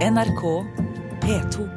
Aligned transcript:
NRK 0.00 0.64
P2. 1.20 1.68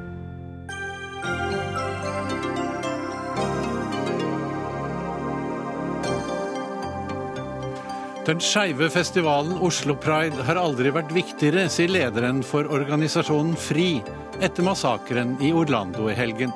Den 8.26 8.40
skeive 8.40 8.90
festivalen 8.90 9.58
Oslo 9.60 9.98
Pride 10.00 10.46
har 10.48 10.56
aldri 10.56 10.94
vært 10.96 11.12
viktigere, 11.12 11.66
sier 11.68 11.92
lederen 11.92 12.40
for 12.48 12.72
organisasjonen 12.72 13.58
FRI 13.60 13.98
etter 14.40 14.64
massakren 14.64 15.36
i 15.44 15.52
Orlando 15.52 16.08
i 16.08 16.16
helgen. 16.16 16.56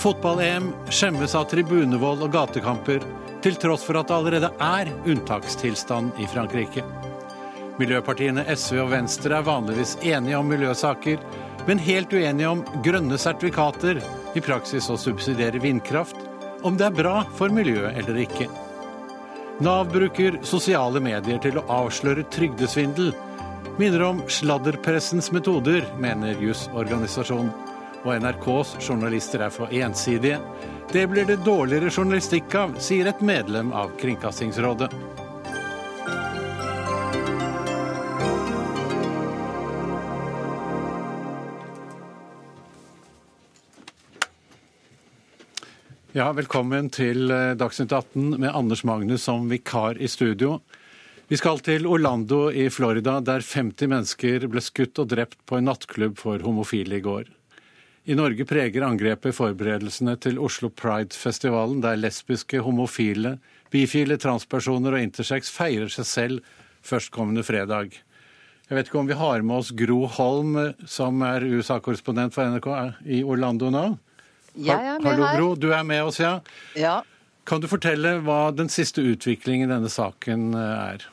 Fotball-EM 0.00 0.72
skjemmes 0.88 1.36
av 1.36 1.44
tribunevold 1.52 2.24
og 2.24 2.32
gatekamper, 2.32 3.04
til 3.44 3.60
tross 3.60 3.84
for 3.84 4.00
at 4.00 4.08
det 4.08 4.16
allerede 4.16 4.52
er 4.64 4.94
unntakstilstand 5.04 6.16
i 6.24 6.32
Frankrike. 6.32 6.88
Miljøpartiene 7.78 8.42
SV 8.58 8.80
og 8.82 8.88
Venstre 8.90 9.36
er 9.38 9.46
vanligvis 9.46 9.94
enige 10.02 10.38
om 10.38 10.48
miljøsaker, 10.50 11.20
men 11.68 11.82
helt 11.84 12.12
uenige 12.12 12.48
om 12.50 12.64
grønne 12.82 13.18
sertifikater, 13.20 14.00
i 14.36 14.42
praksis 14.44 14.90
å 14.90 14.96
subsidiere 14.98 15.60
vindkraft, 15.62 16.16
om 16.66 16.76
det 16.78 16.88
er 16.88 16.96
bra 16.96 17.20
for 17.38 17.54
miljøet 17.54 18.00
eller 18.00 18.18
ikke. 18.24 18.48
Nav 19.62 19.88
bruker 19.90 20.40
sosiale 20.46 21.00
medier 21.02 21.38
til 21.42 21.58
å 21.58 21.64
avsløre 21.80 22.26
trygdesvindel. 22.34 23.12
Minner 23.78 24.04
om 24.06 24.20
sladderpressens 24.30 25.32
metoder, 25.34 25.86
mener 25.98 26.38
jusorganisasjonen. 26.42 27.50
Og 28.04 28.12
NRKs 28.22 28.76
journalister 28.78 29.42
er 29.42 29.54
for 29.54 29.74
ensidige. 29.74 30.38
Det 30.92 31.06
blir 31.10 31.26
det 31.26 31.40
dårligere 31.46 31.90
journalistikk 31.90 32.54
av, 32.58 32.76
sier 32.82 33.10
et 33.10 33.22
medlem 33.22 33.74
av 33.74 33.90
Kringkastingsrådet. 33.98 34.92
Ja, 46.16 46.30
velkommen 46.32 46.86
til 46.88 47.28
eh, 47.28 47.50
Dagsnytt 47.60 47.92
18 47.92 48.38
med 48.40 48.54
Anders 48.56 48.80
Magnus 48.88 49.26
som 49.28 49.42
vikar 49.50 49.98
i 50.00 50.08
studio. 50.08 50.54
Vi 51.28 51.36
skal 51.36 51.60
til 51.60 51.84
Orlando 51.84 52.46
i 52.48 52.70
Florida, 52.72 53.18
der 53.20 53.44
50 53.44 53.90
mennesker 53.92 54.46
ble 54.48 54.62
skutt 54.64 54.96
og 55.02 55.10
drept 55.12 55.36
på 55.44 55.58
en 55.58 55.68
nattklubb 55.68 56.16
for 56.16 56.40
homofile 56.40 56.96
i 56.96 57.04
går. 57.04 57.28
I 58.08 58.16
Norge 58.16 58.48
preger 58.48 58.88
angrepet 58.88 59.36
forberedelsene 59.36 60.16
til 60.24 60.40
Oslo 60.40 60.72
Pride-festivalen, 60.72 61.84
der 61.84 62.00
lesbiske, 62.00 62.64
homofile, 62.64 63.36
bifile, 63.68 64.16
transpersoner 64.16 64.96
og 64.96 65.04
intersex 65.10 65.52
feirer 65.52 65.92
seg 65.92 66.08
selv 66.08 66.52
førstkommende 66.88 67.44
fredag. 67.44 68.00
Jeg 68.64 68.80
vet 68.80 68.88
ikke 68.88 69.04
om 69.04 69.12
vi 69.12 69.22
har 69.26 69.44
med 69.44 69.60
oss 69.60 69.76
Gro 69.76 70.06
Holm, 70.16 70.56
som 70.88 71.20
er 71.28 71.44
USA-korrespondent 71.44 72.32
for 72.32 72.48
NRK 72.48 72.74
i 73.04 73.20
Orlando 73.28 73.68
nå? 73.76 73.88
Jeg 74.58 74.90
er 74.94 74.98
med 74.98 75.12
Hallo, 75.12 75.26
her. 75.26 75.38
Gro. 75.38 75.54
Du 75.54 75.70
er 75.72 75.84
med 75.86 76.02
oss, 76.08 76.18
ja. 76.20 76.38
Ja. 76.78 77.00
Kan 77.48 77.62
du 77.62 77.68
fortelle 77.70 78.18
hva 78.26 78.48
den 78.52 78.68
siste 78.72 79.04
utviklingen 79.06 79.70
i 79.70 79.74
denne 79.76 79.92
saken 79.92 80.50
eh, 80.58 80.94
er? 80.94 81.06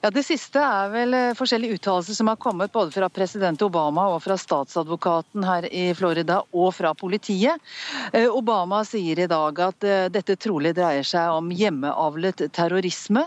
Ja, 0.00 0.10
Det 0.10 0.22
siste 0.24 0.60
er 0.64 0.88
vel 0.92 1.14
eh, 1.16 1.32
forskjellige 1.36 1.76
uttalelser 1.76 2.16
som 2.16 2.30
har 2.30 2.38
kommet 2.40 2.72
både 2.72 2.92
fra 2.94 3.08
president 3.12 3.60
Obama 3.62 4.06
og 4.14 4.22
fra 4.24 4.36
statsadvokaten 4.40 5.44
her 5.44 5.66
i 5.68 5.90
Florida 5.96 6.40
og 6.56 6.72
fra 6.72 6.94
politiet. 6.96 7.60
Eh, 8.16 8.28
Obama 8.32 8.80
sier 8.88 9.20
i 9.20 9.28
dag 9.30 9.60
at 9.60 9.84
eh, 9.84 10.06
dette 10.12 10.38
trolig 10.40 10.72
dreier 10.78 11.04
seg 11.04 11.34
om 11.34 11.50
hjemmeavlet 11.52 12.46
terrorisme. 12.56 13.26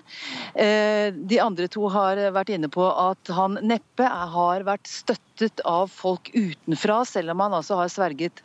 De 0.53 1.37
andre 1.41 1.67
to 1.71 1.87
har 1.91 2.19
vært 2.33 2.51
inne 2.53 2.69
på 2.71 2.83
at 2.87 3.29
han 3.33 3.57
neppe 3.61 4.07
har 4.07 4.63
vært 4.65 4.89
støttet 4.89 5.61
av 5.67 5.91
folk 5.91 6.29
utenfra, 6.33 7.01
selv 7.07 7.33
om 7.33 7.41
han 7.43 7.55
altså 7.57 7.77
har 7.79 7.91
sverget 7.91 8.41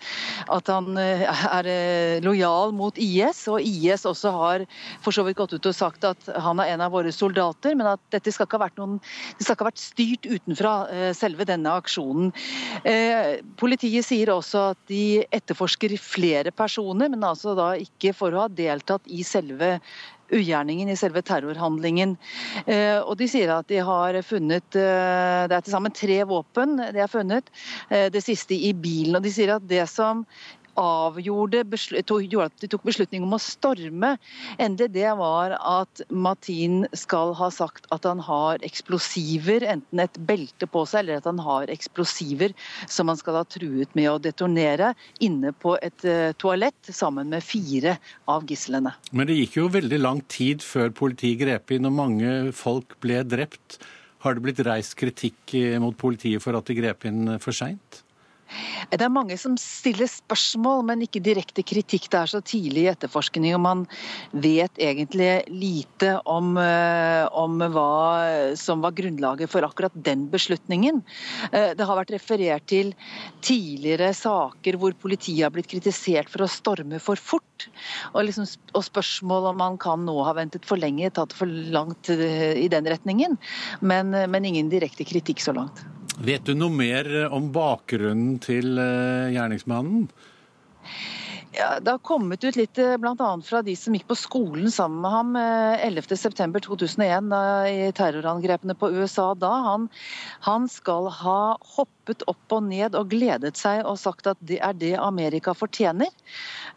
at 0.53 0.71
han 0.73 0.99
er 0.99 1.69
lojal 2.25 2.75
mot 2.77 2.99
IS. 3.01 3.45
Og 3.53 3.65
IS 3.65 4.07
også 4.09 4.33
har 4.35 4.67
for 5.05 5.15
så 5.15 5.25
vidt 5.27 5.39
gått 5.41 5.55
ut 5.57 5.71
og 5.71 5.77
sagt 5.77 6.07
at 6.09 6.31
han 6.37 6.61
er 6.63 6.75
en 6.75 6.85
av 6.85 6.95
våre 6.97 7.13
soldater, 7.15 7.77
men 7.79 7.93
at 7.95 8.03
dette 8.15 8.18
skal 8.27 8.49
ikke 8.49 8.59
ha 8.59 8.65
vært, 8.67 8.79
noen, 8.81 8.99
det 9.39 9.47
skal 9.47 9.57
ikke 9.57 9.67
ha 9.67 9.71
vært 9.71 9.83
styrt 9.83 10.29
utenfra, 10.29 10.75
eh, 10.93 11.13
selve 11.17 11.47
denne 11.49 11.73
aksjonen. 11.81 12.33
Eh, 12.85 13.39
Politiet 13.59 14.07
sier 14.07 14.33
også 14.35 14.71
at 14.73 14.83
de 14.91 15.25
etterforsker 15.35 15.97
flere 16.03 16.53
personer, 16.55 17.09
men 17.09 17.25
altså 17.25 17.57
da 17.59 17.73
ikke 17.79 18.15
for 18.17 18.35
å 18.35 18.47
ha 18.47 18.53
deltatt 18.53 19.07
i 19.07 19.25
selve 19.27 19.79
ugjerningen 20.29 20.91
i 20.93 20.97
selve 20.99 21.23
terrorhandlingen. 21.25 22.17
Eh, 22.67 22.99
og 23.01 23.17
De 23.17 23.29
sier 23.31 23.49
at 23.55 23.69
de 23.71 23.79
har 23.81 24.19
funnet 24.23 24.67
Det 24.77 25.55
er 25.57 25.63
til 25.65 25.73
sammen 25.73 25.95
tre 25.95 26.19
våpen 26.29 26.77
de 26.77 27.01
har 27.01 27.09
funnet. 27.09 27.49
Det 27.89 28.21
siste 28.21 28.53
i 28.53 28.75
bilen. 28.77 29.17
og 29.17 29.23
De 29.25 29.33
sier 29.33 29.55
at 29.55 29.65
det 29.65 29.87
som 29.89 30.27
avgjorde 30.79 31.65
gjorde 31.67 32.47
at 32.47 32.63
de 32.63 32.71
tok 32.71 32.87
beslutning 32.87 33.25
om 33.27 33.35
å 33.37 33.41
storme, 33.43 34.15
endelig 34.59 34.93
det 34.95 35.11
var 35.19 35.57
at 35.59 36.03
Matin 36.11 36.87
skal 36.97 37.35
ha 37.39 37.51
sagt 37.55 37.89
at 37.95 38.07
han 38.09 38.23
har 38.25 38.63
eksplosiver, 38.67 39.67
enten 39.67 40.03
et 40.03 40.19
belte 40.29 40.69
på 40.71 40.85
seg 40.89 41.05
eller 41.05 41.21
at 41.21 41.29
han 41.29 41.43
har 41.43 41.73
eksplosiver 41.73 42.55
som 42.87 43.11
han 43.11 43.19
skal 43.21 43.41
ha 43.41 43.45
truet 43.49 43.95
med 43.99 44.11
å 44.13 44.19
detonere 44.23 44.95
inne 45.25 45.53
på 45.53 45.77
et 45.83 46.07
eh, 46.09 46.33
toalett 46.39 46.93
sammen 46.93 47.31
med 47.33 47.45
fire 47.45 47.99
av 48.31 48.47
gislene. 48.49 48.95
Men 49.13 49.29
det 49.29 49.39
gikk 49.39 49.61
jo 49.61 49.69
veldig 49.73 50.01
lang 50.03 50.23
tid 50.31 50.65
før 50.65 50.93
politiet 50.95 51.41
grep 51.43 51.75
inn 51.75 51.89
og 51.89 51.97
mange 51.99 52.35
folk 52.57 52.99
ble 53.03 53.23
drept. 53.27 53.81
Har 54.25 54.35
det 54.35 54.45
blitt 54.45 54.61
reist 54.67 54.97
kritikk 54.99 55.55
eh, 55.59 55.79
mot 55.83 55.97
politiet 55.99 56.43
for 56.43 56.59
at 56.59 56.69
de 56.69 56.79
grep 56.79 57.07
inn 57.09 57.37
eh, 57.37 57.43
for 57.43 57.57
seint? 57.57 58.03
Det 58.91 59.05
er 59.05 59.13
mange 59.13 59.37
som 59.41 59.57
stiller 59.61 60.09
spørsmål, 60.09 60.85
men 60.89 61.03
ikke 61.05 61.21
direkte 61.25 61.65
kritikk. 61.67 62.09
Det 62.11 62.21
er 62.21 62.31
så 62.33 62.41
tidlig 62.45 62.87
i 62.87 62.91
etterforskning, 62.93 63.53
og 63.57 63.63
man 63.65 63.85
vet 64.33 64.81
egentlig 64.81 65.31
lite 65.53 66.15
om, 66.29 66.57
eh, 66.57 67.27
om 67.33 67.59
hva 67.59 68.55
som 68.57 68.81
var 68.85 68.97
grunnlaget 68.97 69.51
for 69.53 69.67
akkurat 69.67 69.93
den 69.95 70.29
beslutningen. 70.33 71.03
Eh, 71.53 71.75
Det 71.79 71.87
har 71.87 71.97
vært 71.97 72.15
referert 72.17 72.67
til 72.67 72.95
tidligere 73.43 74.15
saker 74.15 74.77
hvor 74.77 74.93
politiet 74.93 75.45
har 75.45 75.51
blitt 75.51 75.69
kritisert 75.69 76.29
for 76.29 76.43
å 76.43 76.49
storme 76.49 76.99
for 77.01 77.17
fort. 77.17 77.69
Og, 78.15 78.25
liksom, 78.25 78.47
og 78.75 78.85
spørsmål 78.85 79.51
om 79.53 79.57
man 79.57 79.79
kan 79.79 80.05
nå 80.05 80.25
ha 80.25 80.33
ventet 80.33 80.65
for 80.65 80.77
lenge, 80.77 81.11
tatt 81.13 81.33
for 81.33 81.47
langt 81.47 82.09
eh, 82.09 82.57
i 82.57 82.69
den 82.69 82.85
retningen. 82.85 83.39
Men, 83.81 84.11
men 84.11 84.45
ingen 84.45 84.69
direkte 84.71 85.05
kritikk 85.05 85.41
så 85.41 85.53
langt. 85.53 85.85
Vet 86.19 86.49
du 86.49 86.55
noe 86.59 86.75
mer 86.75 87.07
om 87.31 87.53
bakgrunnen 87.55 88.41
til 88.43 88.75
eh, 88.83 89.31
gjerningsmannen? 89.37 90.09
Ja, 91.59 91.81
det 91.83 91.91
har 91.91 91.99
kommet 92.07 92.45
ut 92.45 92.55
litt 92.55 92.79
bl.a. 92.79 93.29
fra 93.43 93.61
de 93.67 93.73
som 93.77 93.95
gikk 93.97 94.05
på 94.07 94.15
skolen 94.15 94.71
sammen 94.71 95.01
med 95.03 95.11
ham 95.11 95.39
eh, 95.41 95.87
11.9.2001 95.89 97.33
i 97.67 97.89
terrorangrepene 97.99 98.77
på 98.79 98.93
USA 98.95 99.33
da. 99.35 99.51
Han, 99.65 99.89
han 100.47 100.69
skal 100.71 101.09
ha 101.19 101.41
hoppet 101.75 102.23
opp 102.31 102.55
og 102.55 102.63
ned 102.69 102.95
og 102.95 103.11
gledet 103.11 103.59
seg 103.59 103.83
og 103.83 103.99
sagt 103.99 104.31
at 104.31 104.39
det 104.39 104.61
er 104.63 104.79
det 104.79 104.93
Amerika 105.03 105.57
fortjener. 105.59 106.15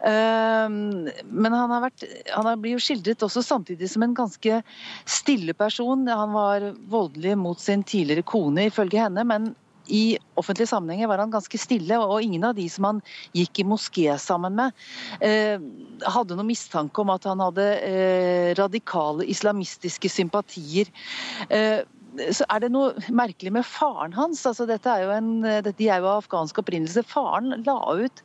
Eh, 0.02 0.66
Men 0.66 1.54
han, 1.54 1.70
har 1.76 1.86
vært, 1.86 2.02
han 2.34 2.50
blir 2.58 2.74
jo 2.74 2.82
skildret 2.82 3.22
også 3.22 3.46
samtidig 3.46 3.86
som 3.92 4.02
en 4.02 4.18
ganske 4.18 4.64
stille 5.06 5.54
person. 5.54 6.08
Han 6.10 6.34
var 6.34 6.72
voldelig 6.90 7.38
mot 7.38 7.62
sin 7.62 7.86
tidligere 7.86 8.26
kone, 8.26 8.66
ifølge 8.66 9.06
henne. 9.06 9.22
men 9.30 9.52
i 9.86 10.18
offentlige 10.38 10.70
sammenhenger 10.70 11.10
var 11.10 11.22
han 11.22 11.32
ganske 11.32 11.58
stille, 11.60 11.98
og 11.98 12.22
ingen 12.22 12.44
av 12.44 12.56
de 12.58 12.68
som 12.70 12.88
han 12.88 13.00
gikk 13.36 13.62
i 13.62 13.68
moské 13.68 14.18
sammen 14.20 14.56
med, 14.58 14.76
eh, 15.20 15.58
hadde 16.06 16.36
noen 16.36 16.50
mistanke 16.50 17.02
om 17.02 17.10
at 17.14 17.26
han 17.28 17.42
hadde 17.42 17.66
eh, 17.80 18.52
radikale 18.58 19.26
islamistiske 19.26 20.10
sympatier. 20.12 20.90
Eh, 21.50 21.82
så 22.32 22.44
er 22.52 22.60
det 22.60 22.72
noe 22.74 22.92
merkelig 23.08 23.52
med 23.56 23.64
faren 23.64 24.12
hans. 24.12 24.44
altså 24.46 24.66
dette 24.68 24.90
er 24.90 25.06
jo 25.06 25.14
en, 25.16 25.30
De 25.64 25.88
er 25.88 26.02
jo 26.02 26.10
av 26.10 26.20
afghansk 26.20 26.60
opprinnelse. 26.60 27.04
Faren 27.08 27.54
la 27.64 27.78
ut 27.96 28.22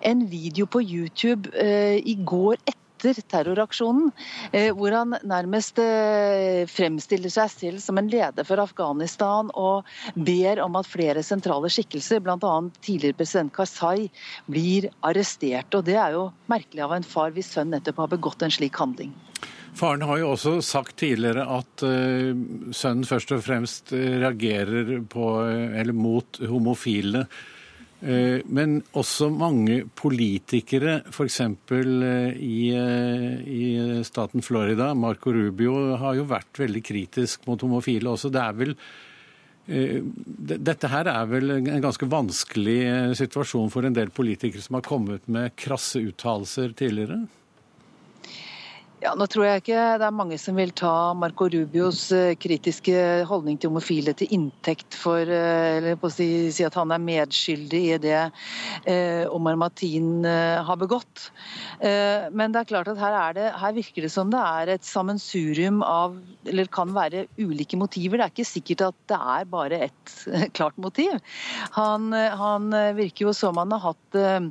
en 0.00 0.24
video 0.30 0.66
på 0.66 0.80
YouTube 0.80 1.52
eh, 1.52 2.00
i 2.00 2.16
går 2.24 2.56
etter 2.64 2.85
terroraksjonen, 3.02 4.10
eh, 4.52 4.72
hvor 4.74 4.94
han 4.94 5.16
nærmest 5.26 5.78
eh, 5.82 6.66
fremstiller 6.70 7.32
seg 7.32 7.50
selv 7.52 7.80
som 7.84 7.98
en 7.98 8.10
leder 8.10 8.46
for 8.46 8.60
Afghanistan 8.62 9.50
og 9.54 9.86
ber 10.14 10.60
om 10.64 10.76
at 10.76 10.88
flere 10.88 11.22
sentrale 11.26 11.70
skikkelser, 11.72 12.20
bl.a. 12.20 12.54
tidligere 12.80 13.18
president 13.18 13.52
Karzai, 13.54 14.08
blir 14.46 14.90
arrestert. 15.02 15.72
Og 15.74 15.84
Det 15.84 15.96
er 15.96 16.16
jo 16.16 16.30
merkelig 16.50 16.84
av 16.86 16.96
en 16.96 17.06
far 17.06 17.34
hvis 17.36 17.52
sønn 17.56 17.72
nettopp 17.74 18.04
har 18.04 18.12
begått 18.16 18.42
en 18.42 18.54
slik 18.54 18.76
handling. 18.80 19.14
Faren 19.76 20.06
har 20.08 20.22
jo 20.22 20.30
også 20.32 20.54
sagt 20.64 20.96
tidligere 21.02 21.44
at 21.58 21.84
eh, 21.84 22.32
sønnen 22.72 23.04
først 23.04 23.34
og 23.36 23.44
fremst 23.44 23.92
reagerer 23.92 25.02
på, 25.12 25.28
eller 25.44 25.92
mot 25.92 26.40
homofile. 26.48 27.26
Eh, 28.06 28.42
Men 28.46 28.78
også 28.94 29.28
mange 29.34 29.80
politikere, 29.98 31.00
f.eks. 31.10 31.40
I, 31.40 32.60
eh, 32.70 33.40
i 33.42 34.02
staten 34.06 34.44
Florida, 34.46 34.92
Marco 34.94 35.32
Rubio, 35.34 35.96
har 35.98 36.14
jo 36.14 36.28
vært 36.30 36.62
veldig 36.62 36.84
kritisk 36.86 37.46
mot 37.50 37.60
homofile 37.60 38.14
også. 38.14 38.30
Det 38.30 38.42
er 38.42 38.56
vel 38.62 38.76
Dette 39.66 40.86
her 40.86 41.08
er 41.10 41.24
vel 41.26 41.50
en 41.56 41.82
ganske 41.82 42.06
vanskelig 42.06 43.16
situasjon 43.18 43.72
for 43.74 43.82
en 43.82 43.96
del 43.96 44.12
politikere 44.14 44.62
som 44.62 44.76
har 44.78 44.84
kommet 44.86 45.26
med 45.26 45.56
krasse 45.58 45.98
uttalelser 45.98 46.70
tidligere? 46.78 47.24
Ja, 48.96 49.10
nå 49.12 49.26
tror 49.28 49.44
jeg 49.44 49.60
ikke 49.60 49.80
det 50.00 50.06
er 50.06 50.14
mange 50.16 50.38
som 50.40 50.56
vil 50.56 50.70
ta 50.72 51.12
Marco 51.12 51.50
Rubios 51.52 52.06
eh, 52.16 52.30
kritiske 52.40 53.26
holdning 53.28 53.58
til 53.60 53.68
homofile 53.68 54.14
til 54.16 54.30
inntekt 54.32 54.96
for 54.96 55.20
eh, 55.20 55.76
eller 55.76 55.98
på 56.00 56.08
å 56.08 56.14
si, 56.14 56.28
si 56.48 56.64
at 56.64 56.78
han 56.80 56.94
er 56.94 57.02
medskyldig 57.04 57.80
i 57.90 57.98
det 58.00 58.22
eh, 58.88 59.28
Omar 59.28 59.58
Matin 59.60 60.24
eh, 60.24 60.64
har 60.64 60.80
begått. 60.80 61.26
Eh, 61.84 62.24
men 62.32 62.54
det 62.54 62.62
er 62.62 62.70
klart 62.70 62.88
at 62.88 63.02
her, 63.02 63.18
det, 63.36 63.50
her, 63.60 63.74
virker 63.76 64.06
det 64.06 64.12
som 64.14 64.32
det 64.32 64.40
er 64.40 64.72
et 64.78 64.88
sammensurium 64.88 65.84
av 65.84 66.16
Eller 66.48 66.72
kan 66.72 66.96
være 66.96 67.26
ulike 67.36 67.76
motiver. 67.76 68.16
Det 68.16 68.24
er 68.30 68.32
ikke 68.32 68.48
sikkert 68.48 68.86
at 68.86 68.98
det 69.12 69.20
er 69.36 69.52
bare 69.52 69.82
ett 69.90 70.16
klart 70.56 70.80
motiv. 70.80 71.20
Han, 71.76 72.16
han 72.16 72.72
virker 72.96 73.28
jo 73.28 73.36
som 73.36 73.60
han 73.60 73.76
har 73.76 73.90
hatt 73.90 74.16
eh, 74.24 74.48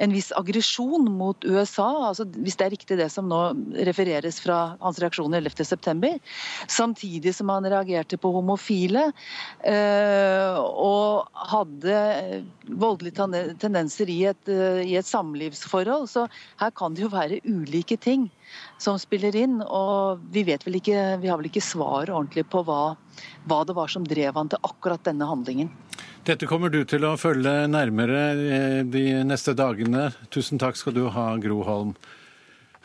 en 0.00 0.16
viss 0.16 0.32
aggresjon 0.32 1.12
mot 1.12 1.44
USA. 1.44 1.90
altså 2.08 2.24
Hvis 2.40 2.56
det 2.56 2.70
er 2.70 2.76
riktig 2.78 3.00
det 3.04 3.12
som 3.12 3.28
nå 3.28 3.44
refereres 3.86 4.40
fra 4.40 4.76
hans 4.80 4.98
reaksjoner 5.02 5.40
11.9. 5.40 6.18
Samtidig 6.68 7.34
som 7.34 7.50
han 7.52 7.66
reagerte 7.68 8.18
på 8.20 8.32
homofile 8.34 9.08
eh, 9.64 10.56
og 10.56 11.28
hadde 11.52 12.44
voldelige 12.66 13.54
tendenser 13.60 14.10
i 14.12 14.18
et, 14.32 14.48
eh, 14.48 14.82
i 14.86 14.96
et 14.98 15.08
samlivsforhold. 15.08 16.08
Så 16.10 16.26
her 16.60 16.74
kan 16.76 16.94
det 16.94 17.06
jo 17.06 17.12
være 17.12 17.40
ulike 17.44 17.98
ting 18.00 18.28
som 18.78 18.98
spiller 19.00 19.36
inn. 19.36 19.60
Og 19.62 20.22
vi 20.32 20.46
ikke, 20.46 21.00
vi 21.22 21.30
har 21.30 21.40
vel 21.40 21.50
ikke 21.50 21.64
svaret 21.64 22.14
ordentlig 22.14 22.46
på 22.52 22.62
hva, 22.66 22.96
hva 23.46 23.64
det 23.66 23.76
var 23.76 23.92
som 23.92 24.06
drev 24.06 24.36
han 24.36 24.52
til 24.52 24.62
akkurat 24.62 25.04
denne 25.06 25.28
handlingen. 25.28 25.72
Dette 26.26 26.48
kommer 26.50 26.72
du 26.74 26.80
til 26.88 27.04
å 27.06 27.14
følge 27.20 27.68
nærmere 27.70 28.22
eh, 28.34 28.80
de 28.82 29.04
neste 29.22 29.54
dagene. 29.54 30.08
Tusen 30.34 30.58
takk 30.58 30.78
skal 30.78 30.96
du 30.96 31.04
ha, 31.14 31.28
Gro 31.38 31.60
Holm. 31.62 31.92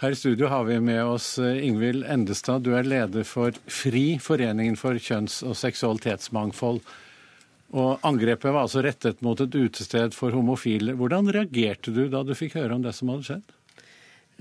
Her 0.01 0.11
i 0.11 0.15
studio 0.15 0.47
har 0.47 0.63
vi 0.63 0.79
med 0.79 1.03
oss 1.05 1.37
eh, 1.37 1.67
Ingvild 1.67 2.07
Endestad. 2.09 2.63
Du 2.65 2.71
er 2.73 2.87
leder 2.89 3.21
for 3.21 3.53
FRI, 3.69 4.15
Foreningen 4.17 4.73
for 4.73 4.97
kjønns- 4.97 5.43
og 5.45 5.53
seksualitetsmangfold. 5.59 6.79
Og 7.77 8.07
Angrepet 8.09 8.49
var 8.49 8.63
altså 8.63 8.81
rettet 8.81 9.21
mot 9.21 9.37
et 9.45 9.53
utested 9.53 10.17
for 10.17 10.33
homofile. 10.33 10.97
Hvordan 10.97 11.29
reagerte 11.29 11.93
du 11.93 12.07
da 12.09 12.23
du 12.25 12.33
fikk 12.33 12.57
høre 12.57 12.79
om 12.79 12.81
det 12.81 12.95
som 12.97 13.13
hadde 13.13 13.27
skjedd? 13.29 13.55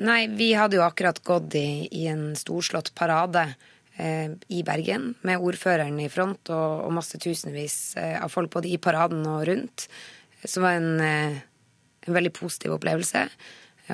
Nei, 0.01 0.23
Vi 0.33 0.55
hadde 0.57 0.81
jo 0.81 0.87
akkurat 0.87 1.21
gått 1.29 1.61
i, 1.61 1.85
i 1.93 2.09
en 2.09 2.31
storslått 2.41 2.95
parade 2.97 3.45
eh, 4.01 4.33
i 4.49 4.65
Bergen 4.65 5.11
med 5.29 5.45
ordføreren 5.45 6.01
i 6.01 6.09
front 6.09 6.57
og, 6.57 6.87
og 6.89 7.01
masse 7.03 7.21
tusenvis 7.21 7.99
eh, 8.01 8.17
av 8.17 8.33
folk 8.33 8.57
både 8.57 8.73
i 8.73 8.81
paraden 8.81 9.29
og 9.29 9.45
rundt. 9.53 9.91
Som 10.41 10.65
var 10.65 10.81
en, 10.81 11.03
en 11.05 12.17
veldig 12.17 12.39
positiv 12.41 12.81
opplevelse 12.81 13.29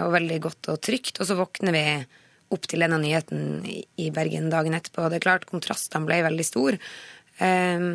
og 0.05 0.15
veldig 0.15 0.39
godt 0.45 0.71
og 0.73 0.81
trygt. 0.85 1.21
Og 1.21 1.29
så 1.29 1.37
våkner 1.39 1.75
vi 1.77 1.85
opp 2.55 2.67
til 2.71 2.85
denne 2.85 2.99
nyheten 3.03 3.65
i 3.67 4.11
Bergen 4.15 4.51
dagen 4.53 4.77
etterpå. 4.77 5.09
Det 5.11 5.21
er 5.21 5.27
klart, 5.27 5.49
kontrastene 5.51 6.07
ble 6.09 6.21
veldig 6.27 6.47
store. 6.47 6.79
Um, 7.41 7.89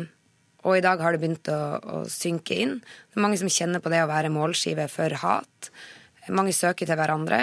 og 0.62 0.78
i 0.78 0.84
dag 0.84 1.00
har 1.02 1.14
det 1.14 1.22
begynt 1.22 1.50
å, 1.50 1.60
å, 1.78 2.02
synke 2.10 2.58
inn. 2.62 2.76
Det 2.82 3.18
er 3.18 3.24
mange 3.24 3.40
som 3.40 3.50
kjenner 3.50 3.82
på 3.82 3.90
det 3.90 4.02
å 4.04 4.10
være 4.10 4.30
målskive 4.34 4.86
for 4.92 5.16
hat. 5.24 5.72
Mange 6.30 6.54
søker 6.54 6.86
til 6.86 6.98
hverandre, 6.98 7.40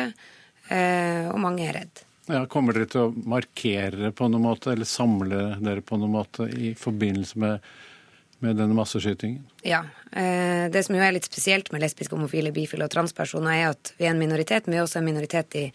uh, 0.70 1.26
og 1.34 1.42
mange 1.44 1.66
er 1.68 1.82
redd. 1.82 2.06
Ja, 2.30 2.44
Kommer 2.46 2.78
dere 2.78 2.88
til 2.92 3.08
å 3.08 3.28
markere 3.28 4.14
på 4.14 4.30
noen 4.30 4.46
måte, 4.46 4.72
eller 4.76 4.88
samle 4.88 5.42
dere 5.58 5.82
på 5.82 5.98
noen 5.98 6.14
måte 6.14 6.46
i 6.46 6.76
forbindelse 6.78 7.42
med 7.42 7.72
med 8.44 8.60
denne 8.60 8.76
masseskytingen? 8.78 9.44
Ja. 9.68 9.84
Eh, 10.12 10.70
det 10.72 10.84
som 10.86 10.96
jo 10.96 11.04
er 11.04 11.14
litt 11.16 11.28
spesielt 11.28 11.72
med 11.74 11.84
lesbiske, 11.84 12.16
homofile, 12.16 12.54
bifile 12.56 12.88
og 12.88 12.94
transpersoner, 12.94 13.56
er 13.56 13.74
at 13.74 13.94
vi 13.98 14.08
er 14.08 14.14
en 14.14 14.22
minoritet, 14.22 14.66
men 14.68 14.78
vi 14.78 14.82
er 14.82 14.88
også 14.88 15.02
en 15.02 15.10
minoritet 15.10 15.60
i, 15.60 15.66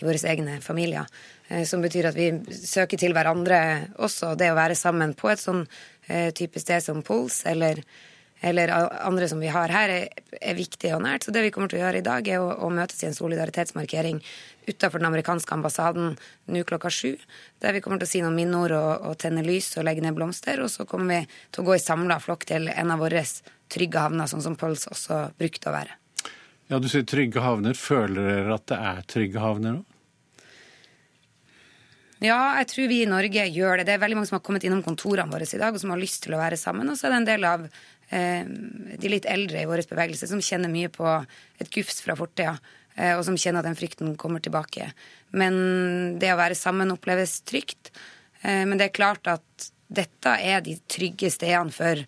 i 0.00 0.06
våre 0.06 0.20
egne 0.32 0.58
familier. 0.64 1.10
Eh, 1.48 1.66
som 1.68 1.84
betyr 1.84 2.10
at 2.10 2.18
vi 2.18 2.30
søker 2.56 3.00
til 3.00 3.14
hverandre 3.16 3.60
også. 4.02 4.34
Det 4.40 4.50
å 4.52 4.58
være 4.58 4.78
sammen 4.78 5.14
på 5.18 5.30
et 5.32 5.42
sånn 5.42 5.62
eh, 6.08 6.32
type 6.36 6.62
sted 6.62 6.84
som 6.84 7.04
Pols 7.06 7.44
eller 7.50 7.84
eller 8.44 8.68
andre 9.06 9.28
som 9.28 9.40
vi 9.40 9.48
har 9.48 9.72
her, 9.72 9.88
er, 9.88 10.24
er 10.36 10.56
viktig 10.58 10.90
og 10.92 11.00
nært. 11.06 11.24
Så 11.24 11.32
det 11.32 11.46
vi 11.46 11.50
kommer 11.54 11.70
til 11.72 11.78
å 11.78 11.86
gjøre 11.86 12.02
i 12.02 12.04
dag, 12.04 12.26
er 12.28 12.42
å, 12.42 12.50
å 12.66 12.68
møtes 12.68 13.00
i 13.00 13.06
en 13.08 13.16
solidaritetsmarkering 13.16 14.18
utafor 14.66 14.98
den 14.98 15.08
amerikanske 15.08 15.54
ambassaden 15.54 16.14
nå 16.46 16.64
klokka 16.68 16.90
sju. 16.90 17.14
Der 17.62 17.76
vi 17.76 17.82
kommer 17.84 18.00
til 18.00 18.08
å 18.08 18.12
si 18.12 18.22
noen 18.24 18.36
minneord 18.38 18.76
og, 18.76 19.08
og 19.10 19.18
tenne 19.22 19.44
lys 19.46 19.72
og 19.78 19.86
legge 19.88 20.04
ned 20.04 20.16
blomster. 20.16 20.62
Og 20.64 20.70
så 20.72 20.86
kommer 20.88 21.14
vi 21.14 21.38
til 21.54 21.64
å 21.64 21.68
gå 21.68 21.78
i 21.78 21.82
samla 21.82 22.20
flokk 22.22 22.46
til 22.50 22.70
en 22.72 22.94
av 22.94 23.02
våre 23.04 23.24
trygge 23.72 24.04
havner, 24.06 24.30
sånn 24.30 24.44
som 24.44 24.58
Pøls 24.60 24.86
også 24.90 25.26
brukte 25.40 25.70
å 25.70 25.76
være. 25.76 25.98
Ja, 26.70 26.78
Du 26.80 26.88
sier 26.88 27.04
trygge 27.08 27.42
havner. 27.44 27.76
Føler 27.76 28.30
dere 28.30 28.56
at 28.56 28.68
det 28.72 28.80
er 28.92 29.02
trygge 29.10 29.42
havner 29.42 29.80
nå? 29.80 29.84
Ja, 32.24 32.54
jeg 32.56 32.68
tror 32.70 32.86
vi 32.88 33.02
i 33.04 33.08
Norge 33.10 33.42
gjør 33.52 33.82
det. 33.82 33.88
Det 33.88 33.98
er 33.98 34.00
veldig 34.00 34.16
mange 34.16 34.28
som 34.30 34.38
har 34.38 34.44
kommet 34.46 34.64
innom 34.64 34.84
kontorene 34.86 35.28
våre 35.28 35.44
i 35.44 35.58
dag 35.60 35.74
og 35.74 35.82
som 35.82 35.90
har 35.92 36.00
lyst 36.00 36.22
til 36.24 36.32
å 36.32 36.40
være 36.40 36.56
sammen. 36.56 36.88
Og 36.88 36.96
så 36.96 37.08
er 37.08 37.12
det 37.12 37.18
en 37.20 37.28
del 37.28 37.44
av 37.44 37.66
Eh, 38.14 38.44
de 39.00 39.08
litt 39.10 39.26
eldre 39.26 39.62
i 39.62 39.68
vår 39.68 39.86
bevegelse 39.88 40.28
som 40.28 40.42
kjenner 40.44 40.68
mye 40.70 40.90
på 40.92 41.06
et 41.58 41.70
gufs 41.72 42.02
fra 42.04 42.16
fortida, 42.18 42.52
eh, 42.52 42.60
og 42.94 43.24
som 43.26 43.38
kjenner 43.38 43.62
at 43.62 43.68
den 43.68 43.78
frykten 43.78 44.14
kommer 44.20 44.42
tilbake. 44.42 44.90
Men 45.34 45.54
det 46.22 46.32
å 46.32 46.40
være 46.40 46.58
sammen 46.58 46.94
oppleves 46.94 47.40
trygt. 47.48 47.92
Eh, 48.42 48.62
men 48.66 48.78
det 48.78 48.88
er 48.88 48.98
klart 49.00 49.30
at 49.30 49.70
dette 49.94 50.36
er 50.40 50.62
de 50.64 50.76
trygge 50.90 51.28
stedene 51.30 51.70
for, 51.70 52.00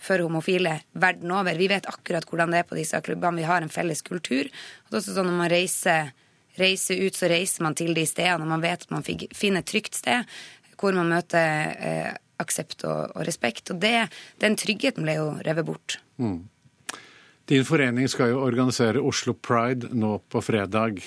for 0.00 0.22
homofile 0.24 0.72
verden 0.96 1.30
over. 1.36 1.58
Vi 1.60 1.68
vet 1.70 1.86
akkurat 1.86 2.24
hvordan 2.26 2.50
det 2.50 2.62
er 2.62 2.66
på 2.66 2.78
disse 2.78 2.98
klubbene. 3.04 3.42
Vi 3.42 3.46
har 3.46 3.62
en 3.62 3.70
felles 3.70 4.00
kultur. 4.02 4.48
Og 4.48 4.88
det 4.88 4.96
er 4.96 5.02
også 5.02 5.14
sånn 5.18 5.28
Når 5.28 5.36
man 5.36 5.52
reiser, 5.52 6.08
reiser 6.56 7.02
ut, 7.04 7.14
så 7.14 7.28
reiser 7.30 7.66
man 7.68 7.76
til 7.78 7.92
de 7.94 8.06
stedene, 8.08 8.40
og 8.42 8.50
man 8.50 8.64
vet 8.64 8.88
at 8.88 8.94
man 8.96 9.04
finner 9.04 9.60
et 9.60 9.68
trygt 9.68 10.00
sted 10.00 10.24
hvor 10.80 10.96
man 10.96 11.12
møter 11.12 12.16
aksept 12.42 12.84
og, 12.88 13.12
og 13.14 13.24
respekt. 13.28 13.70
Og 13.72 13.80
det, 13.82 14.08
den 14.42 14.56
tryggheten 14.58 15.06
ble 15.06 15.18
jo 15.18 15.30
revet 15.46 15.68
bort. 15.68 15.98
Mm. 16.16 16.40
Din 17.46 17.64
forening 17.64 18.08
skal 18.10 18.32
jo 18.32 18.40
organisere 18.42 18.98
Oslo 18.98 19.36
Pride 19.38 19.92
nå 19.94 20.16
på 20.18 20.40
fredag. 20.42 20.98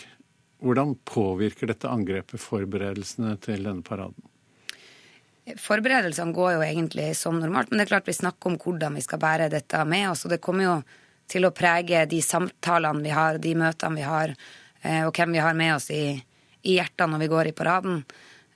Hvordan 0.63 0.93
påvirker 1.03 1.67
dette 1.67 1.89
angrepet 1.91 2.39
forberedelsene 2.39 3.33
til 3.43 3.65
denne 3.67 3.83
paraden? 3.83 4.23
Forberedelsene 5.59 6.31
går 6.35 6.53
jo 6.53 6.63
egentlig 6.63 7.09
som 7.19 7.41
normalt, 7.41 7.71
men 7.71 7.81
det 7.81 7.87
er 7.87 7.91
klart 7.91 8.07
vi 8.07 8.15
snakker 8.15 8.53
om 8.53 8.57
hvordan 8.61 8.95
vi 8.95 9.03
skal 9.03 9.19
bære 9.19 9.49
dette 9.51 9.83
med 9.83 10.11
oss. 10.13 10.23
Og 10.23 10.31
det 10.31 10.39
kommer 10.45 10.63
jo 10.63 10.75
til 11.29 11.43
å 11.43 11.51
prege 11.55 12.05
de 12.07 12.21
samtalene 12.23 13.03
vi 13.03 13.11
har, 13.13 13.39
de 13.43 13.55
møtene 13.59 13.99
vi 13.99 14.07
har, 14.07 14.35
eh, 14.81 15.03
og 15.09 15.11
hvem 15.17 15.35
vi 15.35 15.43
har 15.43 15.57
med 15.59 15.75
oss 15.75 15.89
i, 15.91 16.03
i 16.63 16.77
hjertene 16.77 17.17
når 17.17 17.25
vi 17.25 17.33
går 17.33 17.49
i 17.51 17.57
paraden. 17.57 18.03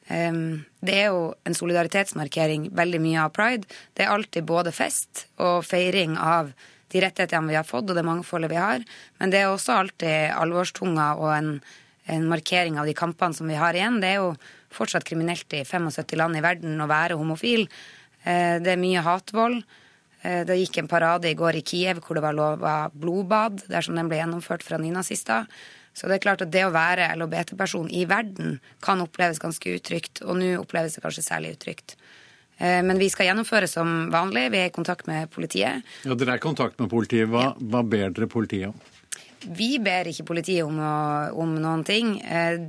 Det 0.03 0.95
er 0.99 1.05
jo 1.13 1.29
en 1.47 1.55
solidaritetsmarkering, 1.55 2.65
veldig 2.75 2.99
mye 2.99 3.21
av 3.23 3.31
pride. 3.35 3.69
Det 3.95 4.03
er 4.03 4.11
alltid 4.11 4.43
både 4.43 4.73
fest 4.75 5.27
og 5.39 5.63
feiring 5.63 6.17
av 6.19 6.51
de 6.93 7.01
rettighetene 7.03 7.49
vi 7.49 7.57
har 7.57 7.67
fått, 7.67 7.89
og 7.89 7.97
det 7.97 8.05
mangfoldet 8.05 8.51
vi 8.51 8.59
har. 8.61 8.83
Men 9.19 9.33
det 9.33 9.41
er 9.41 9.51
også 9.51 9.79
alltid 9.79 10.33
alvorstunga 10.37 11.07
og 11.19 11.31
en, 11.35 11.53
en 12.13 12.27
markering 12.29 12.77
av 12.79 12.89
de 12.89 12.95
kampene 12.97 13.37
som 13.37 13.49
vi 13.49 13.59
har 13.59 13.77
igjen. 13.77 13.99
Det 14.03 14.13
er 14.13 14.21
jo 14.21 14.33
fortsatt 14.73 15.05
kriminelt 15.07 15.53
i 15.57 15.63
75 15.65 16.17
land 16.19 16.37
i 16.37 16.43
verden 16.45 16.81
å 16.81 16.89
være 16.89 17.17
homofil. 17.19 17.67
Eh, 18.23 18.59
det 18.63 18.75
er 18.75 18.81
mye 18.81 19.03
hatvold. 19.05 19.63
Eh, 20.23 20.41
det 20.47 20.59
gikk 20.61 20.81
en 20.81 20.91
parade 20.91 21.29
i 21.29 21.37
går 21.37 21.59
i 21.59 21.65
Kiev 21.65 22.01
hvor 22.03 22.17
det 22.17 22.25
var 22.25 22.37
lova 22.37 22.75
blodbad 22.93 23.65
dersom 23.71 23.97
den 23.99 24.11
ble 24.11 24.21
gjennomført 24.21 24.65
fra 24.65 24.79
nynazister. 24.81 25.49
Så 25.93 26.09
det 26.09 26.17
er 26.17 26.23
klart 26.23 26.41
at 26.41 26.53
det 26.53 26.63
å 26.65 26.73
være 26.73 27.11
LHBT-person 27.13 27.91
i 27.93 28.07
verden 28.09 28.57
kan 28.81 29.01
oppleves 29.03 29.41
ganske 29.41 29.75
utrygt, 29.77 30.23
og 30.25 30.39
nå 30.39 30.55
oppleves 30.57 30.97
det 30.97 31.03
kanskje 31.03 31.25
særlig 31.25 31.53
utrygt. 31.53 31.93
Eh, 32.63 32.79
men 32.83 32.99
vi 32.99 33.09
skal 33.11 33.27
gjennomføre 33.27 33.67
som 33.67 34.07
vanlig. 34.13 34.47
Vi 34.53 34.61
er 34.61 34.71
i 34.71 34.75
kontakt 34.75 35.07
med 35.09 35.31
politiet. 35.33 35.83
Ja, 36.07 36.15
Dere 36.15 36.37
er 36.37 36.41
i 36.41 36.43
kontakt 36.43 36.79
med 36.79 36.91
politiet. 36.91 37.27
Hva, 37.31 37.49
ja. 37.51 37.67
hva 37.73 37.83
ber 37.83 38.13
dere 38.15 38.29
politiet 38.31 38.71
om? 38.71 38.79
Vi 39.43 39.75
ber 39.83 40.07
ikke 40.07 40.27
politiet 40.29 40.63
om, 40.63 40.79
om 40.79 41.57
noen 41.59 41.83
ting. 41.87 42.15
Eh, 42.23 42.61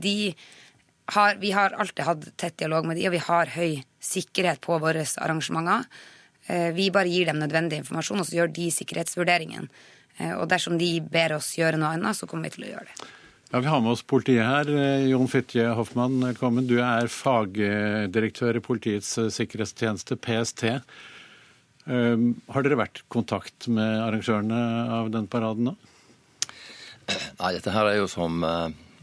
har, 1.14 1.36
vi 1.38 1.52
har 1.54 1.76
alltid 1.78 2.04
hatt 2.08 2.30
tett 2.40 2.58
dialog 2.58 2.88
med 2.88 2.98
de, 2.98 3.06
og 3.06 3.14
vi 3.14 3.22
har 3.22 3.52
høy 3.54 3.82
sikkerhet 4.02 4.62
på 4.64 4.80
våre 4.82 5.04
arrangementer. 5.04 5.86
Eh, 6.48 6.72
vi 6.74 6.90
bare 6.90 7.12
gir 7.12 7.30
dem 7.30 7.38
nødvendig 7.38 7.84
informasjon, 7.84 8.24
og 8.24 8.26
så 8.26 8.40
gjør 8.40 8.56
de 8.56 8.70
sikkerhetsvurderingen. 8.74 9.68
Og 10.38 10.44
dersom 10.46 10.76
de 10.78 11.00
ber 11.10 11.32
oss 11.34 11.56
gjøre 11.58 11.74
noe 11.74 11.96
annet, 11.96 12.14
så 12.14 12.28
kommer 12.30 12.46
vi 12.46 12.54
til 12.54 12.68
å 12.68 12.76
gjøre 12.76 12.86
det. 12.86 13.06
Ja, 13.50 13.60
Vi 13.60 13.66
har 13.66 13.80
med 13.80 13.92
oss 13.92 14.02
politiet 14.02 14.46
her. 14.46 14.68
Eh, 14.76 15.06
Jon 15.08 15.28
Fytje 15.28 15.66
Hoffmann, 15.76 16.16
velkommen. 16.24 16.66
Du 16.66 16.78
er 16.80 17.10
fagdirektør 17.12 18.56
i 18.56 18.62
Politiets 18.64 19.12
eh, 19.20 19.28
sikkerhetstjeneste, 19.30 20.16
PST. 20.16 20.64
Eh, 20.70 22.24
har 22.54 22.64
dere 22.64 22.78
vært 22.80 23.02
i 23.02 23.04
kontakt 23.12 23.68
med 23.68 24.00
arrangørene 24.06 24.62
av 24.96 25.12
den 25.14 25.28
paraden 25.30 25.68
nå? 25.70 25.74
Nei, 27.04 27.52
dette 27.58 27.74
her 27.74 27.90
er 27.90 28.00
jo 28.00 28.08
som 28.10 28.40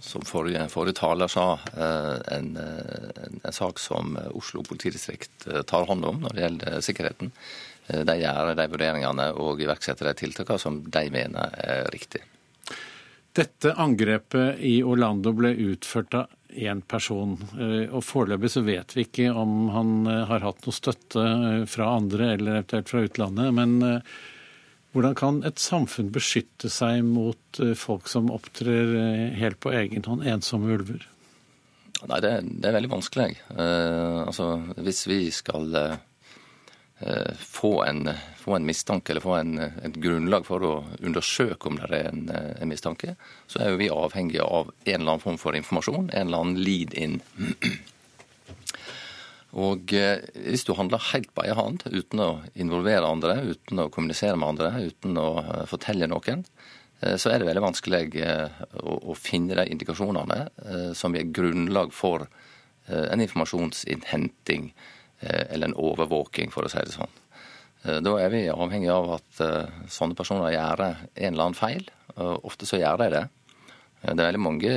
som 0.01 0.23
forrige, 0.25 0.63
forrige 0.73 0.97
taler 0.97 1.29
sa, 1.29 1.59
en, 1.77 2.55
en, 2.57 3.35
en, 3.37 3.53
sak 3.53 3.77
som 3.77 4.15
Oslo 4.33 4.63
politidistrikt 4.65 5.45
tar 5.69 5.85
hånd 5.85 6.07
om 6.09 6.23
når 6.23 6.33
det 6.33 6.41
gjelder 6.41 6.79
sikkerheten. 6.81 7.29
De 8.09 8.15
gjør 8.17 8.55
de 8.57 8.65
vurderingene 8.73 9.27
og 9.37 9.61
iverksetter 9.61 10.09
de 10.09 10.15
tiltakene 10.17 10.63
som 10.65 10.81
de 10.81 11.05
mener 11.13 11.53
er 11.61 11.85
riktige. 11.93 12.25
Dette 13.31 13.71
angrepet 13.79 14.59
i 14.59 14.81
Orlando 14.83 15.31
ble 15.35 15.53
utført 15.71 16.15
av 16.19 16.31
én 16.51 16.81
person. 16.83 17.37
Eh, 17.55 17.87
og 17.87 18.03
Foreløpig 18.03 18.51
så 18.51 18.63
vet 18.65 18.91
vi 18.95 19.05
ikke 19.05 19.29
om 19.31 19.69
han 19.71 19.93
eh, 20.09 20.25
har 20.27 20.43
hatt 20.43 20.67
noe 20.67 20.75
støtte 20.75 21.23
eh, 21.23 21.63
fra 21.69 21.93
andre 21.95 22.33
eller 22.35 22.59
eventuelt 22.59 22.91
fra 22.91 23.05
utlandet. 23.07 23.53
Men 23.55 24.01
hvordan 24.91 25.15
kan 25.15 25.39
et 25.47 25.63
samfunn 25.63 26.11
beskytte 26.11 26.67
seg 26.67 27.05
mot 27.07 27.61
folk 27.79 28.11
som 28.11 28.27
opptrer 28.35 29.31
helt 29.39 29.61
på 29.63 29.71
egen 29.71 30.03
hånd, 30.03 30.27
ensomme 30.27 30.73
ulver? 30.75 31.07
Nei, 32.09 32.19
det, 32.23 32.31
det 32.59 32.67
er 32.67 32.75
veldig 32.75 32.91
vanskelig. 32.91 33.35
Uh, 33.53 34.25
altså, 34.25 34.47
hvis 34.81 35.03
vi 35.07 35.19
skal 35.31 35.67
uh, 35.77 35.99
få 37.37 37.83
en, 37.83 38.09
få 38.37 38.55
en, 38.55 38.65
mistanke 38.65 39.13
eller 39.13 39.23
få 39.23 39.35
en, 39.39 39.55
et 39.59 39.95
grunnlag 40.01 40.45
for 40.45 40.65
å 40.65 40.73
undersøke 41.01 41.69
om 41.69 41.79
det 41.79 41.87
er 41.89 42.09
en, 42.11 42.27
en, 42.31 42.69
mistanke, 42.69 43.15
så 43.49 43.61
er 43.61 43.71
jo 43.71 43.79
vi 43.81 43.89
avhengige 43.93 44.45
av 44.45 44.69
en 44.69 44.99
eller 44.99 45.15
annen 45.15 45.23
form 45.23 45.39
for 45.41 45.57
informasjon, 45.57 46.11
en 46.11 46.27
eller 46.27 46.43
annen 46.43 46.61
lead-in. 46.61 47.17
Og 49.65 49.91
eh, 49.97 50.21
hvis 50.45 50.63
du 50.67 50.75
handler 50.77 51.09
helt 51.09 51.33
på 51.35 51.43
egen 51.43 51.59
hånd, 51.59 51.87
uten 51.89 52.21
å 52.23 52.29
involvere 52.53 53.09
andre, 53.09 53.39
uten 53.49 53.83
å 53.83 53.89
kommunisere 53.91 54.37
med 54.39 54.53
andre, 54.53 54.71
uten 54.91 55.17
å 55.19 55.27
eh, 55.41 55.65
fortelle 55.71 56.07
noen, 56.11 56.45
så 57.01 57.31
er 57.31 57.41
det 57.41 57.47
veldig 57.47 57.63
vanskelig 57.63 58.21
å, 58.77 58.91
å 59.09 59.13
finne 59.17 59.55
de 59.57 59.63
indikasjonene 59.73 60.93
som 60.93 61.15
gir 61.17 61.31
grunnlag 61.33 61.89
for 61.97 62.27
en 62.85 63.23
informasjonsinnhenting 63.25 64.67
Eh, 64.69 65.00
eller 65.21 65.69
en 65.69 65.77
overvåking, 65.77 66.51
for 66.53 66.65
å 66.65 66.71
si 66.71 66.81
det 66.85 66.95
sånn. 66.95 67.19
Eh, 67.83 67.99
da 68.03 68.15
er 68.21 68.31
vi 68.33 68.45
avhengig 68.51 68.91
av 68.93 69.15
at 69.17 69.43
eh, 69.43 69.85
sånne 69.89 70.17
personer 70.17 70.53
gjør 70.53 70.83
en 70.85 70.95
eller 71.15 71.45
annen 71.47 71.57
feil. 71.57 71.87
Ofte 72.21 72.67
så 72.67 72.81
gjør 72.81 72.99
de 72.99 73.07
det. 73.13 73.21
Det 74.01 74.11
er 74.11 74.27
veldig 74.27 74.41
mange 74.41 74.71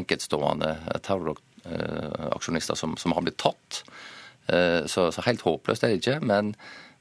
enkeltstående 0.00 0.70
terroraksjonister 1.06 2.78
som, 2.80 2.96
som, 2.98 3.14
har 3.14 3.22
blitt 3.22 3.38
tatt. 3.38 3.82
Så, 4.90 5.04
så, 5.14 5.24
helt 5.28 5.44
håpløst 5.46 5.86
er 5.86 5.92
det 5.92 6.00
ikke. 6.00 6.16
Men 6.26 6.50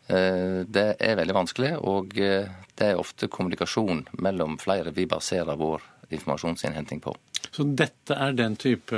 det 0.06 0.86
er 1.02 1.18
veldig 1.18 1.38
vanskelig, 1.40 1.72
og 1.82 2.14
det 2.14 2.92
er 2.92 3.02
ofte 3.02 3.32
kommunikasjon 3.32 4.06
mellom 4.22 4.60
flere 4.62 4.94
vi 4.94 5.08
baserer 5.10 5.58
vår 5.58 5.82
informasjonsinnhenting 6.14 7.02
på. 7.02 7.16
Så 7.52 7.66
dette 7.66 8.16
er 8.16 8.36
den 8.38 8.56
type 8.60 8.98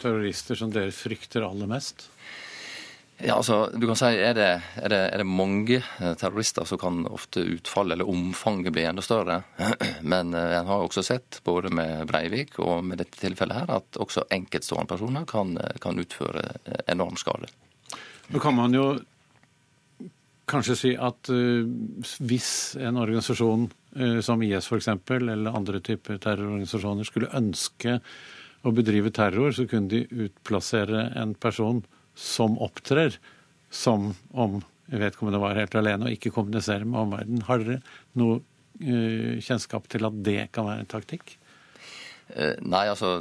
terrorister 0.00 0.58
som 0.58 0.72
dere 0.72 0.94
frykter 0.94 1.44
aller 1.46 1.68
mest? 1.70 2.08
Ja, 3.18 3.34
altså, 3.34 3.70
du 3.72 3.86
kan 3.88 3.96
si, 3.96 4.10
er 4.20 4.34
det, 4.36 4.48
er, 4.76 4.90
det, 4.92 4.98
er 5.08 5.22
det, 5.22 5.24
mange 5.24 5.78
eh, 5.78 6.12
terrorister, 6.20 6.66
så 6.68 6.76
kan 6.76 7.06
ofte 7.08 7.40
utfallet 7.40 7.96
eller 7.96 8.10
omfanget 8.12 8.74
bli 8.76 8.84
enda 8.84 9.04
større. 9.04 9.38
Men 10.12 10.34
eh, 10.36 10.58
en 10.58 10.68
har 10.68 10.84
også 10.84 11.04
sett, 11.06 11.40
både 11.44 11.72
med 11.72 12.04
Breivik 12.10 12.58
og 12.60 12.84
med 12.84 13.00
dette 13.00 13.16
tilfellet 13.22 13.62
her, 13.62 13.72
at 13.78 14.00
også 14.02 14.26
enkeltstående 14.36 14.90
personer 14.92 15.24
kan, 15.28 15.56
eh, 15.56 15.78
kan 15.80 15.96
utføre 16.02 16.44
enorm 16.92 17.16
skade. 17.20 17.48
Nå 18.28 18.42
kan 18.42 18.56
man 18.58 18.76
jo 18.76 18.90
kanskje 20.50 20.76
si 20.78 20.92
at 20.94 21.30
hvis 21.30 22.50
en 22.78 22.98
organisasjon 23.00 23.64
som 24.24 24.42
IS 24.44 24.66
f.eks., 24.68 24.88
eller 25.10 25.56
andre 25.56 25.80
typer 25.80 26.18
terrororganisasjoner 26.20 27.08
skulle 27.08 27.32
ønske 27.36 27.98
å 28.66 28.72
bedrive 28.74 29.12
terror, 29.14 29.54
så 29.54 29.66
kunne 29.70 29.90
de 29.92 30.26
utplassere 30.26 31.08
en 31.16 31.34
person 31.38 31.82
som 32.16 32.58
opptrer 32.64 33.18
som 33.70 34.12
om 34.32 34.60
vedkommende 34.86 35.40
var 35.42 35.58
helt 35.58 35.74
alene 35.78 36.08
og 36.08 36.16
ikke 36.16 36.32
kommuniserer 36.34 36.86
med 36.86 37.00
omverdenen. 37.02 37.44
Har 37.48 37.62
dere 37.62 37.80
noe 38.18 38.38
uh, 38.40 39.34
kjennskap 39.42 39.88
til 39.92 40.06
at 40.08 40.22
det 40.26 40.40
kan 40.54 40.68
være 40.68 40.84
en 40.84 40.92
taktikk? 40.92 41.36
Eh, 42.28 42.54
nei, 42.66 42.88
altså 42.90 43.20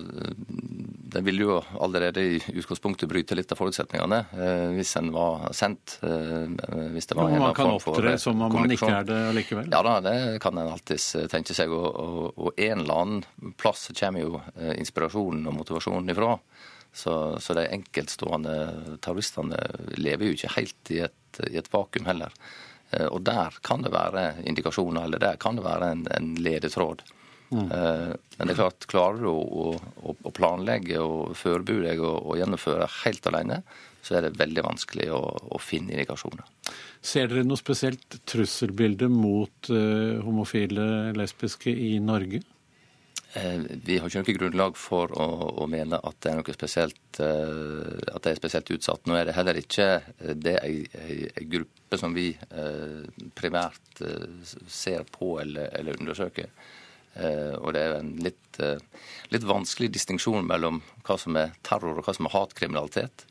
Det 1.15 1.21
vil 1.21 1.43
jo 1.43 1.59
allerede 1.79 2.23
i 2.25 2.39
utgangspunktet 2.57 3.09
bryte 3.09 3.35
litt 3.37 3.51
av 3.53 3.59
forutsetningene 3.59 4.17
eh, 4.33 4.71
hvis 4.73 4.95
en 4.99 5.11
var 5.13 5.45
sendt. 5.55 5.99
Eh, 6.03 6.89
hvis 6.95 7.11
det 7.11 7.17
var 7.19 7.29
man 7.29 7.53
kan 7.55 7.75
opptre 7.75 8.15
som 8.21 8.41
om 8.41 8.55
man 8.57 8.73
ikke 8.73 8.89
er 8.91 9.07
det 9.07 9.19
likevel? 9.37 9.69
Ja 9.71 9.83
da, 9.85 9.99
det 10.03 10.15
kan 10.43 10.57
en 10.57 10.73
alltids 10.73 11.11
tenke 11.31 11.53
seg. 11.55 11.71
Og, 11.71 11.85
og, 11.85 12.23
og, 12.33 12.51
en 12.57 12.81
eller 12.81 13.03
annen 13.03 13.53
plass 13.61 13.87
kommer 13.93 14.25
jo 14.25 14.41
inspirasjonen 14.73 15.45
og 15.51 15.59
motivasjonen 15.61 16.11
ifra. 16.15 16.35
Så, 16.95 17.13
så 17.43 17.55
de 17.57 17.67
enkeltstående 17.75 18.53
terroristene 19.03 19.59
lever 19.99 20.29
jo 20.29 20.37
ikke 20.37 20.53
helt 20.55 20.91
i 20.95 21.01
et, 21.05 21.41
i 21.51 21.59
et 21.59 21.67
vakuum 21.71 22.07
heller. 22.07 22.31
Og 23.11 23.19
der 23.27 23.57
kan 23.65 23.83
det 23.83 23.91
være 23.91 24.37
indikasjoner, 24.47 25.03
eller 25.03 25.19
der 25.19 25.39
kan 25.41 25.59
det 25.59 25.65
være 25.65 25.89
en, 25.91 26.05
en 26.15 26.29
ledetråd. 26.39 27.03
Mm. 27.51 27.67
Men 27.69 28.47
det 28.47 28.55
er 28.55 28.57
klart, 28.57 28.87
klarer 28.89 29.21
du 29.21 29.27
å, 29.29 29.75
å, 29.77 30.15
å 30.15 30.31
planlegge 30.33 30.97
og 31.01 31.35
forberede 31.37 31.91
deg 31.91 32.01
og, 32.01 32.17
og, 32.23 32.33
gjennomføre 32.39 32.87
helt 33.03 33.29
alene, 33.29 33.61
så 34.05 34.17
er 34.17 34.25
det 34.25 34.39
veldig 34.39 34.65
vanskelig 34.65 35.07
å, 35.13 35.21
å 35.55 35.61
finne 35.61 35.95
indikasjoner. 35.95 36.43
Ser 37.05 37.29
dere 37.29 37.45
noe 37.45 37.59
spesielt 37.61 38.19
trusselbilde 38.27 39.09
mot 39.13 39.69
uh, 39.71 40.21
homofile, 40.25 41.13
lesbiske 41.17 41.73
i 41.73 41.95
Norge? 42.03 42.41
Eh, 43.35 43.63
vi 43.83 43.97
har 43.99 44.07
ikke 44.07 44.21
noe 44.23 44.37
grunnlag 44.37 44.77
for 44.79 45.11
å, 45.11 45.25
å 45.63 45.65
mene 45.67 45.99
at 45.99 46.21
det 46.23 46.31
er 46.31 46.39
noe 46.39 46.55
spesielt 46.55 47.19
at 47.19 48.23
det 48.23 48.31
er 48.31 48.39
spesielt 48.39 48.71
utsatt. 48.75 49.05
Nå 49.07 49.15
er 49.15 49.27
det 49.27 49.35
heller 49.37 49.59
ikke 49.59 49.85
det 50.35 50.55
ei, 50.59 50.81
gruppe 51.51 51.99
som 51.99 52.15
vi 52.15 52.29
primært 53.35 54.01
ser 54.67 55.05
på 55.15 55.37
eller, 55.43 55.69
eller 55.79 55.99
undersøker. 56.01 56.51
Eh, 57.15 57.53
og 57.61 57.71
det 57.75 57.83
er 57.83 57.93
en 57.99 58.11
litt, 58.23 58.59
eh, 58.59 58.81
litt 59.31 59.45
vanskelig 59.47 59.91
distinksjon 59.95 60.47
mellom 60.47 60.81
hva 61.07 61.17
som 61.19 61.37
er 61.39 61.53
terror 61.63 61.99
og 61.99 62.07
hva 62.07 62.15
som 62.15 62.27
er 62.27 62.35
hatkriminalitet. 62.35 63.25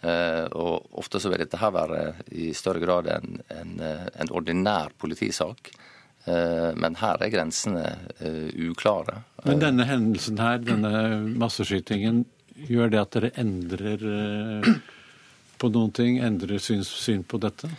Eh, 0.00 0.44
og 0.52 0.86
ofte 0.96 1.20
så 1.20 1.32
vil 1.32 1.42
dette 1.44 1.60
her 1.60 1.74
være 1.74 2.00
i 2.32 2.52
større 2.56 2.80
grad 2.80 3.10
en, 3.12 3.40
en, 3.52 3.76
en 3.80 4.32
ordinær 4.32 4.96
politisak. 4.98 5.72
Men 6.26 6.96
her 6.98 7.20
er 7.22 7.30
grensene 7.30 7.84
uklare. 8.66 9.20
Men 9.44 9.60
denne 9.62 9.84
hendelsen 9.86 10.40
her, 10.42 10.56
denne 10.58 11.20
masseskytingen, 11.38 12.24
gjør 12.66 12.90
det 12.90 12.98
at 12.98 13.12
dere 13.14 13.30
endrer 13.38 14.02
på 15.62 15.70
noen 15.70 15.94
ting? 15.94 16.18
Endrer 16.18 16.58
syns, 16.58 16.90
syn 16.90 17.22
på 17.22 17.38
dette? 17.38 17.70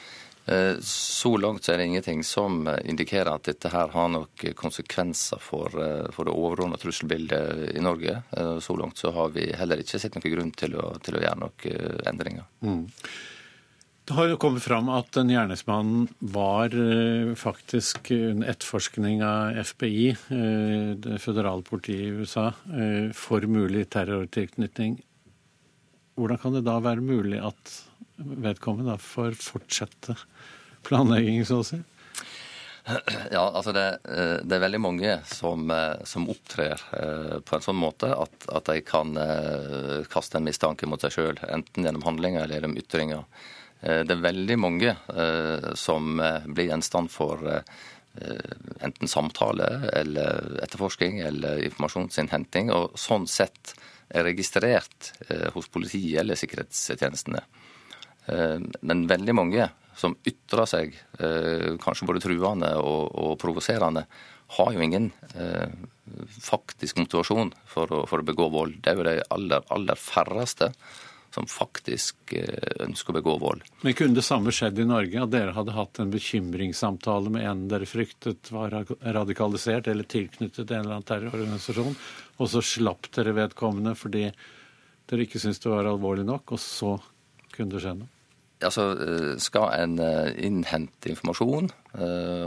Eh, 0.48 0.80
så 0.82 1.38
langt 1.38 1.64
så 1.64 1.74
er 1.74 1.82
det 1.82 1.86
ingenting 1.90 2.22
som 2.24 2.62
eh, 2.72 2.80
indikerer 2.88 3.34
at 3.34 3.50
dette 3.50 3.68
her 3.74 3.90
har 3.92 4.12
noen 4.14 4.54
konsekvenser 4.56 5.42
for, 5.44 5.74
eh, 5.84 6.06
for 6.16 6.28
det 6.28 6.36
overordnede 6.36 6.80
trusselbildet 6.80 7.74
i 7.76 7.84
Norge. 7.84 8.22
Så 8.64 8.78
langt 8.80 9.00
så 9.02 9.12
har 9.16 9.34
vi 9.36 9.50
heller 9.58 9.82
ikke 9.84 10.00
sett 10.00 10.16
noen 10.16 10.32
grunn 10.32 10.54
til 10.56 10.78
å, 10.80 10.94
til 11.04 11.18
å 11.18 11.24
gjøre 11.24 11.42
noen 11.42 12.06
endringer. 12.08 12.48
Mm. 12.64 12.86
Det 14.08 14.16
har 14.16 14.30
jo 14.32 14.38
kommet 14.40 14.64
fram 14.64 14.88
at 14.96 15.10
den 15.18 15.34
gjerningsmannen 15.34 16.06
var 16.32 16.72
faktisk 17.36 18.08
under 18.16 18.54
etterforskning 18.54 19.20
av 19.26 19.58
FBI, 19.68 20.06
det 21.04 21.18
føderale 21.20 21.66
politiet 21.68 22.06
i 22.06 22.14
USA, 22.16 22.46
for 23.12 23.44
mulig 23.52 23.84
terrortilknytning. 23.92 24.96
Hvordan 26.16 26.40
kan 26.40 26.56
det 26.56 26.64
da 26.70 26.78
være 26.88 27.04
mulig 27.04 27.44
at 27.44 27.76
vedkommende 28.18 28.98
får 29.02 29.38
fortsette 29.42 30.18
planlegging, 30.88 31.46
så 31.46 31.62
å 31.62 31.68
si? 31.68 31.80
Ja, 33.32 33.42
altså 33.52 33.74
det, 33.76 33.86
eh, 34.08 34.38
det, 34.48 34.56
er 34.56 34.64
veldig 34.64 34.80
mange 34.80 35.18
som, 35.28 35.66
eh, 35.72 36.04
som 36.08 36.30
opptrer 36.32 36.80
eh, 36.96 37.36
på 37.44 37.58
en 37.58 37.66
sånn 37.66 37.80
måte 37.80 38.14
at, 38.16 38.48
at 38.48 38.70
de 38.70 38.80
kan 38.88 39.12
kaste 40.12 40.40
en 40.40 40.48
mistanke 40.48 40.88
mot 40.88 41.04
seg 41.04 41.16
sjøl, 41.18 41.42
enten 41.52 41.88
gjennom 41.88 42.06
handlinger 42.08 42.46
eller 42.46 42.60
gjennom 42.60 42.78
ytringer. 42.80 43.26
Det 43.78 44.10
er 44.10 44.22
veldig 44.24 44.56
mange 44.58 44.92
som 45.78 46.18
blir 46.18 46.72
gjenstand 46.72 47.12
for 47.14 47.44
enten 48.82 49.12
samtale 49.12 49.68
eller 49.94 50.58
etterforsking 50.66 51.20
eller 51.22 51.62
informasjonsinnhenting, 51.68 52.72
og 52.74 52.98
sånn 52.98 53.28
sett 53.30 53.76
er 54.10 54.26
registrert 54.26 55.12
hos 55.54 55.70
politiet 55.70 56.24
eller 56.24 56.40
sikkerhetstjenestene. 56.42 57.44
Men 58.28 59.06
veldig 59.08 59.36
mange 59.38 59.70
som 59.98 60.16
ytrer 60.28 60.70
seg 60.70 60.96
eh, 61.20 61.74
kanskje 61.82 62.08
både 62.08 62.22
truende 62.24 62.70
og, 62.80 63.10
og 63.18 63.38
provoserende, 63.42 64.06
har 64.58 64.72
jo 64.72 64.84
ingen 64.84 65.10
eh, 65.36 65.74
faktisk 66.40 67.02
motivasjon 67.02 67.52
for 67.68 67.92
å, 67.92 68.06
for 68.08 68.22
å, 68.22 68.28
begå 68.28 68.48
vold. 68.54 68.78
Det 68.84 68.94
er 68.94 69.00
jo 69.00 69.08
de 69.08 69.18
aller, 69.34 69.66
aller 69.74 70.00
færreste 70.00 70.72
som 71.36 71.46
faktisk 71.52 72.32
ønsker 72.82 73.12
å 73.12 73.18
begå 73.18 73.34
vold. 73.42 73.66
Men 73.84 73.98
kunne 74.00 74.16
det 74.16 74.24
samme 74.26 74.54
skjedd 74.56 74.80
i 74.80 74.88
Norge, 74.88 75.20
at 75.22 75.34
dere 75.34 75.54
hadde 75.54 75.76
hatt 75.76 76.00
en 76.02 76.14
bekymringssamtale 76.14 77.34
med 77.34 77.46
en 77.46 77.66
dere 77.70 77.86
fryktet 77.90 78.50
var 78.56 78.74
radikalisert 79.04 79.92
eller 79.92 80.08
tilknyttet 80.08 80.72
en 80.72 80.86
eller 80.86 80.96
annen 80.96 81.10
terrororganisasjon, 81.12 82.00
og 82.40 82.50
så 82.54 82.64
slapp 82.64 83.12
dere 83.20 83.36
vedkommende 83.38 83.94
fordi 84.00 84.30
dere 85.12 85.28
ikke 85.28 85.44
syntes 85.44 85.62
det 85.62 85.76
var 85.76 85.92
alvorlig 85.92 86.26
nok, 86.26 86.56
og 86.56 86.64
så 86.64 86.96
kunne 87.52 87.76
det 87.76 87.84
skje 87.84 87.98
noe? 88.00 88.17
Altså, 88.66 88.84
Skal 89.38 89.74
en 89.84 90.00
innhente 90.42 91.12
informasjon, 91.12 91.68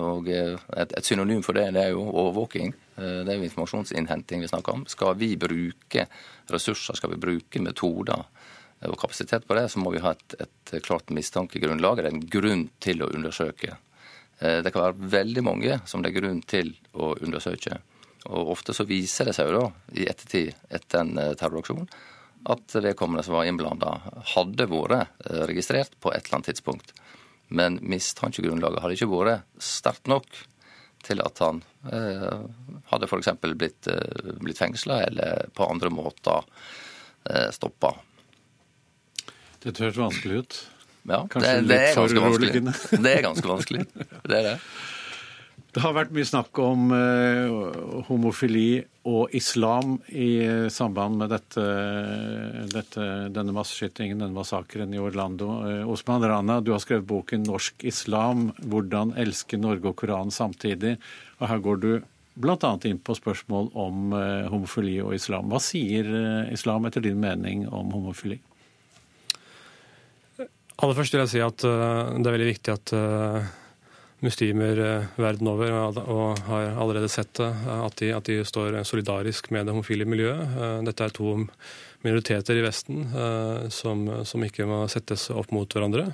og 0.02 0.30
et, 0.32 0.94
et 0.98 1.06
synonym 1.06 1.44
for 1.46 1.54
det, 1.54 1.68
det 1.76 1.84
er 1.84 1.92
jo 1.92 2.02
overvåking. 2.02 2.72
Det 2.96 3.30
er 3.30 3.38
jo 3.38 3.46
informasjonsinnhenting 3.46 4.42
vi 4.42 4.48
snakker 4.50 4.74
om. 4.74 4.82
Skal 4.90 5.14
vi 5.20 5.36
bruke 5.38 6.08
ressurser, 6.50 6.98
skal 6.98 7.14
vi 7.14 7.20
bruke 7.22 7.62
metoder 7.62 8.24
og 8.88 8.98
kapasitet 8.98 9.46
på 9.46 9.54
det, 9.54 9.68
så 9.70 9.78
må 9.78 9.92
vi 9.94 10.02
ha 10.02 10.16
et, 10.16 10.34
et 10.40 10.74
klart 10.82 11.14
mistankegrunnlag, 11.14 12.00
eller 12.00 12.10
en 12.10 12.26
grunn 12.32 12.66
til 12.82 13.04
å 13.04 13.10
undersøke. 13.14 13.76
Det 14.40 14.72
kan 14.72 14.86
være 14.86 15.10
veldig 15.14 15.42
mange 15.44 15.78
som 15.86 16.02
det 16.02 16.10
er 16.10 16.20
grunn 16.22 16.42
til 16.48 16.72
å 16.96 17.12
undersøke. 17.20 17.78
Og 18.28 18.54
ofte 18.54 18.74
så 18.76 18.86
viser 18.88 19.28
det 19.28 19.34
seg 19.36 19.50
jo 19.50 19.58
da, 19.58 19.66
i 19.96 20.06
ettertid 20.08 20.56
etter 20.72 21.04
en 21.04 21.36
terroraksjon, 21.38 21.86
at 22.48 22.74
vedkommende 22.74 23.24
som 23.26 23.36
var 23.36 23.48
innblanda, 23.48 23.96
hadde 24.34 24.68
vært 24.70 24.96
eh, 25.26 25.42
registrert 25.50 25.96
på 26.00 26.12
et 26.14 26.24
eller 26.24 26.40
annet 26.40 26.52
tidspunkt. 26.52 26.94
Men 27.50 27.80
mistankegrunnlaget 27.82 28.84
hadde 28.84 28.96
ikke 28.96 29.10
vært 29.10 29.64
sterkt 29.64 30.10
nok 30.10 30.28
til 31.04 31.22
at 31.24 31.40
han 31.42 31.62
eh, 31.92 32.42
hadde 32.92 33.08
f.eks. 33.08 33.32
blitt, 33.40 33.88
eh, 33.90 34.34
blitt 34.40 34.60
fengsla 34.60 35.02
eller 35.08 35.48
på 35.56 35.66
andre 35.66 35.90
måter 35.92 36.44
eh, 37.24 37.48
stoppa. 37.54 37.94
Dette 39.60 39.84
høres 39.84 40.00
vanskelig 40.00 40.42
ut. 40.44 40.60
Ja, 41.08 41.24
det, 41.32 41.52
det, 41.68 41.78
er 41.90 41.96
ganske 41.96 42.22
vanskelig. 42.22 42.64
Det 43.00 43.12
er 43.12 43.22
ganske 43.24 43.48
vanskelig. 43.48 43.84
Det 44.28 44.36
er 44.36 44.48
det. 44.52 44.56
Det 45.70 45.82
har 45.84 45.92
vært 45.94 46.10
mye 46.10 46.26
snakk 46.26 46.58
om 46.58 46.88
uh, 46.90 48.00
homofili 48.08 48.82
og 49.06 49.30
islam 49.38 50.00
i 50.10 50.42
uh, 50.42 50.66
samband 50.72 51.20
med 51.20 51.30
dette, 51.30 51.66
dette, 52.72 53.06
denne 53.30 53.54
masseskytingen, 53.54 54.18
denne 54.18 54.34
massakren 54.34 54.90
i 54.96 54.98
Orlando. 54.98 55.60
Uh, 55.62 55.92
Osman 55.92 56.26
Rana, 56.26 56.58
du 56.58 56.72
har 56.74 56.82
skrevet 56.82 57.06
boken 57.06 57.46
'Norsk 57.46 57.86
islam 57.86 58.48
hvordan 58.64 59.14
elske 59.14 59.60
Norge 59.62 59.92
og 59.92 60.00
Koranen 60.02 60.34
samtidig'. 60.34 60.98
Og 61.38 61.46
Her 61.52 61.62
går 61.62 61.80
du 61.84 61.90
bl.a. 62.34 62.72
inn 62.90 62.98
på 62.98 63.14
spørsmål 63.14 63.70
om 63.78 64.12
homofili 64.50 64.98
og 65.02 65.14
islam. 65.14 65.50
Hva 65.50 65.58
sier 65.60 66.06
islam 66.50 66.86
etter 66.88 67.02
din 67.04 67.18
mening 67.20 67.66
om 67.68 67.90
homofili? 67.92 68.38
Aller 70.80 70.96
først 70.96 71.12
vil 71.12 71.20
jeg 71.26 71.32
si 71.34 71.42
at 71.44 71.60
det 71.60 72.24
er 72.24 72.36
veldig 72.38 72.52
viktig 72.54 72.72
at 72.72 72.94
muslimer 74.24 74.80
eh, 74.84 75.10
verden 75.20 75.48
over 75.50 75.74
og 76.00 76.40
har 76.46 76.72
allerede 76.76 77.10
sett 77.12 77.32
det, 77.40 77.50
at 77.74 78.00
de, 78.00 78.10
at 78.16 78.28
de 78.28 78.40
står 78.46 78.80
solidarisk 78.88 79.50
med 79.54 79.66
det 79.66 79.74
homofile 79.74 80.08
miljøet. 80.08 80.56
Eh, 80.56 80.80
dette 80.88 81.06
er 81.06 81.14
to 81.16 81.36
minoriteter 82.04 82.58
i 82.58 82.64
Vesten 82.64 83.04
eh, 83.10 83.68
som, 83.72 84.06
som 84.28 84.44
ikke 84.44 84.68
må 84.68 84.82
settes 84.92 85.28
opp 85.32 85.52
mot 85.56 85.68
hverandre. 85.68 86.10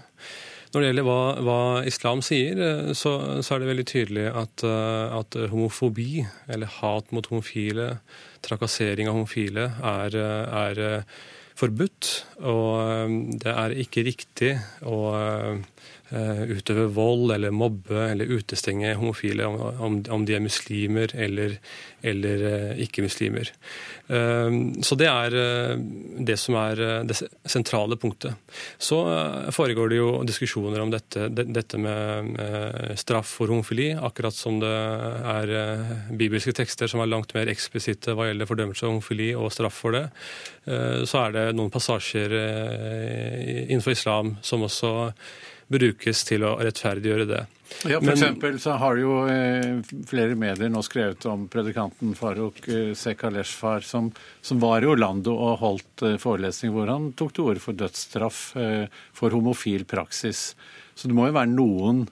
Når 0.74 0.82
det 0.82 0.88
gjelder 0.90 1.06
hva, 1.06 1.20
hva 1.46 1.60
islam 1.88 2.20
sier, 2.26 2.58
så, 2.98 3.12
så, 3.38 3.54
er 3.54 3.62
det 3.62 3.68
veldig 3.70 3.84
tydelig 3.86 4.24
at, 4.28 4.64
at, 4.66 5.36
homofobi, 5.52 6.24
eller 6.52 6.68
hat 6.80 7.14
mot 7.14 7.28
homofile, 7.30 7.86
trakassering 8.44 9.08
av 9.08 9.14
homofile, 9.14 9.68
er, 9.78 10.18
er 10.18 10.82
forbudt. 11.56 12.12
Og 12.44 13.38
det 13.42 13.52
er 13.52 13.76
ikke 13.84 14.06
riktig 14.06 14.54
å 14.84 14.98
Eh, 16.06 16.42
utøve 16.54 16.84
vold 16.94 17.32
eller 17.34 17.50
mobbe 17.50 17.98
eller 18.12 18.30
utestenge 18.30 18.92
homofile, 18.94 19.42
om, 19.48 19.96
om 20.06 20.26
de 20.26 20.36
er 20.36 20.42
muslimer 20.44 21.10
eller, 21.18 21.56
eller 22.10 22.44
eh, 22.50 22.82
ikke-muslimer. 22.86 23.50
Eh, 24.08 24.58
så 24.86 24.98
det 24.98 25.08
er 25.10 25.36
det 26.26 26.36
som 26.40 26.58
er 26.60 26.82
det 27.08 27.16
sentrale 27.48 27.98
punktet. 28.00 28.36
Så 28.78 28.98
foregår 29.54 29.90
det 29.92 30.00
jo 30.00 30.10
diskusjoner 30.26 30.82
om 30.82 30.92
dette, 30.92 31.28
dette 31.30 31.80
med 31.80 32.36
straff 32.98 33.36
for 33.38 33.52
homofili, 33.52 33.90
akkurat 33.94 34.34
som 34.34 34.60
det 34.62 34.74
er 35.32 35.54
bibelske 36.16 36.54
tekster 36.56 36.90
som 36.90 37.02
er 37.02 37.10
langt 37.10 37.34
mer 37.36 37.50
eksplisitte 37.52 38.14
hva 38.16 38.28
gjelder 38.28 38.50
fordømmelse 38.50 38.86
av 38.86 38.94
homofili 38.94 39.32
og 39.36 39.52
straff 39.54 39.82
for 39.84 39.96
det. 39.96 40.06
Så 41.06 41.20
er 41.22 41.34
det 41.34 41.44
noen 41.56 41.72
passasjer 41.74 42.32
innenfor 43.66 43.96
islam 43.96 44.36
som 44.46 44.64
også 44.66 44.94
brukes 45.72 46.24
til 46.28 46.46
å 46.46 46.56
rettferdiggjøre 46.62 47.28
det. 47.28 47.44
Ja, 47.90 47.98
For 48.00 48.14
Men, 48.38 48.58
så 48.62 48.76
har 48.78 48.98
jo 49.00 49.14
eh, 49.26 49.80
flere 50.06 50.36
medier 50.38 50.70
nå 50.70 50.80
skrevet 50.86 51.26
om 51.26 51.46
predikanten 51.50 52.14
Farouk 52.18 52.60
eh, 52.70 52.92
Sekaleshfar, 52.96 53.82
som, 53.82 54.12
som, 54.40 54.60
var 54.62 54.84
i 54.84 54.90
Orlando 54.90 55.34
og 55.34 55.58
holdt 55.64 56.04
eh, 56.06 56.18
forelesning 56.22 56.72
hvor 56.74 56.92
han 56.92 57.10
tok 57.18 57.34
til 57.34 57.50
orde 57.50 57.64
for 57.64 57.78
dødsstraff 57.78 58.42
eh, 58.62 58.84
for 59.16 59.34
homofil 59.34 59.86
praksis. 59.90 60.52
Så 60.94 61.10
det 61.10 61.18
må 61.18 61.26
jo 61.28 61.38
være 61.38 61.54
noen 61.54 62.06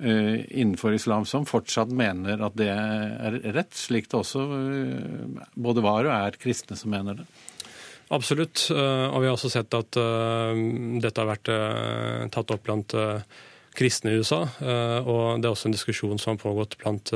innenfor 0.00 0.94
islam 0.96 1.26
som 1.28 1.42
fortsatt 1.44 1.90
mener 1.92 2.40
at 2.40 2.54
det 2.56 2.70
er 2.72 3.34
rett, 3.52 3.74
slik 3.76 4.06
det 4.08 4.16
også 4.16 4.46
både 5.60 5.82
var 5.84 6.08
og 6.08 6.14
er 6.14 6.38
kristne 6.40 6.78
som 6.80 6.88
mener 6.94 7.18
det. 7.18 7.26
Absolutt. 8.10 8.66
Eh, 8.74 9.06
og 9.06 9.22
vi 9.22 9.28
har 9.28 9.36
også 9.36 9.52
sett 9.52 9.74
at 9.76 9.98
eh, 10.00 10.62
dette 11.02 11.22
har 11.22 11.30
vært 11.30 11.50
eh, 11.54 12.26
tatt 12.34 12.50
opp 12.50 12.66
blant 12.66 12.96
kristne 13.78 14.10
i 14.10 14.18
USA. 14.18 14.42
Og 15.06 15.38
det 15.38 15.46
er 15.46 15.52
også 15.52 15.68
en 15.70 15.76
diskusjon 15.76 16.18
som 16.18 16.34
har 16.34 16.40
pågått 16.42 16.74
blant 16.80 17.12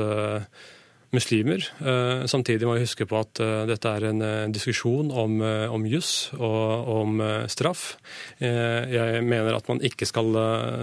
muslimer. 1.15 1.63
Eh, 1.79 2.25
samtidig 2.29 2.67
må 2.67 2.75
vi 2.75 2.83
huske 2.83 3.07
på 3.09 3.17
at 3.19 3.39
eh, 3.43 3.63
dette 3.69 3.91
er 3.91 4.07
en 4.09 4.21
eh, 4.25 4.47
diskusjon 4.53 5.11
om, 5.11 5.39
om 5.71 5.85
juss 5.89 6.29
og 6.35 6.89
om 6.95 7.21
straff. 7.51 7.95
Jeg 8.39 9.21
mener 9.25 9.55
at 9.55 9.67
man 9.69 9.81
ikke 9.85 10.07
skal 10.07 10.35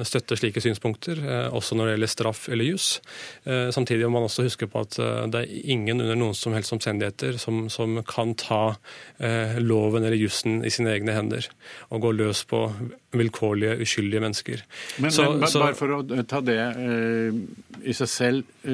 støtte 0.06 0.36
slike 0.38 0.60
synspunkter, 0.62 1.20
også 1.54 1.76
når 1.76 1.88
det 1.88 1.94
gjelder 1.94 2.10
straff 2.10 2.42
eller 2.52 2.66
juss. 2.66 2.88
Samtidig 3.44 4.06
må 4.06 4.16
man 4.16 4.28
også 4.28 4.46
huske 4.46 4.68
på 4.70 4.82
at 4.82 4.96
det 5.32 5.42
er 5.42 5.70
ingen 5.74 6.00
under 6.02 6.18
noen 6.18 6.36
som 6.36 6.54
helst 6.56 6.74
omstendigheter 6.74 7.38
som, 7.40 7.66
som 7.72 8.00
kan 8.08 8.34
ta 8.38 8.62
loven 9.62 10.06
eller 10.06 10.18
jussen 10.20 10.62
i 10.66 10.72
sine 10.72 10.94
egne 10.94 11.16
hender 11.16 11.48
og 11.90 12.06
gå 12.06 12.14
løs 12.22 12.44
på 12.50 12.64
vilkårlige, 13.16 13.78
uskyldige 13.84 14.24
mennesker. 14.24 14.64
Men, 15.02 15.14
så, 15.14 15.28
men 15.36 15.48
bare 15.48 15.76
for 15.78 15.98
å 15.98 16.02
ta 16.28 16.42
det 16.44 16.60
i 17.82 17.96
seg 17.96 18.10
selv 18.10 18.64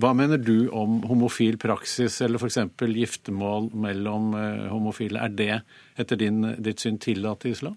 hva 0.00 0.10
mener 0.16 0.40
du 0.42 0.68
om 0.74 1.00
homofil 1.08 1.58
praksis, 1.60 2.20
eller 2.24 2.40
f.eks. 2.40 2.58
giftermål 2.82 3.70
mellom 3.84 4.32
uh, 4.34 4.66
homofile? 4.72 5.22
Er 5.22 5.34
det 5.34 5.52
etter 6.00 6.18
din, 6.20 6.42
ditt 6.58 6.82
syn 6.82 6.98
tillatt 7.02 7.46
i 7.46 7.54
islam? 7.54 7.76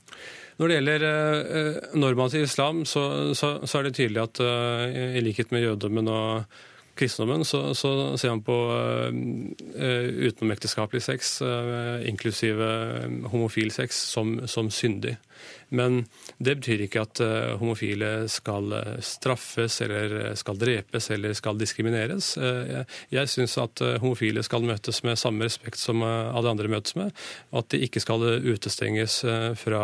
Når 0.58 0.72
det 0.72 0.80
gjelder 0.80 1.06
uh, 1.06 2.00
normativ 2.00 2.48
islam, 2.48 2.86
så, 2.90 3.36
så, 3.38 3.58
så, 3.66 3.78
er 3.78 3.88
det 3.88 3.98
tydelig 4.00 4.24
at 4.24 4.42
uh, 4.42 4.88
i 4.90 5.22
likhet 5.22 5.54
med 5.54 5.68
jødommen 5.68 6.10
og 6.10 6.58
kristendommen 6.98 7.46
så, 7.46 7.76
så 7.78 7.92
ser 8.18 8.34
man 8.34 8.42
på 8.46 8.56
uh, 8.74 9.14
utenomekteskapelig 10.28 11.04
sex, 11.06 11.36
uh, 11.46 12.02
inklusive 12.10 12.72
homofil 13.30 13.70
sex, 13.76 14.02
som, 14.16 14.40
som 14.50 14.72
syndig. 14.74 15.18
Men 15.70 16.06
det 16.38 16.58
betyr 16.62 16.86
ikke 16.86 17.04
at 17.04 17.22
uh, 17.24 17.58
homofile 17.60 18.12
skal 18.32 18.72
uh, 18.72 18.94
straffes 19.04 19.82
eller 19.84 20.16
eh, 20.22 20.36
skal 20.40 20.60
drepes 20.60 21.10
eller 21.12 21.36
skal 21.38 21.60
diskrimineres. 21.60 22.30
Jeg 23.12 23.30
syns 23.32 23.56
at 23.62 23.82
homofile 24.02 24.42
skal 24.46 24.66
møtes 24.66 25.02
med 25.06 25.20
samme 25.20 25.48
respekt 25.48 25.80
som 25.80 26.04
alle 26.04 26.50
andre 26.50 26.70
møtes 26.72 26.96
med. 26.98 27.12
Og 27.52 27.62
at 27.62 27.74
de 27.74 27.82
ikke 27.86 28.02
skal 28.04 28.24
utestenges 28.46 29.20
fra 29.60 29.84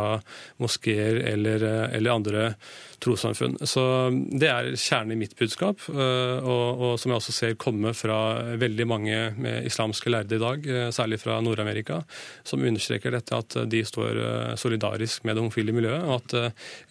moskeer 0.62 1.20
eller, 1.34 1.66
eller 1.96 2.14
andre 2.14 2.44
trossamfunn. 3.04 3.58
Så 3.68 3.84
Det 4.32 4.50
er 4.50 4.72
kjernen 4.80 5.16
i 5.16 5.20
mitt 5.24 5.36
budskap, 5.40 5.82
og, 5.90 6.68
og, 6.84 6.94
som 7.02 7.12
jeg 7.12 7.20
også 7.20 7.36
ser 7.36 7.58
komme 7.60 7.94
fra 7.98 8.18
veldig 8.60 8.88
mange 8.90 9.20
islamske 9.68 10.12
lærde 10.14 10.38
i 10.38 10.44
dag, 10.44 10.70
særlig 10.96 11.20
fra 11.24 11.40
Nord-Amerika, 11.44 12.02
som 12.48 12.64
understreker 12.64 13.16
dette 13.16 13.40
at 13.40 13.58
de 13.70 13.84
står 13.88 14.22
solidarisk 14.60 15.28
med 15.28 15.36
det 15.36 15.46
homofile 15.46 15.73
miljøet, 15.76 16.06
og 16.08 16.22
at 16.22 16.36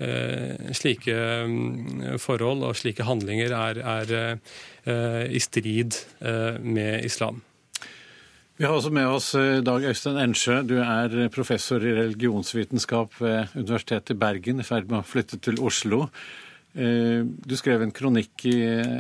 eh, 0.03 0.73
slike 0.77 1.15
mm, 1.49 2.19
forhold 2.23 2.67
og 2.69 2.77
slike 2.79 3.07
handlinger 3.09 3.55
er, 3.57 3.81
er 3.81 4.13
eh, 4.19 5.25
i 5.33 5.43
strid 5.43 5.99
eh, 6.21 6.61
med 6.63 7.07
islam. 7.09 7.43
Vi 8.59 8.69
har 8.69 8.77
også 8.77 8.93
med 8.95 9.09
oss 9.09 9.33
Dag 9.65 9.85
Øystein 9.89 10.21
Ensjø. 10.21 10.61
Du 10.69 10.77
er 10.85 11.33
professor 11.35 11.83
i 11.83 11.95
religionsvitenskap 11.97 13.17
ved 13.19 13.57
Universitetet 13.57 14.13
i 14.13 14.19
Bergen, 14.21 14.61
i 14.61 14.67
ferd 14.67 14.91
med 14.91 15.01
å 15.01 15.07
flytte 15.09 15.41
til 15.43 15.59
Oslo. 15.65 16.05
Du 16.73 17.55
skrev 17.59 17.83
en 17.83 17.91
kronikk 17.97 18.45
i 18.49 18.55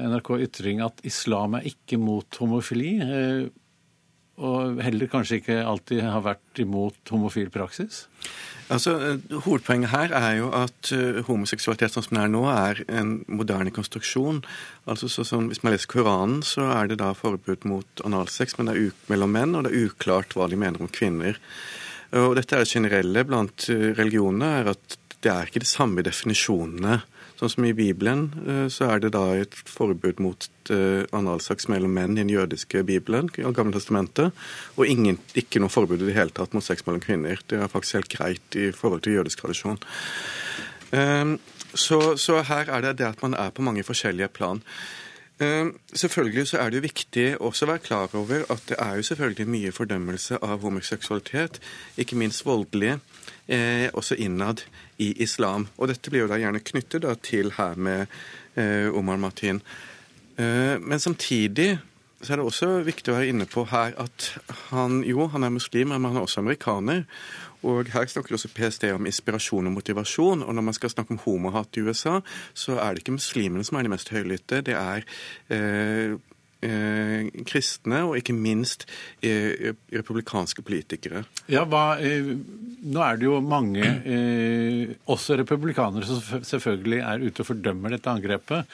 NRK 0.08 0.32
Ytring 0.48 0.82
at 0.82 1.04
islam 1.06 1.60
er 1.60 1.68
ikke 1.68 2.00
mot 2.00 2.40
homofili. 2.42 2.96
Og 4.40 4.80
heller 4.82 5.10
kanskje 5.12 5.40
ikke 5.40 5.58
alltid 5.60 6.00
har 6.06 6.24
vært 6.24 6.62
imot 6.62 7.12
homofil 7.12 7.50
praksis? 7.52 8.06
Altså, 8.72 9.18
Hovedpoenget 9.44 9.90
her 9.92 10.14
er 10.16 10.36
jo 10.38 10.48
at 10.56 10.92
uh, 10.96 11.20
homoseksualitet 11.26 11.92
sånn 11.92 12.06
som 12.06 12.16
den 12.16 12.22
er 12.22 12.32
nå, 12.32 12.42
er 12.48 12.80
en 12.88 13.12
moderne 13.28 13.74
konstruksjon. 13.74 14.40
Altså, 14.88 15.10
så, 15.12 15.26
sånn, 15.28 15.50
Hvis 15.50 15.60
man 15.64 15.74
leser 15.74 15.90
Koranen, 15.92 16.40
så 16.46 16.70
er 16.72 16.88
det 16.88 17.00
da 17.02 17.12
forbud 17.16 17.66
mot 17.68 18.04
analsex 18.06 18.56
men 18.56 18.70
det 18.70 18.78
er 18.78 19.06
mellom 19.12 19.36
menn, 19.36 19.56
og 19.58 19.66
det 19.66 19.74
er 19.74 19.90
uklart 19.90 20.32
hva 20.38 20.48
de 20.48 20.56
mener 20.56 20.80
om 20.80 20.88
kvinner. 20.88 21.36
Og 22.16 22.36
Dette 22.36 22.56
er 22.56 22.64
det 22.64 22.72
generelle 22.72 23.26
blant 23.28 23.68
uh, 23.68 23.90
religionene, 23.98 24.54
er 24.62 24.72
at 24.72 24.98
det 25.22 25.30
er 25.30 25.50
ikke 25.50 25.62
de 25.62 25.68
samme 25.68 26.02
definisjonene 26.02 27.02
Sånn 27.42 27.50
som 27.50 27.64
I 27.66 27.72
Bibelen 27.74 28.28
eh, 28.46 28.66
så 28.70 28.86
er 28.92 29.00
det 29.02 29.08
da 29.16 29.24
et 29.34 29.56
forbud 29.66 30.20
mot 30.22 30.44
eh, 30.70 31.02
analsex 31.10 31.66
mellom 31.72 31.90
menn 31.90 32.14
i 32.14 32.20
den 32.20 32.30
jødiske 32.30 32.84
bibelen, 32.86 33.32
i 33.34 33.42
Gamle 33.56 33.74
testamentet, 33.74 34.30
og 34.76 34.86
ingen, 34.86 35.18
ikke 35.34 35.58
noe 35.58 35.72
forbud 35.74 36.04
i 36.04 36.06
det 36.06 36.14
hele 36.14 36.30
tatt 36.36 36.54
mot 36.54 36.62
sex 36.62 36.86
mellom 36.86 37.02
kvinner. 37.02 37.42
Det 37.50 37.58
er 37.58 37.72
faktisk 37.72 37.98
helt 37.98 38.12
greit 38.14 38.54
i 38.54 38.68
forhold 38.70 39.02
til 39.02 39.18
jødisk 39.18 39.42
tradisjon. 39.42 39.82
Ehm, 40.94 41.40
så, 41.74 42.14
så 42.14 42.44
her 42.46 42.70
er 42.70 42.86
det 42.86 43.00
det 43.00 43.10
at 43.10 43.26
man 43.26 43.34
er 43.34 43.50
på 43.50 43.66
mange 43.66 43.82
forskjellige 43.82 44.30
plan. 44.38 44.62
Selvfølgelig 45.98 46.44
så 46.52 46.60
er 46.62 46.70
det 46.70 46.78
jo 46.78 46.84
viktig 46.84 47.24
også 47.42 47.64
å 47.66 47.70
være 47.72 47.82
klar 47.82 48.12
over 48.14 48.44
at 48.52 48.62
det 48.68 48.76
er 48.78 49.00
jo 49.00 49.06
selvfølgelig 49.08 49.46
mye 49.50 49.72
fordømmelse 49.74 50.38
av 50.38 50.62
homoseksualitet, 50.62 51.58
ikke 51.98 52.18
minst 52.20 52.44
voldelige, 52.46 53.00
eh, 53.48 53.88
også 53.90 54.14
innad 54.22 54.62
i 55.02 55.08
islam. 55.24 55.68
Og 55.76 55.90
dette 55.90 56.12
blir 56.12 56.24
jo 56.24 56.30
da 56.30 56.40
gjerne 56.40 56.62
knyttet 56.64 57.04
da 57.04 57.16
til 57.18 57.52
her 57.58 57.78
med 57.78 58.06
eh, 58.56 58.88
Omar 58.94 59.20
Martin. 59.20 59.62
Eh, 60.36 60.76
men 60.80 61.02
samtidig 61.02 61.74
så 62.22 62.32
er 62.32 62.38
det 62.38 62.46
også 62.46 62.68
viktig 62.86 63.10
å 63.10 63.16
være 63.16 63.32
inne 63.32 63.48
på 63.50 63.64
her 63.72 63.96
at 63.98 64.28
han 64.70 65.00
jo, 65.02 65.26
han 65.32 65.42
er 65.42 65.54
muslim, 65.54 65.90
men 65.90 66.06
han 66.06 66.20
er 66.20 66.26
også 66.26 66.42
amerikaner. 66.44 67.02
Og 67.66 67.86
Her 67.92 68.06
snakker 68.10 68.34
også 68.34 68.50
PST 68.50 68.88
om 68.90 69.06
inspirasjon 69.06 69.68
og 69.70 69.76
motivasjon. 69.76 70.42
og 70.42 70.54
Når 70.54 70.62
man 70.66 70.74
skal 70.74 70.90
snakke 70.90 71.14
om 71.14 71.20
homohat 71.22 71.76
i 71.78 71.84
USA, 71.86 72.20
så 72.54 72.78
er 72.78 72.94
det 72.94 73.02
ikke 73.02 73.18
muslimene 73.18 73.64
som 73.64 73.78
er 73.78 73.86
de 73.86 73.92
mest 73.92 74.10
høylytte. 74.10 74.62
Det 74.66 74.74
er 74.74 75.06
eh, 75.50 76.18
kristne 77.48 78.04
og 78.06 78.16
ikke 78.20 78.34
minst 78.36 78.86
eh, 79.24 79.72
republikanske 79.90 80.62
politikere. 80.62 81.24
Ja, 81.50 81.64
hva, 81.66 81.98
eh, 81.98 82.34
Nå 82.82 82.98
er 82.98 83.18
det 83.18 83.28
jo 83.28 83.36
mange, 83.46 83.82
eh, 83.82 84.94
også 85.10 85.36
republikanere, 85.38 86.06
som 86.06 86.42
selvfølgelig 86.42 86.98
er 86.98 87.22
ute 87.22 87.44
og 87.44 87.48
fordømmer 87.52 87.94
dette 87.94 88.10
angrepet. 88.10 88.66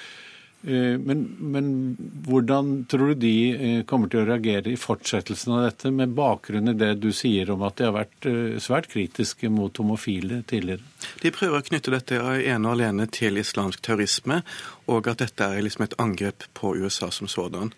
Eh, 0.62 0.98
men, 0.98 1.36
men, 1.38 1.96
hvordan 2.26 2.84
tror 2.90 3.12
du 3.12 3.20
de 3.22 3.34
eh, 3.54 3.82
kommer 3.86 4.10
til 4.10 4.24
å 4.24 4.26
reagere 4.26 4.72
i 4.72 4.80
fortsettelsen 4.80 5.54
av 5.54 5.66
dette, 5.68 5.92
med 5.94 6.16
bakgrunn 6.18 6.72
i 6.72 6.74
det 6.78 6.96
du 6.98 7.12
sier 7.14 7.52
om 7.54 7.62
at 7.66 7.78
de 7.78 7.86
har 7.86 7.94
vært 7.94 8.26
eh, 8.26 8.58
svært 8.62 8.90
kritiske 8.90 9.50
mot 9.54 9.78
homofile 9.78 10.42
tidligere? 10.50 10.82
De 11.22 11.30
prøver 11.34 11.60
å 11.60 11.68
knytte 11.68 11.94
dette 11.94 12.18
ene 12.18 12.66
og 12.66 12.74
alene 12.74 13.06
til 13.06 13.38
islamsk 13.38 13.84
terrorisme, 13.86 14.42
og 14.90 15.06
at 15.12 15.22
dette 15.22 15.46
er 15.46 15.62
liksom 15.62 15.86
et 15.86 15.98
angrep 16.02 16.48
på 16.58 16.74
USA 16.82 17.12
som 17.14 17.30
sådan. 17.30 17.70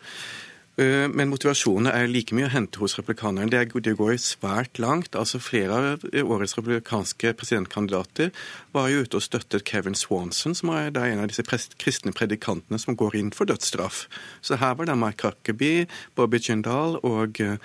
Eh, 0.80 1.06
men 1.12 1.28
motivasjonen 1.28 1.90
er 1.92 2.08
like 2.08 2.32
mye 2.36 2.46
å 2.48 2.52
hente 2.54 2.80
hos 2.80 2.94
replikanerne. 2.96 3.50
Det 3.50 3.96
går 3.98 4.16
svært 4.22 4.80
langt. 4.80 5.16
Altså 5.18 5.40
Flere 5.42 5.76
av 5.76 6.06
årets 6.22 6.56
republikanske 6.56 7.34
presidentkandidater 7.36 8.30
var 8.72 8.88
jo 8.88 9.02
ute 9.04 9.18
og 9.18 9.26
støttet 9.26 9.66
Kevin 9.68 9.98
Swanson, 9.98 10.54
som 10.56 10.72
er 10.72 10.88
en 10.94 11.24
av 11.24 11.28
disse 11.28 11.44
kristne 11.80 12.14
predikantene 12.16 12.80
som 12.80 12.96
går 12.96 13.18
inn 13.20 13.32
for 13.36 13.50
dødsstraff. 13.50 14.06
Så 14.40 14.56
her 14.62 14.78
var 14.78 14.88
det 14.88 14.96
Mike 14.96 15.26
Huckabee, 15.26 15.86
Bobby 16.16 16.40
Jindal 16.40 16.96
og 17.04 17.40
eh, 17.44 17.58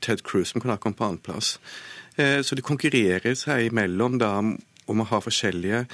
Ted 0.00 0.22
Cruz 0.22 0.52
som 0.52 0.62
kunne 0.62 0.78
ha 0.78 0.82
kommet 0.82 1.00
på 1.00 1.08
annenplass. 1.08 1.56
Eh, 2.16 2.40
så 2.46 2.54
de 2.54 2.62
konkurrerer 2.62 3.34
seg 3.34 3.72
imellom 3.72 4.20
da 4.22 4.36
om 4.90 5.02
å 5.02 5.06
ha 5.06 5.18
forskjellige 5.22 5.84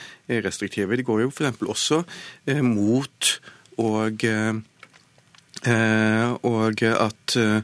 restriktive. 0.44 0.96
De 0.96 1.04
går 1.04 1.24
jo 1.24 1.32
f.eks. 1.32 1.64
også 1.64 2.04
mot 2.64 3.36
og 3.76 4.24
Eh, 4.24 4.54
og 5.66 6.82
at 6.82 7.36
eh, 7.36 7.62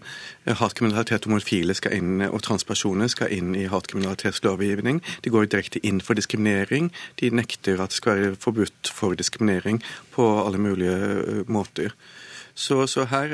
hatkriminalitet 0.59 1.27
og 1.27 1.33
homofile 1.33 1.75
skal 1.79 1.95
inn, 1.97 2.23
og 2.27 2.43
transpersoner 2.43 3.11
skal 3.13 3.31
inn 3.35 3.55
i 3.59 3.69
hatkriminalitetslovgivning. 3.71 5.03
De 5.23 5.31
går 5.31 5.47
direkte 5.53 5.83
inn 5.87 6.01
for 6.03 6.19
diskriminering. 6.19 6.91
De 7.21 7.31
nekter 7.31 7.83
at 7.83 7.95
det 7.95 8.01
skal 8.01 8.19
være 8.19 8.41
forbudt 8.43 8.91
for 8.91 9.15
diskriminering 9.19 9.83
på 10.17 10.27
alle 10.43 10.59
mulige 10.59 10.97
eh, 10.97 11.45
måter. 11.47 11.95
Så, 12.55 12.87
så 12.87 13.07
her 13.09 13.33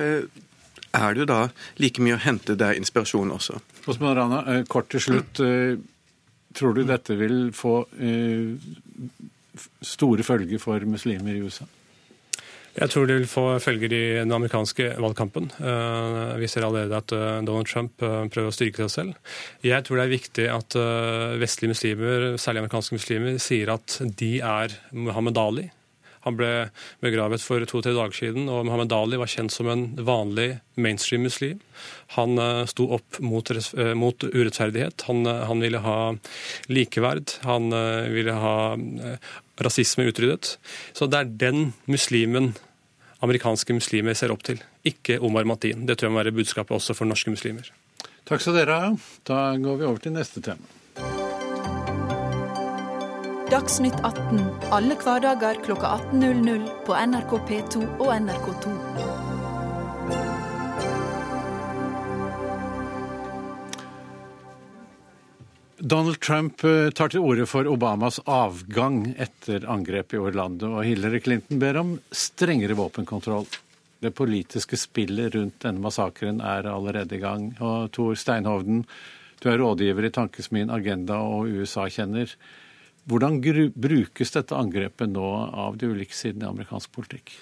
er 0.94 1.14
det 1.16 1.28
da 1.30 1.48
like 1.80 2.02
mye 2.04 2.18
å 2.18 2.22
hente 2.22 2.54
der 2.58 2.76
inspirasjon 2.78 3.32
også. 3.34 3.58
Osman 3.88 4.14
Rana, 4.16 4.62
kort 4.70 4.92
til 4.92 5.02
slutt. 5.02 5.40
Tror 6.54 6.76
du 6.76 6.84
dette 6.86 7.16
vil 7.18 7.50
få 7.56 7.80
store 9.82 10.22
følger 10.22 10.62
for 10.62 10.86
muslimer 10.86 11.34
i 11.34 11.42
USA? 11.42 11.66
Jeg 12.78 12.92
tror 12.92 13.08
det 13.08 13.16
vil 13.18 13.26
få 13.30 13.44
følger 13.58 13.90
i 13.90 14.02
den 14.20 14.32
amerikanske 14.34 14.92
valgkampen. 15.02 15.48
Eh, 15.58 16.36
vi 16.38 16.46
ser 16.50 16.66
allerede 16.66 17.00
at 17.00 17.14
eh, 17.14 17.40
Donald 17.42 17.66
Trump 17.66 18.04
eh, 18.06 18.28
prøver 18.30 18.52
å 18.52 18.54
styrke 18.54 18.86
seg 18.86 18.92
selv. 18.92 19.32
Jeg 19.66 19.82
tror 19.86 19.98
det 19.98 20.04
er 20.04 20.12
viktig 20.12 20.46
at 20.52 20.76
vestlige 21.42 21.72
muslimer, 21.72 22.28
særlig 22.38 22.62
amerikanske 22.62 22.94
muslimer, 22.94 23.40
sier 23.42 23.72
at 23.74 23.98
de 24.20 24.36
er 24.44 24.76
Muhammed 24.94 25.40
Ali. 25.42 25.66
Han 26.26 26.36
ble 26.38 26.50
begravet 27.02 27.42
for 27.42 27.62
to-tre 27.66 27.94
dager 27.96 28.14
siden, 28.14 28.46
og 28.52 28.66
Muhammed 28.68 28.94
Ali 28.94 29.18
var 29.18 29.30
kjent 29.32 29.54
som 29.54 29.70
en 29.72 29.84
vanlig 29.96 30.48
mainstream 30.76 31.24
muslim. 31.26 31.62
Han 32.18 32.38
sto 32.68 32.88
opp 32.98 33.20
mot, 33.24 33.52
mot 33.96 34.26
urettferdighet. 34.26 35.06
Han, 35.08 35.24
han, 35.24 35.62
ville 35.62 35.80
ha 35.82 35.98
likeverd. 36.68 37.38
Han 37.46 37.70
ville 38.12 38.34
ha 38.34 38.56
rasisme 39.62 40.08
utryddet. 40.10 40.56
Så 40.92 41.08
det 41.08 41.22
er 41.22 41.36
den 41.46 41.70
muslimen 41.88 42.52
amerikanske 43.24 43.76
muslimer 43.76 44.16
ser 44.18 44.32
opp 44.34 44.44
til, 44.46 44.60
ikke 44.86 45.18
Omar 45.24 45.46
Matin. 45.48 45.86
Det 45.86 45.98
tror 45.98 46.08
jeg 46.08 46.16
må 46.16 46.22
være 46.22 46.36
budskapet 46.38 46.76
også 46.78 46.96
for 46.96 47.10
norske 47.10 47.32
muslimer. 47.34 47.70
Takk 48.28 48.44
skal 48.44 48.58
dere 48.60 48.80
ha. 48.82 48.90
Da 49.26 49.40
går 49.58 49.80
vi 49.80 49.88
over 49.88 50.02
til 50.04 50.14
neste 50.14 50.42
tema. 50.44 50.76
Dagsnytt 53.48 53.96
18 54.04 54.42
alle 54.76 54.98
hverdager 55.00 55.62
kl 55.64 55.72
18.00 55.72 56.68
på 56.84 56.98
NRK 57.08 57.32
P2 57.48 57.86
og 57.96 58.12
NRK2. 58.18 59.17
Donald 65.80 66.18
Trump 66.20 66.64
eh, 66.64 66.90
tar 66.90 67.12
til 67.12 67.22
orde 67.22 67.44
for 67.46 67.68
Obamas 67.70 68.18
avgang 68.26 69.12
etter 69.14 69.62
angrepet 69.70 70.16
i 70.16 70.22
Orlando, 70.22 70.72
og 70.74 70.86
Hillary 70.88 71.20
Clinton 71.22 71.60
ber 71.62 71.78
om 71.78 71.92
strengere 72.10 72.74
våpenkontroll. 72.78 73.46
Det 74.02 74.10
politiske 74.18 74.78
spillet 74.78 75.36
rundt 75.36 75.60
denne 75.62 75.82
massakren 75.82 76.42
er 76.42 76.66
allerede 76.70 77.14
i 77.14 77.22
gang. 77.22 77.52
Og 77.62 77.92
Tor 77.94 78.18
Steinhovden, 78.18 78.82
du 79.38 79.48
er 79.50 79.62
rådgiver 79.62 80.08
i 80.08 80.12
tankesmien 80.14 80.70
Agenda 80.74 81.20
og 81.22 81.46
USA-kjenner. 81.46 82.34
Hvordan 83.08 83.38
brukes 83.74 84.34
dette 84.34 84.58
angrepet 84.58 85.14
nå 85.14 85.30
av 85.48 85.78
de 85.78 85.92
ulike 85.94 86.14
sidene 86.14 86.48
i 86.48 86.50
amerikansk 86.50 86.90
politikk? 86.94 87.38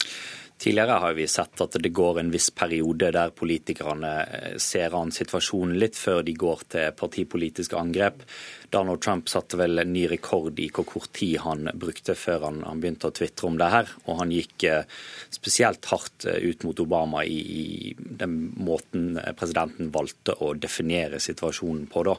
Tidligere 0.59 0.91
har 1.03 1.13
vi 1.13 1.27
sett 1.29 1.61
at 1.61 1.77
det 1.85 1.91
går 1.93 2.21
en 2.21 2.31
viss 2.33 2.49
periode 2.57 3.11
der 3.13 3.33
politikerne 3.37 4.13
eh, 4.25 4.55
ser 4.63 4.95
an 4.97 5.13
situasjonen 5.13 5.77
litt 5.77 5.99
før 6.01 6.23
de 6.25 6.33
går 6.33 6.63
til 6.73 6.95
partipolitiske 6.97 7.77
angrep. 7.77 8.23
Donald 8.73 9.03
Trump 9.05 9.29
satte 9.29 9.61
vel 9.61 9.83
en 9.83 9.93
ny 9.93 10.07
rekord 10.09 10.57
i 10.59 10.71
hvor 10.73 10.89
kort 10.89 11.13
tid 11.19 11.43
han 11.45 11.69
brukte 11.77 12.17
før 12.17 12.49
han, 12.49 12.63
han 12.65 12.81
begynte 12.81 13.13
å 13.13 13.17
tvitre 13.19 13.51
om 13.51 13.61
det 13.61 13.69
her. 13.75 13.93
Og 14.07 14.23
han 14.23 14.33
gikk 14.33 14.65
eh, 14.71 14.89
spesielt 15.37 15.93
hardt 15.93 16.25
eh, 16.25 16.41
ut 16.49 16.65
mot 16.65 16.81
Obama 16.87 17.27
i, 17.29 17.37
i 17.37 17.65
den 17.99 18.39
måten 18.57 19.21
presidenten 19.37 19.93
valgte 19.93 20.39
å 20.41 20.55
definere 20.57 21.21
situasjonen 21.21 21.85
på. 21.93 22.09
da. 22.09 22.17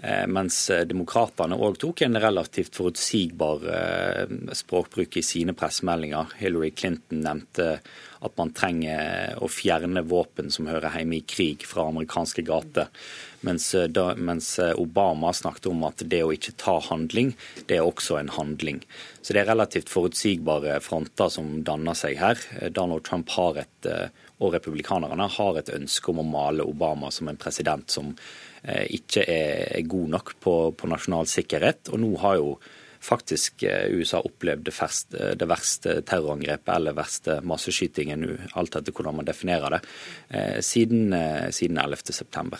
Eh, 0.00 0.26
mens 0.28 0.58
eh, 0.70 0.82
demokratene 0.84 1.56
òg 1.56 1.78
tok 1.80 2.02
en 2.04 2.18
relativt 2.20 2.76
forutsigbar 2.76 3.62
eh, 3.72 4.34
språkbruk 4.52 5.16
i 5.16 5.22
sine 5.24 5.54
pressemeldinger. 5.56 6.34
Hillary 6.36 6.74
Clinton 6.76 7.22
nevnte 7.24 7.78
at 8.26 8.34
man 8.36 8.52
trenger 8.56 9.38
å 9.40 9.48
fjerne 9.48 10.02
våpen 10.04 10.50
som 10.52 10.68
hører 10.68 10.98
hjemme 10.98 11.16
i 11.16 11.24
krig 11.24 11.64
fra 11.68 11.86
amerikanske 11.88 12.44
gater. 12.44 12.90
Mens, 13.46 13.70
da, 13.92 14.10
mens, 14.16 14.56
Obama 14.76 15.30
snakket 15.36 15.68
om 15.70 15.84
at 15.86 16.02
det 16.10 16.22
å 16.24 16.32
ikke 16.34 16.56
ta 16.60 16.78
handling, 16.88 17.34
det 17.68 17.78
er 17.78 17.86
også 17.86 18.18
en 18.18 18.32
handling. 18.34 18.80
Så 19.20 19.36
det 19.36 19.44
er 19.44 19.52
relativt 19.52 19.92
forutsigbare 19.92 20.80
fronter 20.84 21.30
som 21.32 21.60
danner 21.64 21.96
seg 21.96 22.18
her. 22.18 22.40
Donald 22.74 23.04
Trump 23.06 23.30
har 23.36 23.60
et, 23.62 23.90
og 24.40 24.56
republikanerne 24.56 25.28
har 25.36 25.60
et 25.60 25.70
ønske 25.76 26.10
om 26.10 26.24
å 26.24 26.26
male 26.26 26.66
Obama 26.66 27.12
som 27.14 27.30
en 27.30 27.38
president 27.38 27.86
som 27.92 28.16
ikke 28.66 29.22
er 29.30 29.86
god 29.86 30.08
nok 30.16 30.34
på, 30.42 30.56
på 30.74 30.90
nasjonal 30.90 31.28
sikkerhet. 31.30 31.92
Og 31.92 32.02
nå 32.02 32.10
har 32.24 32.40
jo 32.40 32.56
faktisk 33.06 33.62
USA 33.94 34.18
opplevd 34.24 34.66
det 35.38 35.46
verste 35.46 36.00
terrorangrepet 36.08 36.72
eller 36.74 36.96
verste 36.96 37.36
masseskytingen, 37.46 38.24
alt 38.58 38.78
etter 38.80 38.90
hvordan 38.90 39.20
man 39.20 39.28
definerer 39.28 39.76
det, 39.76 39.82
siden, 40.66 41.14
siden 41.54 41.78
11.9. 41.78 42.58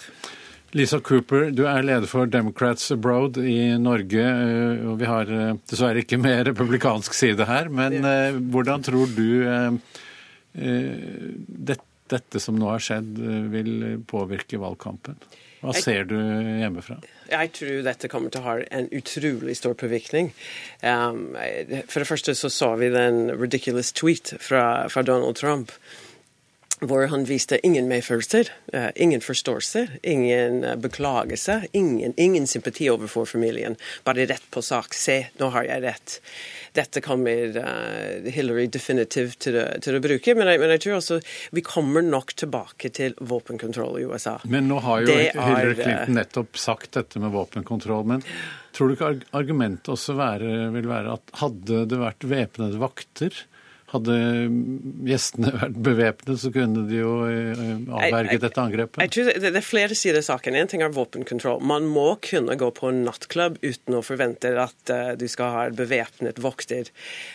Lisa 0.77 0.99
Cooper, 1.01 1.53
du 1.55 1.63
er 1.65 1.85
leder 1.87 2.09
for 2.11 2.29
Democrats 2.29 2.91
Abroad 2.93 3.39
i 3.39 3.77
Norge. 3.81 4.23
Eh, 4.23 4.83
og 4.91 4.99
Vi 5.01 5.09
har 5.09 5.31
eh, 5.31 5.55
dessverre 5.71 6.03
ikke 6.03 6.19
med 6.21 6.43
republikansk 6.51 7.15
side 7.17 7.47
her, 7.49 7.71
men 7.73 7.97
eh, 8.05 8.37
hvordan 8.37 8.85
tror 8.85 9.09
du 9.15 9.29
dette 12.07 12.41
som 12.41 12.57
nå 12.57 12.69
har 12.71 12.83
skjedd, 12.83 13.19
vil 13.53 13.73
påvirke 14.09 14.61
valgkampen? 14.63 15.19
Hva 15.61 15.73
ser 15.77 16.09
du 16.09 16.17
hjemmefra? 16.61 16.99
Jeg 17.31 17.53
tror 17.57 17.85
dette 17.87 18.11
kommer 18.13 18.33
til 18.33 18.43
å 18.43 18.47
ha 18.47 18.57
en 18.71 18.91
utrolig 18.95 19.57
stor 19.59 19.77
påvirkning. 19.79 20.33
Um, 20.83 21.37
for 21.89 22.03
det 22.03 22.09
første 22.11 22.37
så 22.39 22.51
så 22.53 22.75
vi 22.81 22.93
den 22.93 23.31
ridiculous 23.35 23.93
tweet 23.97 24.35
fra, 24.41 24.87
fra 24.93 25.07
Donald 25.07 25.41
Trump 25.41 25.73
hvor 26.85 27.07
han 27.09 27.25
viste 27.25 27.57
ingen 27.65 27.89
medfølelser, 27.89 28.51
uh, 28.75 28.91
ingen 28.97 29.23
forståelse, 29.25 29.87
ingen 30.05 30.65
uh, 30.65 30.75
beklagelse, 30.77 31.63
ingen, 31.73 32.13
ingen, 32.17 32.47
sympati 32.47 32.91
overfor 32.93 33.25
familien. 33.25 33.79
Bare 34.05 34.27
rett 34.29 34.45
på 34.53 34.63
sak. 34.63 34.95
Se, 34.95 35.23
nå 35.41 35.49
har 35.55 35.65
jeg 35.65 35.85
rett. 35.87 36.19
Dette 36.77 37.03
kommer 37.05 37.57
uh, 37.57 38.29
Hillary 38.33 38.67
definitivt 38.73 39.41
til 39.47 39.57
til 39.83 39.97
å 39.97 40.03
bruke, 40.05 40.35
men 40.37 40.51
jeg, 40.51 40.61
men 40.61 40.75
jeg, 40.75 40.83
tror 40.85 40.99
også 40.99 41.19
vi 41.57 41.65
kommer 41.65 42.05
nok 42.05 42.35
tilbake 42.39 42.91
til 42.95 43.17
våpenkontroll 43.19 43.99
i 44.01 44.07
USA. 44.07 44.37
Men 44.45 44.69
nå 44.71 44.81
har 44.85 45.03
jo 45.03 45.11
det 45.11 45.33
Hillary 45.33 45.75
Clinton 45.81 46.17
nettopp 46.21 46.61
sagt 46.61 46.93
dette 46.99 47.23
med 47.23 47.35
våpenkontroll. 47.35 48.07
men 48.13 48.25
Tror 48.77 48.91
du 48.91 48.97
ikke 48.97 49.13
argumentet 49.37 49.89
også 49.95 50.17
være, 50.19 50.71
vil 50.75 50.89
være 50.91 51.17
at 51.17 51.37
hadde 51.41 51.85
det 51.89 52.01
vært 52.01 52.27
væpnede 52.29 52.81
vakter 52.83 53.39
hadde 53.93 54.17
gjestene 55.07 55.53
vært 55.55 55.77
bevæpnet, 55.89 56.41
så 56.43 56.51
kunne 56.55 56.87
de 56.89 56.99
jo 56.99 57.13
eh, 57.29 57.75
avverget 57.87 58.43
dette 58.43 58.63
angrepet. 58.63 59.03
Jeg 59.05 59.15
tror 59.15 59.31
Det 59.47 59.53
er 59.53 59.67
flere 59.67 59.99
sider 59.99 60.23
av 60.23 60.27
saken. 60.27 60.59
En 60.59 60.71
ting 60.73 60.83
er 60.83 60.95
våpenkontroll. 60.95 61.63
Man 61.63 61.87
må 61.91 62.09
kunne 62.25 62.59
gå 62.59 62.71
på 62.75 62.91
en 62.91 63.05
nattklubb 63.07 63.61
uten 63.63 63.99
å 63.99 64.03
forvente 64.07 64.51
at 64.59 64.95
uh, 64.95 65.13
du 65.19 65.29
skal 65.31 65.55
ha 65.55 65.69
bevæpnet 65.71 66.43
vokter, 66.43 66.91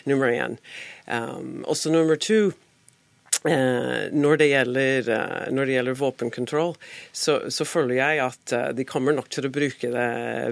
nummer 0.08 0.32
én. 0.32 0.58
Um, 1.08 1.62
også 1.68 1.92
nummer 1.92 2.20
to 2.20 2.52
Eh, 2.52 2.71
når, 3.42 4.36
det 4.38 4.48
gjelder, 4.52 5.08
eh, 5.10 5.46
når, 5.50 5.66
det 5.66 5.76
gjelder, 5.76 5.98
våpenkontroll, 5.98 6.74
så, 7.10 7.38
så, 7.50 7.66
føler 7.66 7.96
jeg 7.98 8.22
at 8.22 8.54
eh, 8.54 8.68
de 8.78 8.86
kommer 8.86 9.16
nok 9.16 9.30
til 9.34 9.48
å 9.48 9.52
bruke 9.52 9.90
det 9.90 10.08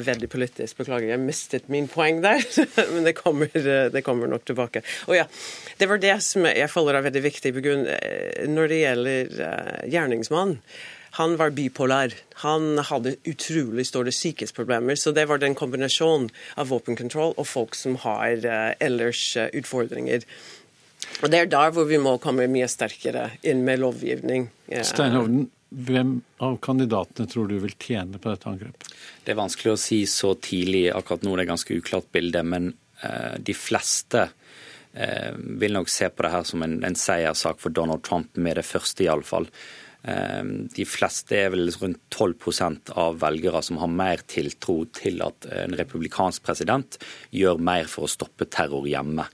veldig 0.07 0.31
politisk. 0.33 0.81
Beklager, 0.81 1.13
jeg 1.13 1.23
mistet 1.23 1.71
min 1.71 1.87
poeng 1.91 2.23
der, 2.25 2.43
men 2.93 3.07
det 3.07 3.15
kommer, 3.21 3.51
det 3.55 4.05
kommer, 4.07 4.31
nok 4.31 4.47
tilbake. 4.51 4.83
Og 5.09 5.19
ja, 5.21 5.27
Det 5.79 5.91
var 5.91 6.03
det 6.03 6.17
som 6.27 6.47
jeg 6.51 6.71
føler 6.71 6.99
er 6.99 7.07
veldig 7.07 7.27
viktig. 7.31 7.55
Når 8.51 8.73
det 8.73 8.81
gjelder 8.85 9.37
gjerningsmannen 9.91 10.59
han 11.19 11.33
var 11.37 11.51
bipolar. 11.51 12.13
Han 12.45 12.79
hadde 12.87 13.17
utrolig 13.27 13.83
store 13.89 14.13
sykehusproblemer. 14.15 14.95
Så 14.95 15.11
det 15.11 15.25
var 15.27 15.41
den 15.43 15.57
kombinasjonen 15.59 16.29
av 16.55 16.71
våpenkontroll 16.71 17.35
og 17.35 17.49
folk 17.51 17.75
som 17.75 17.97
har 18.05 18.47
ellers 18.79 19.25
utfordringer. 19.51 20.23
Og 21.21 21.31
Det 21.31 21.39
er 21.39 21.49
der 21.51 21.73
hvor 21.75 21.89
vi 21.89 21.99
må 22.01 22.17
komme 22.23 22.49
mye 22.51 22.69
sterkere 22.71 23.31
inn 23.47 23.65
med 23.67 23.83
lovgivning. 23.83 24.49
Steinhovden, 24.87 25.49
hvem 25.71 26.17
av 26.43 26.57
kandidatene 26.65 27.31
tror 27.31 27.51
du 27.51 27.59
vil 27.63 27.77
tjene 27.79 28.19
på 28.19 28.33
dette 28.33 28.49
angrepet? 28.51 28.89
Det 29.25 29.35
er 29.35 29.39
vanskelig 29.39 29.75
å 29.75 29.81
si 29.81 30.01
så 30.11 30.33
tidlig. 30.35 30.89
Akkurat 30.95 31.23
nå 31.23 31.35
er 31.35 31.43
det 31.43 31.47
er 31.47 31.53
ganske 31.53 31.77
uklart 31.79 32.09
bilde. 32.15 32.43
Men 32.43 32.73
eh, 33.05 33.37
de 33.39 33.55
fleste 33.55 34.25
eh, 34.27 35.31
vil 35.37 35.77
nok 35.77 35.93
se 35.93 36.11
på 36.11 36.27
det 36.27 36.33
her 36.35 36.49
som 36.49 36.67
en, 36.67 36.81
en 36.87 36.99
seierssak 36.99 37.63
for 37.63 37.77
Donald 37.77 38.03
Trump, 38.07 38.35
med 38.35 38.59
det 38.59 38.67
første 38.67 39.07
iallfall. 39.07 39.47
Eh, 40.03 40.43
de 40.75 40.89
fleste 40.89 41.39
er 41.39 41.55
vel 41.55 41.71
rundt 41.79 42.03
12% 42.19 42.91
av 42.99 43.23
velgere 43.23 43.63
som 43.63 43.79
har 43.79 43.95
mer 43.95 44.27
tiltro 44.27 44.81
til 44.97 45.23
at 45.23 45.47
en 45.55 45.79
republikansk 45.79 46.43
president 46.51 46.99
gjør 47.31 47.63
mer 47.63 47.87
for 47.91 48.09
å 48.09 48.15
stoppe 48.19 48.51
terror 48.51 48.91
hjemme. 48.91 49.29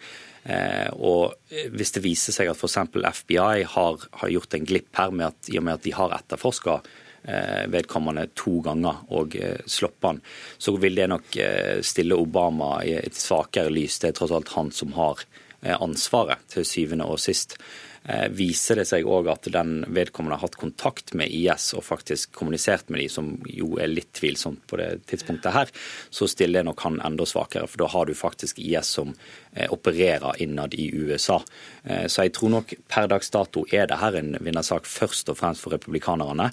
Eh, 0.47 0.91
og 0.95 1.35
Hvis 1.75 1.95
det 1.97 2.05
viser 2.05 2.35
seg 2.35 2.51
at 2.51 2.61
f.eks. 2.61 2.79
FBI 3.23 3.65
har, 3.67 4.07
har, 4.21 4.31
gjort 4.31 4.55
en 4.55 4.69
glipp 4.69 4.95
her 4.99 5.11
med 5.11 5.33
at, 5.33 5.51
i 5.51 5.59
og 5.59 5.67
med 5.67 5.79
at 5.79 5.87
de 5.87 5.95
har 5.97 6.15
etterforska 6.15 6.77
eh, 7.25 7.65
vedkommende 7.73 8.29
to 8.39 8.61
ganger 8.67 9.03
og 9.17 9.35
eh, 9.41 9.59
sluppet 9.67 10.11
han, 10.11 10.23
så 10.59 10.77
vil 10.79 11.01
det 11.01 11.11
nok 11.11 11.41
stille 11.87 12.19
Obama 12.21 12.79
i 12.87 12.95
et 13.01 13.19
svakere 13.19 13.75
lys. 13.75 13.99
Det 13.99 14.13
er 14.13 14.21
tross 14.21 14.35
alt 14.37 14.55
han 14.55 14.71
som 14.75 14.95
har 14.99 15.27
ansvaret 15.67 16.45
til 16.53 16.67
syvende 16.69 17.09
og 17.11 17.19
sist. 17.19 17.57
Eh, 18.07 18.29
viser 18.31 18.79
det 18.79 18.85
seg 18.87 19.07
òg 19.11 19.27
at 19.33 19.49
den 19.51 19.81
vedkommende 19.91 20.37
har 20.37 20.47
hatt 20.47 20.59
kontakt 20.61 21.11
med 21.19 21.33
IS 21.33 21.73
og 21.75 21.83
faktisk 21.83 22.37
kommunisert 22.39 22.87
med 22.93 23.03
de, 23.03 23.09
som 23.11 23.33
jo 23.51 23.73
er 23.83 23.91
litt 23.91 24.13
tvilsomt 24.15 24.63
på 24.71 24.79
det 24.79 24.91
tidspunktet 25.11 25.57
her, 25.57 25.73
så 26.15 26.29
stiller 26.31 26.63
det 26.63 26.69
nok 26.69 26.85
han 26.87 27.01
enda 27.03 27.27
svakere. 27.27 27.67
For 27.67 27.83
da 27.83 27.91
har 27.91 28.07
du 28.07 28.15
faktisk 28.15 28.61
IS 28.63 28.93
som 29.01 29.11
eh, 29.11 29.46
opererer 29.71 30.43
innad 30.43 30.75
i 30.75 30.91
USA. 30.95 31.41
Eh, 31.85 32.07
så 32.07 32.27
jeg 32.27 32.35
tror 32.37 32.53
nok 32.57 32.75
per 32.89 33.09
dags 33.11 33.31
dato 33.33 33.65
er 33.73 33.89
det 33.91 34.01
her 34.01 34.19
en 34.21 34.35
vinnersak 34.41 34.89
først 34.89 35.33
og 35.33 35.41
fremst 35.41 35.65
for 35.65 35.77
republikanerne, 35.77 36.51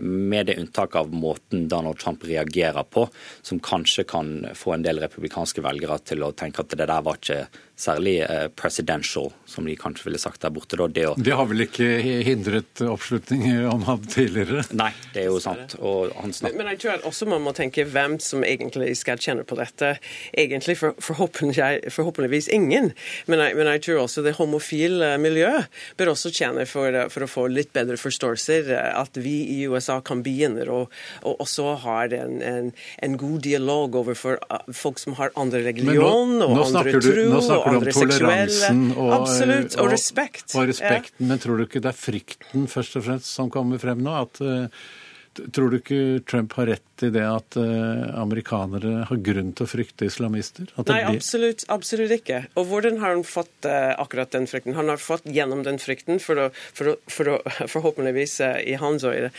med 0.00 0.46
det 0.46 0.54
unntak 0.60 0.94
av 0.94 1.08
måten 1.10 1.64
Donald 1.66 1.98
Trump 1.98 2.22
reagerer 2.22 2.84
på, 2.86 3.08
som 3.42 3.58
kanskje 3.58 4.04
kan 4.06 4.28
få 4.54 4.76
en 4.76 4.84
del 4.86 5.00
republikanske 5.02 5.64
velgere 5.64 5.98
til 6.06 6.22
å 6.22 6.30
tenke 6.30 6.62
at 6.62 6.76
det 6.78 6.86
der 6.86 7.02
var 7.02 7.18
ikke 7.18 7.40
særlig 7.76 8.20
eh, 8.22 8.46
presidential, 8.54 9.32
som 9.50 9.66
de 9.66 9.74
kanskje 9.76 10.06
ville 10.06 10.18
sagt 10.22 10.44
der 10.44 10.52
borte. 10.54 10.78
Da. 10.78 10.86
Det, 10.86 11.06
å... 11.10 11.14
det 11.18 11.34
har 11.34 11.48
vel 11.50 11.64
ikke 11.66 11.88
hindret 12.26 12.82
oppslutning 12.86 13.48
om 13.66 13.82
ham 13.88 14.04
tidligere? 14.06 14.62
Nei, 14.78 14.92
det 15.14 15.24
er 15.24 15.32
jo 15.32 15.40
sant. 15.42 15.74
Snak... 15.74 16.54
Men 16.54 16.70
jeg 16.74 16.84
tror 16.84 16.94
at 16.98 17.08
også 17.08 17.28
man 17.30 17.42
må 17.44 17.54
tenke 17.56 17.86
hvem 17.88 18.20
som 18.22 18.46
egentlig 18.46 18.92
skal 19.00 19.18
kjenne 19.18 19.46
på 19.48 19.58
dette. 19.58 19.96
Egentlig 20.30 20.78
forhåpentligvis 20.78 21.90
forhåpentlig, 21.94 22.23
forhåpentligvis 22.24 22.48
ingen. 22.48 22.92
Men 23.26 23.40
jeg, 23.40 23.56
men 23.56 23.68
jeg, 23.72 23.82
tror 23.84 24.02
også 24.04 24.22
det 24.24 24.34
homofile 24.38 25.16
miljøet 25.18 25.68
bør 25.98 26.12
også 26.14 26.32
tjene 26.32 26.66
for, 26.66 26.90
for, 27.10 27.24
å 27.24 27.28
få 27.28 27.46
litt 27.48 27.72
bedre 27.72 27.96
forståelser. 27.96 28.72
At 28.94 29.16
vi 29.16 29.44
i 29.60 29.66
USA 29.68 30.00
kan 30.00 30.22
begynne 30.24 30.64
og, 30.70 30.92
og 31.22 31.40
også 31.42 31.74
har 31.82 32.12
en, 32.14 32.40
en, 32.42 32.72
en, 33.02 33.16
god 33.18 33.40
dialog 33.44 33.94
overfor 33.96 34.38
uh, 34.50 34.64
folk 34.72 34.98
som 34.98 35.16
har 35.18 35.32
andre 35.36 35.64
religion 35.66 36.38
nå, 36.38 36.46
og 36.46 36.64
andre 36.66 36.98
tro 36.98 37.26
og 37.38 37.68
andre 37.74 37.94
seksuelle. 37.94 38.72
og, 38.94 39.12
Absolutt, 39.18 39.78
og, 39.78 39.90
respekt. 39.92 40.46
Og, 40.54 40.62
og 40.62 40.72
respekten, 40.72 41.20
ja. 41.20 41.30
Men 41.30 41.42
tror 41.42 41.58
du 41.58 41.66
ikke 41.66 41.82
det 41.84 41.92
er 41.92 41.98
frykten 41.98 42.68
først 42.70 43.00
og 43.00 43.08
fremst 43.08 43.30
som 43.30 43.50
kommer 43.52 43.82
frem 43.82 44.02
nå? 44.04 44.14
at 44.14 44.40
uh, 44.44 44.86
Tror 45.34 45.70
du 45.72 45.78
ikke 45.80 46.00
Trump 46.30 46.52
har 46.58 46.68
rett 46.70 47.02
i 47.02 47.10
det 47.12 47.24
at 47.26 47.56
uh, 47.58 48.04
amerikanere 48.20 49.06
har 49.08 49.20
grunn 49.26 49.50
til 49.56 49.66
å 49.66 49.70
frykte 49.70 50.06
islamister? 50.06 50.68
Nei, 50.88 51.00
absolutt, 51.08 51.64
absolutt, 51.72 52.12
ikke. 52.20 52.44
Og 52.60 52.68
hvordan 52.70 53.00
har 53.02 53.16
han 53.16 53.24
fått 53.26 53.68
uh, 53.68 53.94
akkurat 54.00 54.30
den 54.34 54.46
frykten? 54.50 54.76
Han 54.78 54.92
har 54.92 55.02
fått 55.02 55.26
gjennom 55.26 55.64
den 55.66 55.80
frykten 55.82 56.22
for 56.22 56.46
å, 56.46 56.48
for 56.76 56.92
å, 56.92 56.96
for 57.10 57.32
å 57.34 57.38
forhåpentligvis 57.74 58.36
uh, 58.46 58.60
i 58.62 58.78
hans 58.80 59.06
øyne 59.06 59.32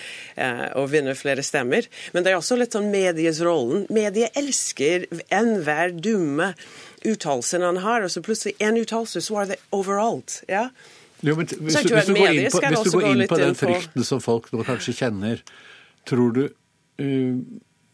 å 0.76 0.84
vinne 0.90 1.16
flere 1.18 1.44
stemmer. 1.46 1.88
Men 2.14 2.26
det 2.26 2.34
er 2.34 2.40
også 2.40 2.58
litt 2.60 2.76
sånn 2.76 2.92
medies 2.92 3.40
rollen. 3.46 3.86
Mediet 3.94 4.36
elsker 4.38 5.08
enhver 5.34 5.96
dumme 5.96 6.52
uttalelse 7.06 7.62
han 7.64 7.82
har, 7.86 8.04
og 8.04 8.12
så 8.12 8.24
plutselig 8.26 8.56
én 8.64 8.78
uttalelse, 8.82 9.22
så 9.24 9.42
er 9.44 9.54
det 9.54 9.60
overalt. 9.76 10.42
ja? 10.52 10.70
Jo, 11.24 11.36
hvis, 11.40 11.56
du, 11.56 11.62
hvis 11.64 11.78
du 12.10 12.14
går 12.14 12.34
inn 12.36 12.52
på, 12.52 12.60
går 12.92 13.08
inn 13.10 13.24
på 13.30 13.38
den 13.40 13.56
frykten 13.58 14.06
som 14.06 14.20
folk 14.22 14.52
nå 14.54 14.66
kanskje 14.68 14.94
kjenner, 15.00 15.42
tror 16.08 16.36
du 16.36 16.44
uh, 16.48 17.38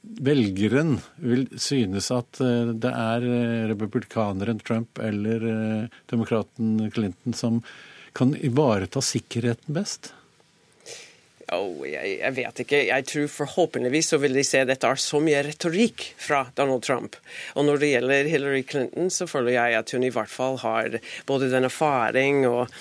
velgeren 0.02 0.98
vil 1.22 1.46
synes 1.58 2.12
at 2.16 2.42
uh, 2.44 2.72
det 2.74 2.92
er 2.92 3.28
uh, 3.28 3.68
republikaneren 3.72 4.62
Trump 4.64 5.00
eller 5.00 5.46
demokraten 6.12 6.92
Clinton 6.94 7.38
som 7.38 7.62
kan 8.18 8.36
ivareta 8.36 9.02
sikkerheten 9.04 9.76
best? 9.76 10.12
Oh, 11.52 11.82
jeg, 11.84 12.14
jeg, 12.22 12.32
vet 12.38 12.60
ikke. 12.64 12.78
Jeg 12.88 13.06
tror 13.10 13.26
forhåpentligvis 13.34 14.14
så 14.14 14.20
vil 14.24 14.38
de 14.38 14.44
se 14.48 14.62
at 14.64 14.70
dette 14.70 14.88
er 14.88 15.00
så 15.04 15.20
mye 15.20 15.42
retorikk 15.44 16.06
fra 16.16 16.46
Donald 16.56 16.86
Trump. 16.88 17.18
Og 17.60 17.68
når 17.68 17.82
det 17.82 17.90
gjelder 17.92 18.30
Hillary 18.32 18.62
Clinton, 18.70 19.12
så 19.12 19.28
føler 19.28 19.58
jeg 19.58 19.76
at 19.82 19.92
hun 19.92 20.06
i 20.08 20.14
hvert 20.16 20.32
fall 20.32 20.62
har 20.64 20.96
både 21.28 21.52
den 21.52 21.68
erfaring 21.68 22.46
og 22.48 22.72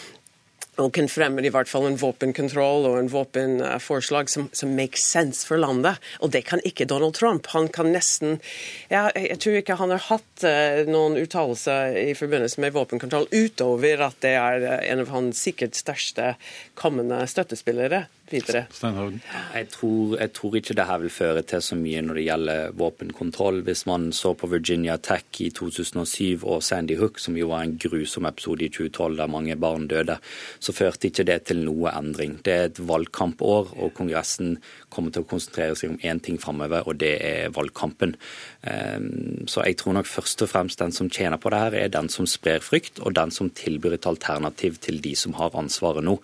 og 0.81 0.99
fremmer 1.13 1.45
i 1.45 1.53
hvert 1.53 1.69
fall 1.71 1.87
en 1.89 1.99
våpenkontroll 2.01 2.89
og 2.89 2.99
en 2.99 3.11
våpenforslag 3.13 4.31
som, 4.33 4.49
som 4.53 4.73
makes 4.77 5.05
sense 5.07 5.47
for 5.47 5.61
landet. 5.61 6.01
Og 6.21 6.33
det 6.35 6.45
kan 6.49 6.63
ikke 6.65 6.89
Donald 6.89 7.15
Trump. 7.19 7.51
Han 7.55 7.69
kan 7.69 7.93
nesten 7.93 8.39
ja, 8.91 9.09
Jeg 9.15 9.39
tror 9.41 9.59
ikke 9.61 9.79
han 9.81 9.93
har 9.95 10.07
hatt 10.09 10.47
uh, 10.47 10.83
noen 10.89 11.19
uttalelser 11.21 11.97
i 12.01 12.15
forbindelse 12.19 12.63
med 12.63 12.75
våpenkontroll 12.77 13.29
utover 13.33 14.07
at 14.07 14.19
det 14.25 14.35
er 14.39 14.67
uh, 14.67 14.79
en 14.87 15.05
av 15.05 15.13
hans 15.15 15.41
sikkert 15.41 15.79
største 15.79 16.35
kommende 16.79 17.23
støttespillere. 17.31 18.07
Videre? 18.33 18.65
Jeg 19.55 19.69
tror, 19.73 20.17
jeg 20.21 20.33
tror, 20.37 20.57
ikke 20.57 20.77
det 20.79 20.87
her 20.87 21.01
vil 21.03 21.13
føre 21.13 21.43
til 21.43 21.63
så 21.65 21.79
mye 21.79 22.03
når 22.05 22.19
det 22.19 22.25
gjelder 22.27 22.75
våpenkontroll. 22.81 23.63
Hvis 23.67 23.85
man 23.91 24.11
så 24.17 24.33
på 24.39 24.51
Virginia 24.51 24.97
Tech 24.97 25.41
i 25.43 25.51
2007 25.55 26.45
og 26.45 26.63
Sandy 26.63 26.97
Hook, 27.01 27.19
som 27.23 27.37
jo 27.39 27.51
var 27.53 27.65
en 27.67 27.77
grusom 27.81 28.29
episode 28.31 28.67
i 28.67 28.71
2012 28.73 29.19
der 29.21 29.33
mange 29.35 29.57
barn 29.61 29.89
døde, 29.91 30.19
så 30.59 30.75
førte 30.77 31.11
ikke 31.11 31.27
det 31.29 31.41
til 31.51 31.65
noe 31.67 31.93
endring. 31.95 32.39
Det 32.45 32.55
er 32.55 32.69
et 32.71 32.83
valgkampår, 32.91 33.75
og 33.79 33.95
Kongressen 33.99 34.57
kommer 34.91 35.15
til 35.15 35.25
å 35.25 35.31
konsentrere 35.31 35.77
seg 35.79 35.95
om 35.95 36.01
én 36.03 36.23
ting 36.23 36.39
framover, 36.43 36.87
og 36.87 36.99
det 37.03 37.17
er 37.25 37.55
valgkampen. 37.55 38.17
Ehm, 38.67 39.47
så 39.51 39.65
jeg 39.67 39.79
tror 39.81 39.99
nok 39.99 40.09
først 40.11 40.43
og 40.45 40.53
fremst 40.53 40.83
den 40.83 40.93
som 40.93 41.11
tjener 41.11 41.41
på 41.41 41.53
det 41.53 41.65
her, 41.65 41.79
er 41.85 41.93
den 41.93 42.11
som 42.13 42.29
sprer 42.29 42.63
frykt, 42.65 43.01
og 43.01 43.15
den 43.19 43.31
som 43.35 43.51
tilbyr 43.51 43.99
et 43.99 44.09
alternativ 44.11 44.81
til 44.81 45.01
de 45.03 45.15
som 45.17 45.37
har 45.39 45.57
ansvaret 45.59 46.05
nå. 46.05 46.19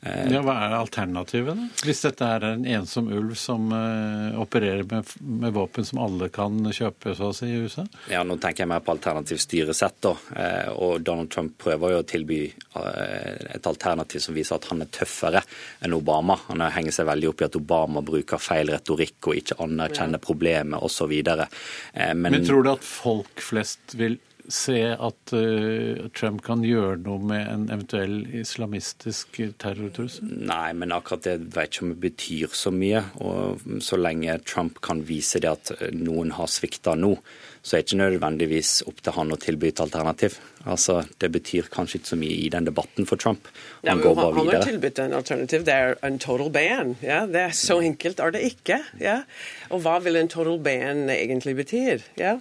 Eh, 0.00 0.28
ja, 0.30 0.40
Hva 0.46 0.54
er 0.62 0.74
alternativet, 0.76 1.58
da? 1.58 1.64
Hvis 1.82 2.04
dette 2.04 2.26
er 2.26 2.44
en 2.52 2.66
ensom 2.78 3.08
ulv 3.10 3.32
som 3.38 3.64
uh, 3.72 4.36
opererer 4.38 4.84
med, 4.86 5.08
med, 5.18 5.50
våpen 5.56 5.86
som 5.86 5.98
alle 6.04 6.28
kan 6.30 6.60
kjøpe 6.70 7.16
så 7.18 7.32
å 7.32 7.34
si, 7.34 7.48
i 7.50 7.64
USA? 7.64 7.82
Ja, 8.12 8.22
Nå 8.26 8.36
tenker 8.38 8.62
jeg 8.62 8.70
mer 8.70 8.84
på 8.86 8.94
alternativ 8.94 9.40
styresett. 9.42 9.98
da, 10.04 10.14
uh, 10.14 10.70
og 10.76 11.02
Donald 11.02 11.32
Trump 11.34 11.56
prøver 11.58 11.96
jo 11.96 12.04
å 12.04 12.06
tilby 12.06 12.44
et 12.78 13.66
alternativ 13.66 14.22
som 14.22 14.36
viser 14.36 14.54
at 14.54 14.68
han 14.70 14.84
er 14.84 14.90
tøffere 14.94 15.42
enn 15.82 15.96
Obama. 15.96 16.36
Han 16.46 16.62
henger 16.70 16.94
seg 16.94 17.08
veldig 17.08 17.32
opp 17.32 17.42
i 17.42 17.48
at 17.48 17.58
Obama 17.58 18.04
bruker 18.06 18.38
feil 18.38 18.70
retorikk 18.70 19.32
og 19.32 19.40
ikke 19.40 19.58
anerkjenner 19.64 20.22
problemet 20.22 20.78
osv. 20.86 21.10
Men, 21.18 22.22
Men 22.22 22.46
tror 22.46 22.62
du 22.62 22.70
at 22.76 22.86
folk 22.86 23.42
flest 23.42 23.98
vil 23.98 24.20
se 24.48 24.78
at 24.94 25.32
uh, 25.36 26.08
Trump 26.16 26.40
kan 26.44 26.62
gjøre 26.64 26.96
noe 27.04 27.20
med 27.30 27.48
en 27.52 27.66
eventuell 27.68 28.22
islamistisk 28.40 29.40
terrortrussel? 29.60 30.30
Nei, 30.48 30.72
men 30.78 30.94
akkurat 30.96 31.26
det 31.26 31.36
vet 31.54 31.72
ikke 31.72 31.84
om 31.84 31.92
det 31.92 32.00
betyr 32.06 32.54
så 32.56 32.72
mye. 32.74 33.02
Og 33.20 33.64
så 33.84 33.98
lenge 34.00 34.38
Trump 34.48 34.80
kan 34.84 35.02
vise 35.08 35.42
det 35.44 35.50
at 35.52 35.72
eh, 35.76 35.92
noen 35.96 36.32
har 36.38 36.48
svikta 36.50 36.96
nå, 36.98 37.12
så 37.60 37.76
er 37.76 37.82
det 37.82 37.88
ikke 37.90 38.00
nødvendigvis 38.00 38.70
opp 38.88 39.02
til 39.04 39.16
han 39.18 39.34
å 39.34 39.40
tilby 39.42 39.68
et 39.68 39.82
alternativ. 39.84 40.38
Altså, 40.64 41.02
Det 41.20 41.30
betyr 41.34 41.68
kanskje 41.72 42.00
ikke 42.00 42.12
så 42.14 42.20
mye 42.20 42.38
i 42.46 42.48
den 42.52 42.68
debatten 42.68 43.08
for 43.08 43.20
Trump. 43.20 43.50
Han, 43.82 43.90
ja, 43.90 43.98
går 44.00 44.16
bare 44.16 44.32
videre. 44.38 44.46
Han 44.48 44.54
har 44.54 44.70
tilbudt 44.70 45.02
en 45.04 45.18
alternativ. 45.20 45.68
Det 45.68 45.76
er 45.76 45.94
en 46.08 46.18
total 46.22 46.50
ban. 46.54 46.96
Ja? 47.04 47.20
Det 47.26 47.44
er 47.44 47.54
Så 47.56 47.80
enkelt 47.84 48.20
er 48.24 48.32
det 48.32 48.46
ikke. 48.48 48.80
Ja? 49.02 49.20
Og 49.68 49.84
hva 49.84 49.98
vil 50.04 50.16
en 50.16 50.32
total 50.32 50.58
ban 50.64 51.08
egentlig 51.12 51.56
betyr? 51.60 52.08
Ja? 52.16 52.38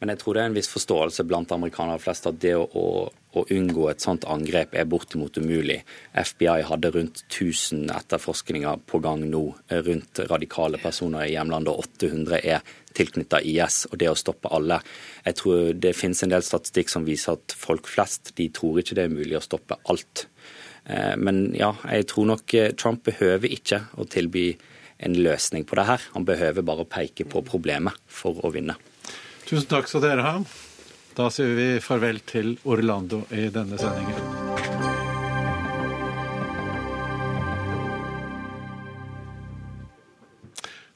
Men 0.00 0.14
jeg 0.14 0.20
tror 0.22 0.36
det 0.36 0.42
er 0.42 0.48
en 0.48 0.56
viss 0.56 0.70
forståelse 0.72 1.24
blant 1.28 1.50
amerikanere 1.52 2.00
flest 2.00 2.24
at 2.30 2.38
det 2.40 2.54
å, 2.56 2.84
å, 3.12 3.42
unngå 3.52 3.90
et 3.90 4.00
sånt 4.00 4.24
angrep 4.32 4.72
er 4.72 4.88
bortimot 4.88 5.36
umulig. 5.36 5.82
FBI 6.16 6.64
hadde 6.70 6.92
rundt 6.94 7.20
1000 7.26 7.90
etterforskninger 7.92 8.80
på 8.88 9.02
gang 9.04 9.26
nå 9.28 9.42
rundt 9.88 10.22
radikale 10.30 10.80
personer 10.80 11.26
i 11.26 11.34
hjemlandet, 11.34 11.74
og 11.74 11.84
800 12.00 12.40
er 12.40 12.64
tilknyttet 12.96 13.44
IS. 13.44 13.82
Og 13.90 14.00
det 14.00 14.08
å 14.08 14.16
stoppe 14.18 14.48
alle 14.56 14.80
Jeg 15.26 15.36
tror 15.36 15.74
det 15.76 15.92
finnes 15.98 16.24
en 16.24 16.32
del 16.32 16.44
statistikk 16.48 16.88
som 16.88 17.04
viser 17.04 17.36
at 17.36 17.52
folk 17.52 17.88
flest 17.90 18.32
de 18.40 18.48
tror 18.56 18.80
ikke 18.80 18.96
det 18.96 19.04
er 19.04 19.12
mulig 19.12 19.36
å 19.36 19.44
stoppe 19.44 19.76
alt. 19.92 20.24
Eh, 20.88 21.16
men 21.20 21.50
ja, 21.52 21.74
jeg 21.92 22.08
tror 22.08 22.30
nok 22.32 22.54
eh, 22.56 22.72
Trump 22.72 23.04
behøver 23.04 23.52
ikke 23.52 23.84
å 24.00 24.08
tilby 24.08 24.54
en 25.00 25.16
løsning 25.16 25.68
på 25.68 25.76
det 25.76 25.86
her. 25.92 26.08
Han 26.16 26.24
behøver 26.28 26.64
bare 26.64 26.86
å 26.86 26.88
peke 26.88 27.28
på 27.28 27.44
problemet 27.44 28.00
for 28.08 28.40
å 28.44 28.52
vinne. 28.54 28.78
Tusen 29.50 29.66
takk 29.66 29.88
skal 29.90 30.04
dere 30.04 30.22
ha. 30.22 30.36
Da 31.18 31.24
sier 31.34 31.56
vi 31.58 31.64
farvel 31.82 32.20
til 32.22 32.52
Orlando 32.70 33.24
i 33.34 33.48
denne 33.50 33.74
sendingen. 33.80 34.14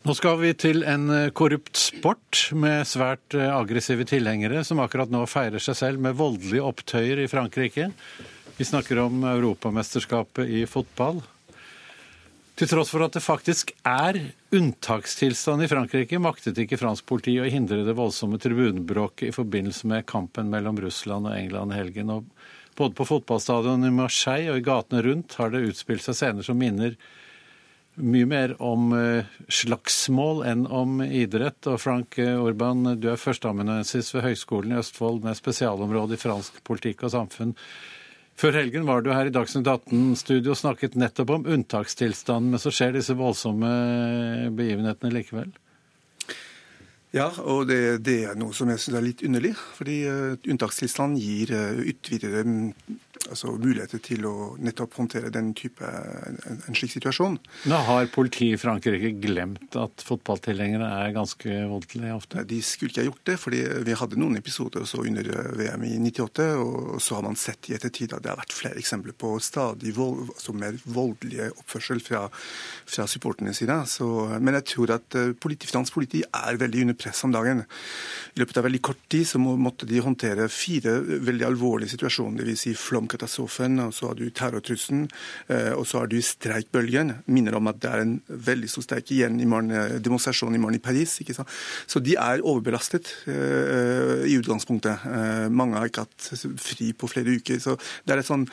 Nå 0.05 0.15
skal 0.15 0.39
vi 0.39 0.53
til 0.55 0.85
en 0.87 1.11
korrupt 1.35 1.81
sport 1.83 2.45
med 2.55 2.87
svært 2.87 3.35
eh, 3.35 3.51
aggressive 3.51 4.07
tilhengere, 4.07 4.63
som 4.63 4.85
akkurat 4.85 5.11
nå 5.11 5.25
feirer 5.27 5.59
seg 5.59 5.81
selv 5.81 6.07
med 6.07 6.15
voldelige 6.21 6.63
opptøyer 6.63 7.25
i 7.25 7.31
Frankrike. 7.33 7.91
Vi 8.55 8.71
snakker 8.71 9.03
om 9.03 9.25
Europamesterskapet 9.35 10.47
i 10.47 10.63
fotball. 10.71 11.25
Til 12.55 12.71
tross 12.71 12.93
for 12.95 13.03
at 13.03 13.17
det 13.17 13.23
faktisk 13.25 13.73
er 13.83 14.15
unntakstilstand 14.55 15.65
i 15.65 15.69
Frankrike, 15.71 16.21
maktet 16.23 16.61
ikke 16.63 16.79
fransk 16.79 17.03
politi 17.11 17.33
å 17.43 17.49
hindre 17.51 17.81
det 17.83 17.97
voldsomme 17.99 18.39
tribunebråket 18.39 19.33
i 19.33 19.35
forbindelse 19.35 19.89
med 19.91 20.07
kampen 20.07 20.53
mellom 20.53 20.79
Russland 20.85 21.27
og 21.27 21.35
England 21.35 21.75
i 21.75 21.81
helgen. 21.81 22.13
Og 22.15 22.29
både 22.79 22.95
på 22.95 23.09
fotballstadionet 23.11 23.91
i 23.91 23.97
Marseille 23.97 24.53
og 24.53 24.61
i 24.61 24.67
gatene 24.69 25.03
rundt 25.03 25.35
har 25.41 25.51
det 25.51 25.65
utspilt 25.67 26.07
seg 26.07 26.19
scener 26.21 26.47
som 26.47 26.61
minner 26.61 26.95
mye 27.95 28.27
mer 28.27 28.55
om 28.63 28.95
eh, 28.95 29.35
slagsmål 29.51 30.45
enn 30.47 30.65
om 30.71 31.03
idrett. 31.03 31.59
Og 31.71 31.83
Frank 31.83 32.21
Orban, 32.23 32.87
du 33.03 33.11
er 33.11 33.19
førsteamanuensis 33.19 34.15
ved 34.15 34.29
Høgskolen 34.29 34.77
i 34.77 34.79
Østfold 34.79 35.27
med 35.27 35.39
spesialområde 35.43 36.15
i 36.15 36.23
fransk 36.23 36.63
politikk 36.67 37.03
og 37.09 37.17
samfunn. 37.19 37.59
Før 38.35 38.57
helgen 38.59 38.87
var 38.89 39.05
du 39.05 39.13
her 39.15 39.29
i 39.29 39.35
Dagsnytt 39.35 39.69
18-studio 39.71 40.55
og 40.55 40.59
snakket 40.59 40.97
nettopp 40.99 41.31
om 41.37 41.45
unntakstilstanden, 41.55 42.51
men 42.55 42.63
så 42.63 42.73
skjer 42.75 42.97
disse 42.97 43.15
voldsomme 43.19 43.71
begivenhetene 44.59 45.15
likevel? 45.15 45.53
Ja, 47.15 47.29
og 47.47 47.69
det, 47.71 48.03
det 48.03 48.17
er 48.27 48.39
noe 48.39 48.51
som 48.57 48.73
jeg 48.73 48.83
syns 48.83 48.99
er 48.99 49.07
litt 49.07 49.23
underlig. 49.23 49.53
Fordi 49.79 50.01
uh, 50.11 50.35
unntakstilstanden 50.51 51.21
gir 51.23 51.55
utvidede 51.87 52.43
altså 53.31 53.55
muligheter 53.57 54.01
til 54.05 54.27
å 54.29 54.35
nettopp 54.63 54.99
håndtere 54.99 55.33
den 55.35 55.53
type, 55.57 55.85
en, 55.85 56.61
en 56.69 56.77
slik 56.77 56.95
situasjon. 56.97 57.39
Nå 57.71 57.81
Har 57.89 58.09
politiet 58.15 58.57
i 58.57 58.61
Frankrike 58.61 59.15
glemt 59.23 59.77
at 59.79 60.05
fotballtilhengere 60.07 60.89
er 61.03 61.15
ganske 61.17 61.59
voldelige 61.71 62.17
ofte? 62.17 62.45
De 62.49 62.61
skulle 62.65 62.93
ikke 62.93 63.03
ha 63.03 63.09
gjort 63.09 63.25
det, 63.31 63.37
fordi 63.41 63.63
vi 63.87 63.97
hadde 63.99 64.21
noen 64.21 64.39
episoder 64.41 64.85
også 64.85 65.05
under 65.05 65.31
VM 65.59 65.87
i 65.89 65.95
98, 66.03 66.49
og 66.61 67.03
så 67.03 67.19
har 67.19 67.27
man 67.27 67.39
sett 67.41 67.71
i 67.71 67.77
ettertid 67.77 68.15
at 68.15 68.25
det 68.25 68.33
har 68.33 68.41
vært 68.41 68.57
flere 68.57 68.81
eksempler 68.81 69.17
på 69.19 69.35
stadig 69.43 69.95
vold, 69.97 70.29
altså 70.35 70.57
mer 70.57 70.79
voldelige 70.85 71.51
oppførsel 71.55 72.03
fra, 72.05 72.27
fra 72.89 73.09
supporternes 73.11 73.61
side. 73.63 73.79
Så, 73.91 74.09
men 74.41 74.59
jeg 74.61 74.69
tror 74.75 74.95
at 74.99 75.19
eh, 75.19 75.33
politi, 75.39 75.69
fransk 75.71 75.97
politi 75.97 76.23
er 76.25 76.61
veldig 76.61 76.87
under 76.87 76.99
press 76.99 77.25
om 77.27 77.35
dagen. 77.35 77.65
I 78.35 78.43
løpet 78.43 78.61
av 78.61 78.69
veldig 78.69 78.83
kort 78.85 79.03
tid 79.13 79.27
så 79.29 79.41
må, 79.43 79.57
måtte 79.61 79.89
de 79.89 80.03
håndtere 80.05 80.49
fire 80.53 80.99
veldig 81.05 81.49
alvorlige 81.49 81.95
situasjoner, 81.95 82.45
dvs. 82.45 82.65
Si 82.65 82.75
flom 82.79 83.09
katastrofen, 83.15 83.79
og 83.85 83.95
så 83.97 84.11
har 84.11 84.19
du 84.19 84.27
terrortrusselen, 84.31 85.07
eh, 85.49 85.73
og 85.73 85.87
så 85.89 86.03
har 86.03 86.11
du 86.11 86.19
streikbølgen. 86.23 87.15
Minner 87.27 87.59
om 87.59 87.71
at 87.71 87.81
det 87.83 87.91
er 87.91 88.05
en 88.05 88.15
veldig 88.29 88.71
stor 88.71 88.87
streik 88.87 89.13
igjen 89.15 89.41
i 89.41 89.49
morgen, 89.49 89.71
eh, 89.71 89.97
demonstrasjon 90.05 90.55
i 90.55 90.61
morgen 90.63 90.79
i 90.79 90.83
Paris. 90.83 91.19
ikke 91.21 91.35
sant? 91.35 91.49
Så 91.87 92.03
de 92.03 92.17
er 92.19 92.43
overbelastet 92.43 93.11
uh, 93.29 94.25
i 94.27 94.37
utgangspunktet. 94.39 95.05
Mange 95.51 95.79
har 95.79 95.89
ikke 95.89 96.05
hatt 96.05 96.29
fri 96.61 96.93
på 96.93 97.09
flere 97.11 97.37
uker. 97.37 97.59
Så 97.63 97.77
det 98.05 98.15
er 98.15 98.23
en 98.23 98.27
sånn 98.27 98.47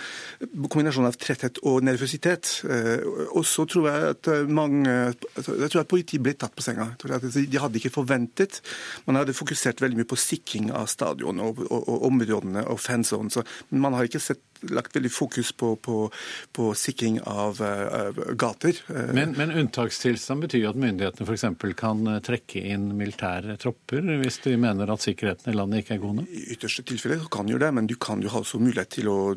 kombinasjon 0.70 1.08
av 1.08 1.18
tretthet 1.20 1.60
og 1.68 1.84
nervøsitet. 1.86 2.64
Og 3.36 3.46
så 3.48 3.66
tror 3.70 3.88
jeg 3.90 4.10
at 4.12 4.30
mange 4.50 4.90
altså, 5.36 5.56
Jeg 5.60 5.72
tror 5.72 5.82
at 5.84 5.92
politiet 5.92 6.24
ble 6.24 6.34
tatt 6.34 6.56
på 6.56 6.66
senga. 6.66 6.92
De 7.02 7.62
hadde 7.62 7.80
ikke 7.80 7.94
forventet 7.94 8.62
Man 9.06 9.20
hadde 9.20 9.36
fokusert 9.38 9.82
veldig 9.82 10.02
mye 10.02 10.10
på 10.10 10.20
sikring 10.20 10.72
av 10.76 10.90
stadion 10.92 11.42
og, 11.44 11.62
og, 11.68 11.82
og 11.82 12.08
områdene 12.12 12.66
og 12.72 12.80
fanzone, 12.82 13.46
men 13.70 13.84
man 13.84 13.98
har 13.98 14.08
ikke 14.08 14.22
sett 14.22 14.44
lagt 14.70 14.96
veldig 14.96 15.12
fokus 15.12 15.52
på, 15.52 15.76
på, 15.76 16.12
på 16.54 16.72
sikring 16.78 17.20
av 17.28 17.62
uh, 17.62 18.34
gater. 18.38 18.78
Eh, 18.88 19.14
men, 19.16 19.34
men 19.38 19.52
unntakstilstand 19.52 20.46
betyr 20.46 20.70
at 20.70 20.80
myndighetene 20.80 21.28
f.eks. 21.28 21.46
kan 21.80 22.04
eh, 22.08 22.20
trekke 22.24 22.64
inn 22.74 22.92
militære 22.98 23.58
tropper 23.62 24.06
hvis 24.22 24.42
de 24.46 24.56
mener 24.62 24.92
at 24.92 25.04
sikkerheten 25.04 25.52
i 25.52 25.58
landet 25.58 25.84
ikke 25.84 25.96
er 25.98 26.04
god 26.04 26.20
nok? 26.20 26.30
I 26.30 26.44
ytterste 26.56 26.86
tilfelle 26.88 27.30
kan 27.32 27.50
jo 27.50 27.60
det, 27.62 27.72
men 27.74 27.90
du 27.90 27.96
kan 28.02 28.22
jo 28.24 28.32
ha 28.34 28.42
også 28.44 28.62
mulighet 28.62 28.94
til, 28.98 29.10
å, 29.12 29.34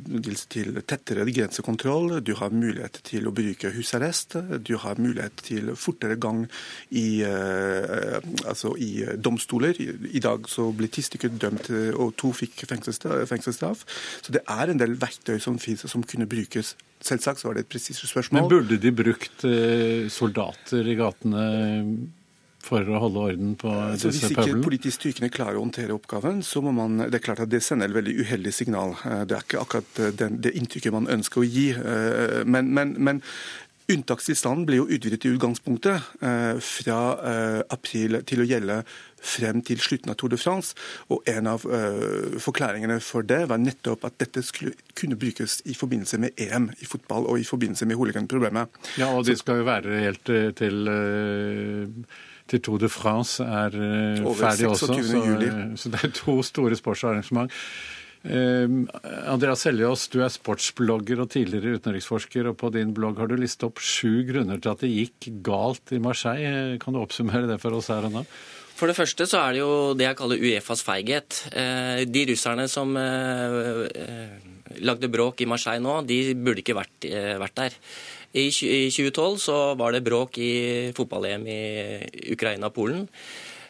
til 0.52 0.80
tettere 0.84 1.26
grensekontroll. 1.28 2.18
Du 2.24 2.34
har 2.40 2.54
mulighet 2.54 3.00
til 3.06 3.28
å 3.28 3.34
bruke 3.34 3.72
husarrest. 3.74 4.38
Du 4.64 4.76
har 4.82 5.00
mulighet 5.00 5.44
til 5.48 5.72
fortere 5.78 6.18
gang 6.20 6.44
i, 6.90 7.24
uh, 7.24 8.20
altså 8.44 8.74
i 8.80 9.06
domstoler. 9.16 9.80
I, 9.80 9.90
I, 10.14 10.22
dag 10.24 10.48
så 10.50 10.68
ble 10.76 10.88
ti 10.92 11.04
stykker 11.04 11.32
dømt, 11.40 11.68
og 12.00 12.14
to 12.20 12.30
fikk 12.37 12.64
fengselsstraff. 12.68 13.84
Så 14.24 14.34
det 14.34 14.44
er 14.50 14.70
en 14.70 14.80
del 14.80 14.96
verktøy 15.00 15.13
verktøy 15.14 15.40
som 15.40 15.59
finnes, 15.59 15.87
som 15.90 16.03
kunne 16.03 16.27
brukes. 16.27 16.74
Selvsagt 17.05 17.40
så 17.40 17.48
var 17.48 17.59
det 17.59 17.66
et 17.66 17.72
presist 17.72 18.07
spørsmål. 18.07 18.42
Men 18.42 18.50
burde 18.50 18.79
de 18.81 18.92
brukt 18.92 19.44
eh, 19.44 20.09
soldater 20.09 20.87
i 20.88 20.94
gatene 20.96 21.48
for 22.64 22.81
å 22.81 23.00
holde 23.03 23.24
orden 23.29 23.50
på 23.61 23.68
disse 23.68 24.09
pøblene? 24.09 24.14
Hvis 24.14 24.55
ikke 24.55 24.62
politisk 24.64 25.00
styrkene 25.03 25.29
klarer 25.33 25.59
å 25.59 25.66
håndtere 25.66 25.92
oppgaven, 25.96 26.40
så 26.42 26.62
må 26.64 26.72
man 26.72 26.96
Det 27.11 27.18
er 27.18 27.27
klart 27.27 27.44
at 27.44 27.53
det 27.53 27.61
sender 27.62 27.90
et 27.90 27.98
veldig 27.98 28.16
uheldig 28.24 28.55
signal. 28.55 28.96
Eh, 29.05 29.27
det 29.29 29.37
er 29.37 29.44
ikke 29.44 29.61
akkurat 29.61 30.00
eh, 30.00 30.16
den, 30.16 30.40
det 30.40 30.55
inntrykket 30.57 30.96
man 30.96 31.11
ønsker 31.12 31.44
å 31.44 31.44
gi. 31.44 31.68
Men, 32.46 32.72
men, 32.72 32.96
men 32.98 33.22
Unntakstilstanden 33.85 34.64
ble 34.64 34.79
jo 34.79 34.87
utvidet 34.88 35.27
i 35.29 35.31
utgangspunktet 35.35 36.07
fra 36.64 37.01
april 37.68 38.16
til 38.24 38.41
å 38.41 38.47
gjelde 38.49 38.78
frem 39.25 39.62
til 39.66 39.81
slutten 39.83 40.12
av 40.12 40.18
Tour 40.20 40.35
de 40.35 40.41
France. 40.41 40.77
Og 41.12 41.25
en 41.31 41.49
av 41.55 41.64
uh, 41.68 42.37
forklaringene 42.43 43.01
for 43.05 43.27
det 43.27 43.45
var 43.51 43.62
nettopp 43.62 44.05
at 44.09 44.18
dette 44.22 44.45
skulle 44.45 44.75
kunne 44.99 45.18
brukes 45.20 45.61
i 45.70 45.77
forbindelse 45.79 46.20
med 46.22 46.45
EM 46.47 46.70
i 46.79 46.89
fotball 46.89 47.29
og 47.31 47.41
i 47.41 47.49
forbindelse 47.49 47.89
med 47.89 48.01
hooliganproblemet. 48.01 48.85
Ja, 49.01 49.11
og 49.14 49.27
de 49.29 49.37
skal 49.41 49.62
jo 49.62 49.68
være 49.70 50.05
helt 50.05 50.31
til 50.61 50.89
uh 50.89 52.22
til 52.45 52.61
Tour 52.61 52.77
de 52.77 52.91
France 52.93 53.41
er 53.41 53.72
ferdig 54.37 54.68
også. 54.68 54.87
Så, 54.87 54.97
så, 55.81 55.93
det 55.95 56.01
er 56.05 56.11
to 56.12 56.43
store 56.45 56.77
sportsarrangement. 56.77 57.53
Eh, 58.25 58.68
Andreas 59.29 59.66
Seljås, 59.66 60.07
du 60.09 60.22
er 60.25 60.33
sportsblogger 60.33 61.20
og 61.25 61.31
tidligere 61.35 61.77
utenriksforsker, 61.79 62.49
og 62.49 62.59
på 62.61 62.70
din 62.72 62.95
blogg 62.97 63.20
har 63.20 63.29
du 63.29 63.37
listet 63.37 63.66
opp 63.68 63.83
sju 63.85 64.25
grunner 64.29 64.61
til 64.61 64.72
at 64.72 64.85
det 64.85 64.93
gikk 64.93 65.29
galt 65.45 65.93
i 65.93 66.01
Marseille. 66.01 66.79
Kan 66.81 66.97
du 66.97 67.03
oppsummere 67.03 67.51
det 67.51 67.61
for 67.62 67.77
oss 67.77 67.93
her 67.93 68.09
og 68.09 68.16
nå? 68.16 68.25
For 68.75 68.91
det 68.91 68.97
første 68.99 69.27
så 69.31 69.39
er 69.41 69.55
det 69.55 69.62
jo 69.62 69.95
det 69.95 70.09
jeg 70.09 70.18
kaller 70.18 70.43
Uefas 70.43 70.83
feighet. 70.83 71.45
Eh, 71.55 72.03
de 72.11 72.25
russerne 72.33 72.66
som 72.70 72.91
eh, 72.99 74.35
lagde 74.83 75.11
bråk 75.12 75.45
i 75.45 75.49
Marseille 75.49 75.83
nå, 75.85 76.01
de 76.09 76.35
burde 76.35 76.64
ikke 76.64 76.77
vært, 76.77 77.09
vært 77.41 77.59
der. 77.61 77.79
I 78.35 78.49
2012 78.51 79.39
så 79.39 79.57
var 79.79 79.95
det 79.95 80.03
bråk 80.03 80.41
i 80.43 80.55
fotball-EM 80.97 81.45
i 81.47 81.61
Ukraina 82.35 82.66
og 82.66 82.75
Polen. 82.75 83.05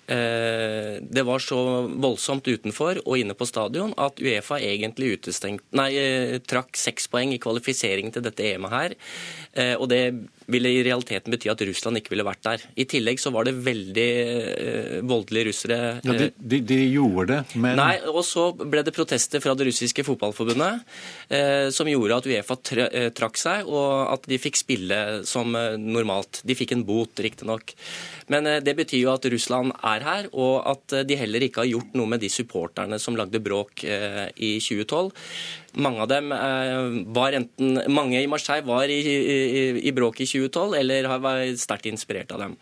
Eh, 0.06 1.00
det 1.00 1.22
var 1.24 1.40
så 1.40 1.58
voldsomt 1.88 2.44
utenfor 2.44 2.98
og 3.06 3.16
inne 3.16 3.32
på 3.32 3.46
stadion 3.48 3.94
at 3.96 4.20
Uefa 4.20 4.58
egentlig 4.60 5.16
nei, 5.72 5.94
eh, 5.96 6.38
trakk 6.44 6.76
seks 6.76 7.08
poeng 7.08 7.32
i 7.32 7.40
kvalifiseringen 7.40 8.12
til 8.12 8.22
dette 8.22 8.44
EM-et 8.44 8.70
her. 8.70 8.94
Eh, 9.54 9.74
og 9.76 9.88
det 9.88 10.12
ville 10.50 10.70
i 10.70 10.82
realiteten 10.84 11.32
bety 11.32 11.50
at 11.52 11.62
Russland 11.68 12.00
ikke 12.00 12.12
ville 12.14 12.26
vært 12.26 12.42
der. 12.44 12.64
I 12.80 12.86
tillegg 12.90 13.20
så 13.22 13.32
var 13.34 13.46
det 13.48 13.54
veldig 13.64 14.08
eh, 14.24 14.98
voldelige 15.06 15.48
russere. 15.50 15.78
Ja, 16.04 16.16
de, 16.18 16.30
de, 16.36 16.60
de, 16.66 16.78
gjorde 16.94 17.26
det, 17.30 17.40
men 17.60 17.78
Nei, 17.80 17.96
og 18.10 18.22
så 18.26 18.50
ble 18.58 18.84
det 18.86 18.94
protester 18.96 19.42
fra 19.44 19.56
det 19.58 19.68
russiske 19.70 20.04
fotballforbundet 20.06 20.84
eh, 21.32 21.68
som 21.74 21.88
gjorde 21.90 22.20
at 22.20 22.28
Uefa 22.30 22.58
trakk 23.16 23.40
seg, 23.40 23.70
og 23.70 24.12
at 24.12 24.28
de 24.30 24.40
fikk 24.40 24.60
spille 24.60 25.00
som 25.28 25.56
normalt. 25.80 26.42
De 26.44 26.56
fikk 26.58 26.76
en 26.76 26.84
bot, 26.86 27.24
riktignok. 27.24 27.74
Men 28.32 28.48
det 28.64 28.76
betyr 28.76 29.02
jo 29.02 29.12
at 29.12 29.26
Russland 29.32 29.74
er 29.84 30.04
her, 30.04 30.30
og 30.32 30.62
at 30.70 31.00
de 31.08 31.18
heller 31.18 31.44
ikke 31.44 31.64
har 31.64 31.72
gjort 31.72 31.96
noe 31.98 32.08
med 32.10 32.22
de 32.24 32.30
supporterne 32.32 32.98
som 33.02 33.16
lagde 33.18 33.42
bråk 33.44 33.84
i 33.84 34.56
2012. 34.64 35.12
Mange 35.74 36.04
av 36.04 36.08
dem 36.10 36.30
eh, 36.32 37.04
var 37.16 37.34
enten 37.34 37.80
Mange 37.90 38.20
i 38.22 38.28
Marseille 38.30 38.66
var 38.66 38.90
i, 38.90 38.98
i, 39.02 39.64
i 39.88 39.92
bråk 39.94 40.20
i 40.22 40.28
2012 40.28 40.76
eller 40.78 41.08
har 41.10 41.22
vært 41.24 41.58
sterkt 41.62 41.88
inspirert 41.90 42.30
av 42.34 42.44
dem. 42.44 42.56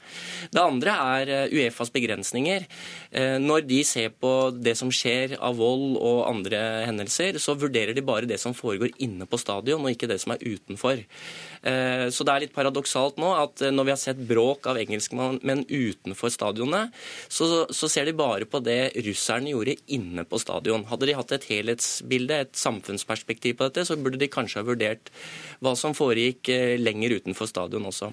Det 0.52 0.62
andre 0.62 0.94
er 1.18 1.32
eh, 1.36 1.52
Uefas 1.52 1.92
begrensninger. 1.92 2.64
Eh, 3.10 3.36
når 3.42 3.66
de 3.68 3.82
ser 3.84 4.14
på 4.16 4.32
det 4.56 4.76
som 4.80 4.92
skjer 4.92 5.36
av 5.40 5.60
vold 5.60 5.98
og 6.00 6.24
andre 6.30 6.62
hendelser, 6.88 7.40
så 7.42 7.56
vurderer 7.58 7.96
de 7.96 8.04
bare 8.06 8.28
det 8.28 8.40
som 8.40 8.56
foregår 8.56 8.94
inne 9.04 9.28
på 9.28 9.40
stadion, 9.40 9.84
og 9.84 9.92
ikke 9.92 10.08
det 10.10 10.20
som 10.22 10.34
er 10.34 10.44
utenfor. 10.46 11.04
Så 11.62 12.24
det 12.26 12.32
er 12.32 12.42
litt 12.42 12.54
paradoksalt 12.56 13.20
nå 13.22 13.28
at 13.38 13.62
når 13.70 13.86
vi 13.86 13.92
har 13.92 14.00
sett 14.00 14.22
bråk 14.26 14.66
av 14.66 14.80
engelskmenn 14.80 15.62
utenfor 15.68 16.32
stadionene, 16.34 16.88
så, 17.30 17.46
så 17.70 17.90
ser 17.90 18.08
de 18.08 18.16
bare 18.18 18.48
på 18.50 18.58
det 18.66 18.96
russerne 19.06 19.52
gjorde 19.52 19.76
inne 19.94 20.24
på 20.26 20.40
stadion. 20.42 20.86
Hadde 20.90 21.08
de 21.08 21.16
hatt 21.16 21.36
et 21.36 21.46
helhetsbilde, 21.52 22.40
et 22.46 22.58
samfunnsperspektiv 22.58 23.58
på 23.58 23.68
dette, 23.68 23.86
så 23.86 23.98
burde 24.00 24.20
de 24.20 24.30
kanskje 24.32 24.62
ha 24.62 24.66
vurdert 24.66 25.12
hva 25.62 25.74
som 25.78 25.96
foregikk 25.96 26.50
eh, 26.52 26.76
lenger 26.80 27.18
utenfor 27.20 27.50
stadion 27.50 27.88
også. 27.90 28.10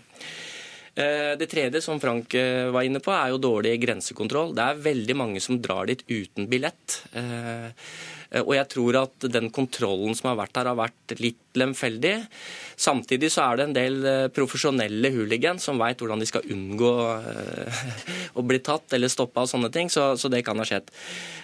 Eh, 0.99 1.33
det 1.39 1.49
tredje 1.51 1.81
som 1.85 2.01
Frank 2.01 2.33
eh, 2.37 2.69
var 2.73 2.87
inne 2.87 3.01
på, 3.03 3.13
er 3.15 3.33
jo 3.33 3.41
dårlig 3.41 3.77
grensekontroll. 3.83 4.53
Det 4.57 4.65
er 4.65 4.83
veldig 4.89 5.17
mange 5.17 5.43
som 5.43 5.59
drar 5.61 5.89
dit 5.89 6.03
uten 6.09 6.49
billett. 6.51 7.01
Eh, 8.29 8.43
og 8.43 8.53
jeg 8.55 8.67
tror 8.73 8.99
at 9.01 9.27
den 9.31 9.49
kontrollen 9.53 10.17
som 10.17 10.31
har 10.31 10.39
vært 10.39 10.59
her, 10.59 10.69
har 10.69 10.77
vært 10.77 11.15
litt 11.19 11.59
lemfeldig. 11.59 12.13
Samtidig 12.79 13.31
så 13.33 13.47
er 13.47 13.57
det 13.57 13.65
en 13.65 13.75
del 13.77 13.97
eh, 14.05 14.27
profesjonelle 14.33 15.11
hooligans 15.15 15.65
som 15.65 15.81
veit 15.81 15.99
hvordan 15.99 16.21
de 16.21 16.29
skal 16.29 16.45
unngå 16.53 16.93
eh, 17.17 17.83
å 18.37 18.45
bli 18.45 18.61
tatt 18.65 18.95
eller 18.97 19.11
stoppa 19.11 19.45
og 19.45 19.51
sånne 19.51 19.71
ting, 19.73 19.91
så, 19.93 20.11
så, 20.19 20.31
det 20.31 20.43
kan 20.47 20.59
ha 20.61 20.67
skjedd. 20.67 20.93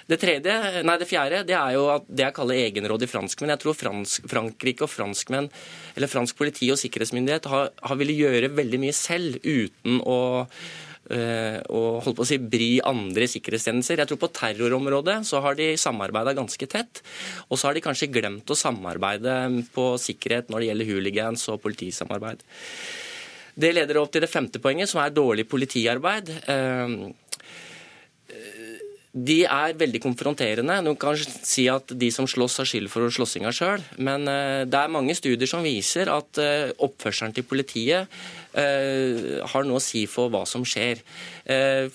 Det 0.06 0.20
tredje, 0.22 0.56
nei 0.86 0.98
det 1.02 1.10
fjerde, 1.10 1.44
det 1.50 1.58
er 1.58 1.76
jo 1.78 1.88
det 2.06 2.28
jeg 2.28 2.38
kaller 2.38 2.62
egenrådige 2.68 3.14
franskmenn. 3.16 3.56
Jeg 3.56 3.64
tror 3.64 3.78
fransk, 3.78 4.28
Frankrike 4.30 4.86
og 4.86 4.94
franskmenn, 4.94 5.50
eller 5.98 6.12
fransk 6.12 6.38
politi 6.38 6.70
og 6.74 6.78
sikkerhetsmyndighet 6.82 7.50
har, 7.50 7.72
har 7.82 7.98
ville 8.02 8.18
gjøre 8.18 8.54
veldig 8.54 8.82
mye 8.86 8.96
selv 8.96 9.40
uten 9.42 10.04
å 10.06 10.20
og 11.06 12.02
holdt 12.06 12.18
på 12.18 12.24
å 12.24 12.28
si 12.28 12.40
bry 12.42 12.70
andre 12.86 13.28
sikkerhetstjenester. 13.30 14.02
Jeg 14.02 14.10
tror 14.10 14.22
på 14.24 14.32
terrorområdet 14.34 15.20
så 15.30 15.42
har 15.46 15.58
de 15.60 15.72
samarbeida 15.78 16.34
ganske 16.38 16.68
tett. 16.72 17.02
Og 17.50 17.60
så 17.60 17.70
har 17.70 17.78
de 17.78 17.84
kanskje 17.86 18.10
glemt 18.14 18.50
å 18.50 18.58
samarbeide 18.58 19.36
på 19.76 19.92
sikkerhet 20.02 20.50
når 20.50 20.64
det 20.64 20.70
gjelder 20.72 20.90
hooligans 20.92 21.50
og 21.54 21.62
politisamarbeid. 21.66 22.42
Det 23.56 23.72
leder 23.72 24.02
opp 24.02 24.12
til 24.12 24.26
det 24.26 24.32
femte 24.32 24.60
poenget, 24.60 24.92
som 24.92 25.00
er 25.04 25.14
dårlig 25.16 25.46
politiarbeid. 25.48 26.34
De 29.16 29.46
er 29.48 29.78
veldig 29.80 30.02
konfronterende. 30.04 30.76
Du 30.84 30.92
kan 31.00 31.16
si 31.16 31.70
at 31.72 31.94
de 31.96 32.10
som 32.12 32.28
slåss, 32.28 32.58
har 32.60 32.68
skyld 32.68 32.90
for 32.92 33.08
slåssinga 33.08 33.52
sjøl. 33.56 33.84
Men 34.04 34.28
eh, 34.28 34.64
det 34.68 34.76
er 34.76 34.92
mange 34.92 35.16
studier 35.16 35.48
som 35.48 35.64
viser 35.64 36.12
at 36.12 36.42
eh, 36.44 36.74
oppførselen 36.84 37.32
til 37.36 37.46
politiet 37.48 38.12
eh, 38.60 39.40
har 39.48 39.64
noe 39.64 39.80
å 39.80 39.84
si 39.84 40.04
for 40.12 40.34
hva 40.34 40.44
som 40.50 40.66
skjer. 40.68 41.00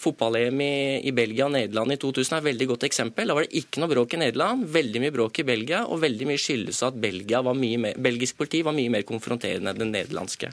Fotball-EM 0.00 0.60
i 0.62 1.12
Belgia 1.12 1.48
og 1.48 1.52
Nederland 1.56 1.92
i 1.92 1.98
2000 2.00 2.36
er 2.36 2.40
et 2.40 2.48
veldig 2.52 2.68
godt 2.70 2.86
eksempel. 2.88 3.28
Da 3.28 3.36
var 3.36 3.44
det 3.44 3.58
ikke 3.58 3.82
noe 3.82 3.90
bråk 3.90 4.14
i 4.14 4.22
Nederland, 4.22 4.64
veldig 4.70 5.02
mye 5.02 5.14
bråk 5.16 5.42
i 5.42 5.46
Belgia, 5.48 5.82
og 5.90 6.00
veldig 6.04 6.28
mye 6.30 6.40
skyldes 6.40 6.80
at 6.86 6.96
belgisk 7.00 8.38
politi 8.38 8.62
var 8.64 8.76
mye 8.78 8.94
mer 8.94 9.04
konfronterende 9.08 9.74
enn 9.74 9.82
det 9.82 9.90
nederlandske. 9.90 10.52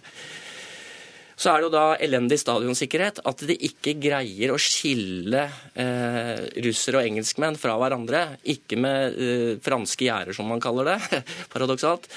Så 1.37 1.51
er 1.51 1.61
det 1.61 1.67
jo 1.67 1.73
da 1.75 1.85
elendig 2.01 2.39
stadionsikkerhet. 2.41 3.21
At 3.29 3.43
de 3.45 3.53
ikke 3.67 3.93
greier 4.01 4.53
å 4.53 4.57
skille 4.61 5.43
eh, 5.77 6.47
russere 6.65 7.01
og 7.01 7.09
engelskmenn 7.11 7.59
fra 7.61 7.75
hverandre. 7.77 8.23
Ikke 8.55 8.79
med 8.81 9.19
eh, 9.21 9.51
franske 9.63 10.07
gjerder, 10.07 10.33
som 10.33 10.49
man 10.49 10.63
kaller 10.63 10.95
det, 10.95 11.21
paradoksalt. 11.53 12.09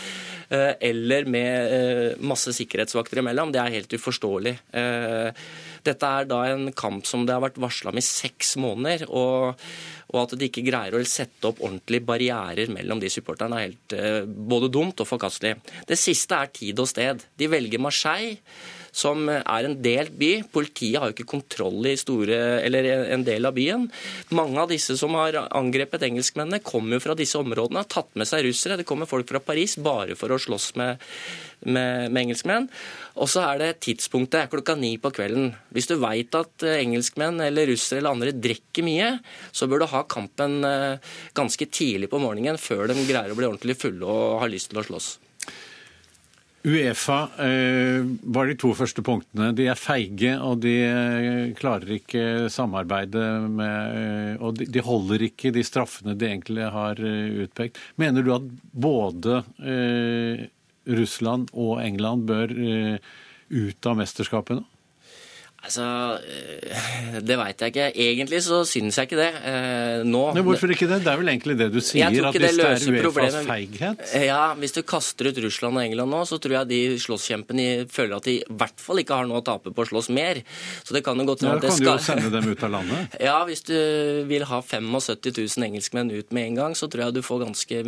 Eh, 0.48 0.72
eller 0.88 1.28
med 1.28 1.76
eh, 1.76 2.24
masse 2.24 2.54
sikkerhetsvakter 2.56 3.20
imellom. 3.20 3.52
Det 3.52 3.60
er 3.60 3.76
helt 3.76 3.92
uforståelig. 4.00 4.56
Eh, 4.80 5.44
dette 5.84 6.12
er 6.16 6.28
da 6.28 6.42
en 6.48 6.70
kamp 6.76 7.04
som 7.08 7.28
det 7.28 7.36
har 7.36 7.44
vært 7.44 7.60
varsla 7.60 7.92
om 7.92 8.00
i 8.00 8.04
seks 8.04 8.56
måneder. 8.60 9.08
og 9.08 9.60
og 10.10 10.24
at 10.24 10.32
de 10.38 10.48
ikke 10.48 10.64
greier 10.66 10.96
å 10.96 11.00
sette 11.06 11.46
opp 11.46 11.60
ordentlige 11.62 12.02
barrierer 12.02 12.70
mellom 12.74 12.98
de 12.98 13.10
supporterne, 13.12 13.60
er 13.60 13.68
helt 13.68 13.94
eh, 13.94 14.24
både 14.26 14.70
dumt 14.72 14.98
og 15.02 15.06
forkastelig. 15.06 15.54
Det 15.86 15.98
siste 15.98 16.34
er 16.34 16.50
tid 16.54 16.82
og 16.82 16.88
sted. 16.90 17.22
De 17.38 17.46
velger 17.50 17.82
Marseille 17.82 18.40
som 18.92 19.28
er 19.30 19.66
en 19.66 19.76
delt 19.82 20.16
by. 20.18 20.32
Politiet 20.52 21.00
har 21.00 21.10
jo 21.10 21.16
ikke 21.16 21.30
kontroll 21.32 21.86
i 21.90 21.96
store, 22.00 22.38
eller 22.64 22.90
en 23.14 23.24
del 23.26 23.48
av 23.48 23.56
byen. 23.56 23.86
Mange 24.36 24.60
av 24.62 24.70
disse 24.72 24.96
som 25.00 25.16
har 25.18 25.38
angrepet 25.48 26.06
engelskmennene, 26.08 26.62
kommer 26.64 26.98
jo 26.98 27.04
fra 27.06 27.16
disse 27.18 27.38
områdene, 27.40 27.84
har 27.84 27.90
tatt 27.90 28.10
med 28.18 28.28
seg 28.28 28.44
russere. 28.46 28.80
Det 28.80 28.88
kommer 28.88 29.10
folk 29.10 29.28
fra 29.30 29.42
Paris 29.44 29.76
bare 29.80 30.18
for 30.18 30.32
å 30.32 30.40
slåss 30.40 30.72
med, 30.80 31.06
med, 31.66 32.10
med 32.10 32.22
engelskmenn. 32.24 32.68
Og 33.20 33.28
så 33.30 33.42
er 33.44 33.60
det 33.60 33.70
tidspunktet 33.84 34.50
klokka 34.52 34.76
ni 34.78 34.94
på 35.00 35.12
kvelden. 35.14 35.50
Hvis 35.74 35.90
du 35.90 35.96
veit 36.00 36.34
at 36.38 36.66
engelskmenn 36.70 37.42
eller 37.44 37.70
russere 37.72 38.00
eller 38.00 38.14
andre 38.14 38.36
drikker 38.36 38.86
mye, 38.86 39.14
så 39.52 39.68
bør 39.70 39.84
du 39.84 39.90
ha 39.92 40.04
kampen 40.08 40.60
eh, 40.66 41.16
ganske 41.36 41.68
tidlig 41.70 42.10
på 42.12 42.22
morgenen 42.22 42.60
før 42.60 42.88
de 42.90 42.98
greier 43.08 43.34
å 43.34 43.38
bli 43.38 43.50
ordentlig 43.50 43.78
fulle 43.80 44.06
og 44.06 44.40
har 44.44 44.52
lyst 44.52 44.72
til 44.72 44.80
å 44.80 44.86
slåss. 44.86 45.10
Uefa 46.60 47.22
eh, 47.40 48.04
var 48.22 48.50
de 48.50 48.54
to 48.60 48.74
første 48.76 49.00
punktene. 49.04 49.48
De 49.56 49.64
er 49.72 49.78
feige, 49.80 50.34
og 50.44 50.60
de 50.60 50.74
eh, 50.84 51.52
klarer 51.56 51.94
ikke 51.96 52.24
samarbeide 52.52 53.22
med 53.48 53.96
eh, 53.96 54.34
Og 54.44 54.58
de, 54.58 54.66
de, 54.68 54.82
holder 54.84 55.24
ikke 55.30 55.54
de 55.56 55.64
straffene 55.64 56.16
de 56.20 56.28
egentlig 56.28 56.68
har 56.74 57.00
eh, 57.00 57.46
utpekt. 57.46 57.80
Mener 58.00 58.26
du 58.26 58.34
at 58.36 58.50
både 58.76 59.40
eh, 59.64 60.44
Russland 61.00 61.48
og 61.56 61.80
England 61.80 62.28
bør 62.28 62.52
eh, 62.52 63.16
ut 63.50 63.88
av 63.88 63.96
mesterskapet 64.02 64.60
nå? 64.60 64.69
Altså, 65.60 65.84
eh, 66.24 67.18
Det 67.28 67.36
veit 67.36 67.60
jeg 67.60 67.72
ikke. 67.74 67.86
Egentlig 68.00 68.40
så 68.46 68.62
syns 68.68 68.96
jeg 68.96 69.10
ikke 69.10 69.18
det. 69.20 69.28
Eh, 69.44 70.04
nå 70.08 70.22
Men 70.36 70.44
Hvorfor 70.46 70.72
ikke 70.72 70.88
det? 70.88 71.00
Det 71.04 71.10
er 71.12 71.18
vel 71.20 71.30
egentlig 71.32 71.56
det 71.60 71.68
du 71.74 71.80
sier? 71.84 72.06
At 72.08 72.36
hvis 72.36 72.56
det 72.56 72.64
er 72.64 73.04
Uefas 73.04 73.36
feighet? 73.48 74.04
Ja, 74.24 74.54
hvis 74.60 74.72
du 74.76 74.80
kaster 74.88 75.28
ut 75.28 75.40
Russland 75.44 75.76
og 75.76 75.84
England 75.84 76.14
nå, 76.14 76.22
så 76.28 76.38
tror 76.40 76.56
jeg 76.60 76.70
de 76.70 76.80
slåsskjempene 77.04 77.66
føler 77.92 78.16
at 78.16 78.28
de 78.30 78.38
i 78.40 78.56
hvert 78.60 78.80
fall 78.80 79.02
ikke 79.02 79.18
har 79.20 79.28
noe 79.28 79.42
å 79.42 79.46
tape 79.46 79.72
på 79.76 79.84
å 79.84 79.90
slåss 79.90 80.08
mer. 80.16 80.40
Så 80.86 80.96
det 80.96 81.04
kan 81.06 81.20
jo 81.20 81.28
godt 81.28 81.44
hende 81.44 81.58
at 81.60 81.66
det 81.68 81.74
skal 81.76 81.90
Da 81.92 81.96
Kan 82.00 82.22
du 82.22 82.24
jo 82.24 82.30
sende 82.30 82.32
dem 82.38 82.50
ut 82.54 82.64
av 82.66 82.74
landet? 82.78 83.18
ja, 83.20 83.36
hvis 83.48 83.64
du 83.68 83.76
vil 84.30 84.46
ha 84.48 84.62
75 84.64 85.28
000 85.36 85.68
engelskmenn 85.68 86.10
ut 86.14 86.32
med 86.36 86.50
en 86.50 86.58
gang, 86.62 86.78
så 86.78 86.88
tror 86.90 87.04
jeg 87.06 87.18
du 87.18 87.22
får 87.26 87.44
ganske 87.44 87.82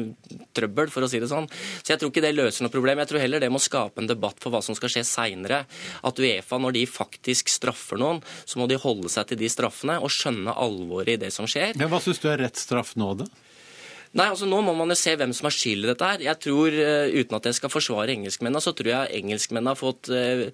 trøbbel, 0.56 0.92
for 0.92 1.06
å 1.06 1.10
si 1.10 1.20
det 1.22 1.30
sånn. 1.32 1.48
Så 1.80 1.94
jeg 1.94 2.02
tror 2.02 2.12
ikke 2.12 2.24
det 2.24 2.34
løser 2.36 2.66
noe 2.66 2.74
problem. 2.74 3.00
Jeg 3.02 3.12
tror 3.14 3.24
heller 3.24 3.42
det 3.42 3.50
må 3.52 3.60
skape 3.62 4.02
en 4.04 4.10
debatt 4.10 4.36
for 4.44 4.52
hva 4.54 4.60
som 4.64 4.76
skal 4.76 4.92
skje 4.92 5.04
seinere. 5.08 5.64
At 6.04 6.20
Uefa, 6.20 6.60
når 6.60 6.76
de 6.76 6.84
faktisk 6.90 7.48
straffer 7.62 8.02
noen, 8.02 8.20
så 8.44 8.60
må 8.60 8.68
de 8.70 8.80
holde 8.82 9.10
seg 9.12 9.30
til 9.30 9.40
de 9.40 9.50
straffene 9.52 10.00
og 10.02 10.12
skjønne 10.12 10.52
alvoret 10.52 11.16
i 11.16 11.20
det 11.24 11.32
som 11.34 11.48
skjer. 11.48 11.78
Ja, 11.78 11.88
hva 11.90 12.02
syns 12.02 12.22
du 12.22 12.28
er 12.32 12.42
rett 12.44 12.60
straff 12.60 12.94
nå, 13.00 13.14
da? 13.22 13.30
Nei, 14.12 14.26
altså 14.28 14.44
Nå 14.48 14.58
må 14.64 14.74
man 14.76 14.92
jo 14.92 14.96
se 14.98 15.14
hvem 15.16 15.32
som 15.32 15.48
har 15.48 15.54
skyld 15.56 15.86
i 15.86 15.88
dette. 15.88 16.04
her. 16.04 16.24
Jeg 16.26 16.40
tror, 16.44 16.74
uh, 16.76 17.08
Uten 17.12 17.38
at 17.38 17.46
jeg 17.48 17.56
skal 17.56 17.72
forsvare 17.72 18.12
engelskmennene, 18.12 18.60
så 18.60 18.74
tror 18.76 18.90
jeg 18.92 19.22
engelskmennene 19.22 19.72
har 19.72 19.78
fått 19.80 20.10
uh, 20.12 20.44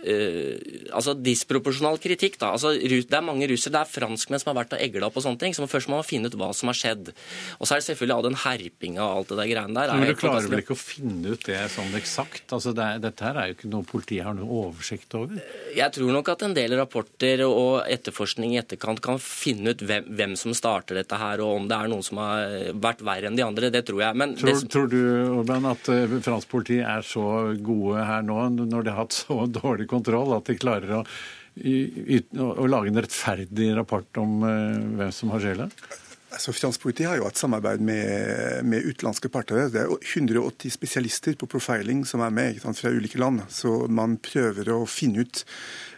uh, 0.00 0.54
altså 0.96 1.12
disproporsjonal 1.20 2.00
kritikk. 2.00 2.38
da. 2.40 2.54
Altså, 2.56 2.72
Det 2.80 3.12
er 3.12 3.26
mange 3.26 3.48
russere, 3.50 3.74
det 3.76 3.82
er 3.82 3.92
franskmenn 3.92 4.40
som 4.40 4.52
har 4.52 4.62
vært 4.62 4.76
og 4.78 4.84
egla 4.86 5.10
opp 5.10 5.18
og 5.20 5.26
sånne 5.26 5.42
ting. 5.42 5.56
Så 5.56 5.68
først 5.68 5.90
må 5.92 6.00
man 6.00 6.08
finne 6.08 6.30
ut 6.30 6.38
hva 6.40 6.48
som 6.56 6.72
har 6.72 6.78
skjedd. 6.78 7.12
Og 7.60 7.68
så 7.68 7.76
er 7.76 7.82
det 7.82 7.88
selvfølgelig 7.90 8.16
all 8.16 8.28
den 8.30 8.40
herpinga 8.46 9.04
og 9.04 9.20
alt 9.20 9.34
det 9.34 9.38
der 9.42 9.52
greiene 9.52 9.76
der. 9.76 9.92
Men 9.92 10.12
du 10.12 10.20
klarer 10.22 10.48
vel 10.48 10.64
ikke 10.64 10.76
å 10.76 10.80
finne 10.80 11.36
ut 11.36 11.46
det 11.50 11.60
sånn 11.76 11.92
eksakt? 12.00 12.48
Altså, 12.56 12.72
det 12.76 12.86
er, 12.86 13.04
Dette 13.06 13.28
her 13.28 13.42
er 13.42 13.52
jo 13.52 13.58
ikke 13.58 13.72
noe 13.74 13.86
politiet 13.86 14.24
har 14.24 14.36
noe 14.38 14.62
oversikt 14.64 15.12
over? 15.18 15.36
Jeg 15.76 15.92
tror 15.98 16.16
nok 16.16 16.32
at 16.32 16.46
en 16.48 16.56
del 16.56 16.78
rapporter 16.80 17.44
og 17.44 17.84
etterforskning 17.84 18.56
i 18.56 18.60
etterkant 18.62 19.04
kan 19.04 19.20
finne 19.20 19.76
ut 19.76 19.84
hvem, 19.84 20.08
hvem 20.16 20.36
som 20.40 20.56
starter 20.56 20.96
dette 21.02 21.20
her, 21.20 21.44
og 21.44 21.60
om 21.60 21.68
det 21.68 21.76
er 21.76 21.92
noen 21.92 22.04
som 22.06 22.24
har 22.24 22.72
vært 22.86 23.04
verre 23.06 23.30
enn 23.30 23.38
de 23.38 23.44
andre. 23.46 23.70
Det 23.74 23.82
tror 23.88 24.02
jeg. 24.04 24.18
Men 24.22 24.36
tror, 24.38 24.52
det... 24.52 24.70
tror 24.72 24.88
du 24.92 25.00
Orban, 25.40 25.68
at 25.72 25.90
eh, 25.92 26.16
fransk 26.24 26.52
politi 26.52 26.80
er 26.82 27.06
så 27.06 27.26
gode 27.58 28.06
her 28.06 28.24
nå, 28.26 28.38
når 28.62 28.86
de 28.86 28.94
har 28.94 29.04
hatt 29.04 29.18
så 29.18 29.42
dårlig 29.60 29.90
kontroll, 29.92 30.36
at 30.38 30.48
de 30.48 30.58
klarer 30.60 30.98
å, 31.00 31.04
å, 31.04 32.48
å 32.64 32.70
lage 32.70 32.92
en 32.92 33.04
rettferdig 33.04 33.72
rapport 33.76 34.22
om 34.22 34.42
uh, 34.46 34.82
hvem 34.98 35.14
som 35.14 35.32
har 35.34 35.44
sjela? 35.44 35.70
Altså, 36.36 36.52
Fransk 36.52 36.82
politi 36.82 37.06
har 37.06 37.16
jo 37.16 37.24
hatt 37.24 37.38
samarbeid 37.38 37.80
med, 37.80 38.64
med 38.68 38.84
utenlandske 38.84 39.30
parter. 39.32 39.70
Det 39.72 39.84
er 39.84 39.92
180 39.94 40.74
spesialister 40.74 41.36
på 41.38 41.48
profiling 41.48 42.02
som 42.08 42.20
er 42.26 42.34
med 42.34 42.58
sant, 42.60 42.76
fra 42.76 42.90
ulike 42.92 43.20
land. 43.22 43.44
Så 43.48 43.86
man 43.88 44.18
prøver 44.20 44.68
å 44.74 44.82
finne 44.90 45.24
ut 45.24 45.44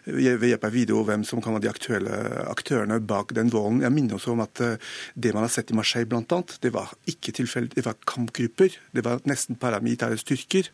ved 0.09 0.49
hjelp 0.49 0.65
av 0.65 0.75
video 0.75 1.03
hvem 1.07 1.25
som 1.27 1.43
kan 1.45 1.55
være 1.55 1.67
de 1.67 1.71
aktuelle 1.71 2.19
aktørene 2.49 2.99
bak 3.05 3.35
den 3.37 3.53
volden. 3.53 3.83
Jeg 3.85 3.95
minner 3.95 4.17
også 4.17 4.33
om 4.35 4.43
at 4.45 4.63
eh, 4.65 4.93
det 5.15 5.35
man 5.37 5.45
har 5.45 5.53
sett 5.53 5.73
i 5.73 5.77
Marseille 5.79 6.09
bl.a., 6.09 6.41
det 6.63 6.73
var 6.75 6.95
ikke 7.11 7.35
tilfeldig. 7.37 7.77
Det 7.77 7.87
var 7.87 7.99
kampgrupper. 8.09 8.79
Det 8.95 9.05
var 9.05 9.25
nesten 9.29 9.59
paramilitære 9.61 10.21
styrker. 10.21 10.71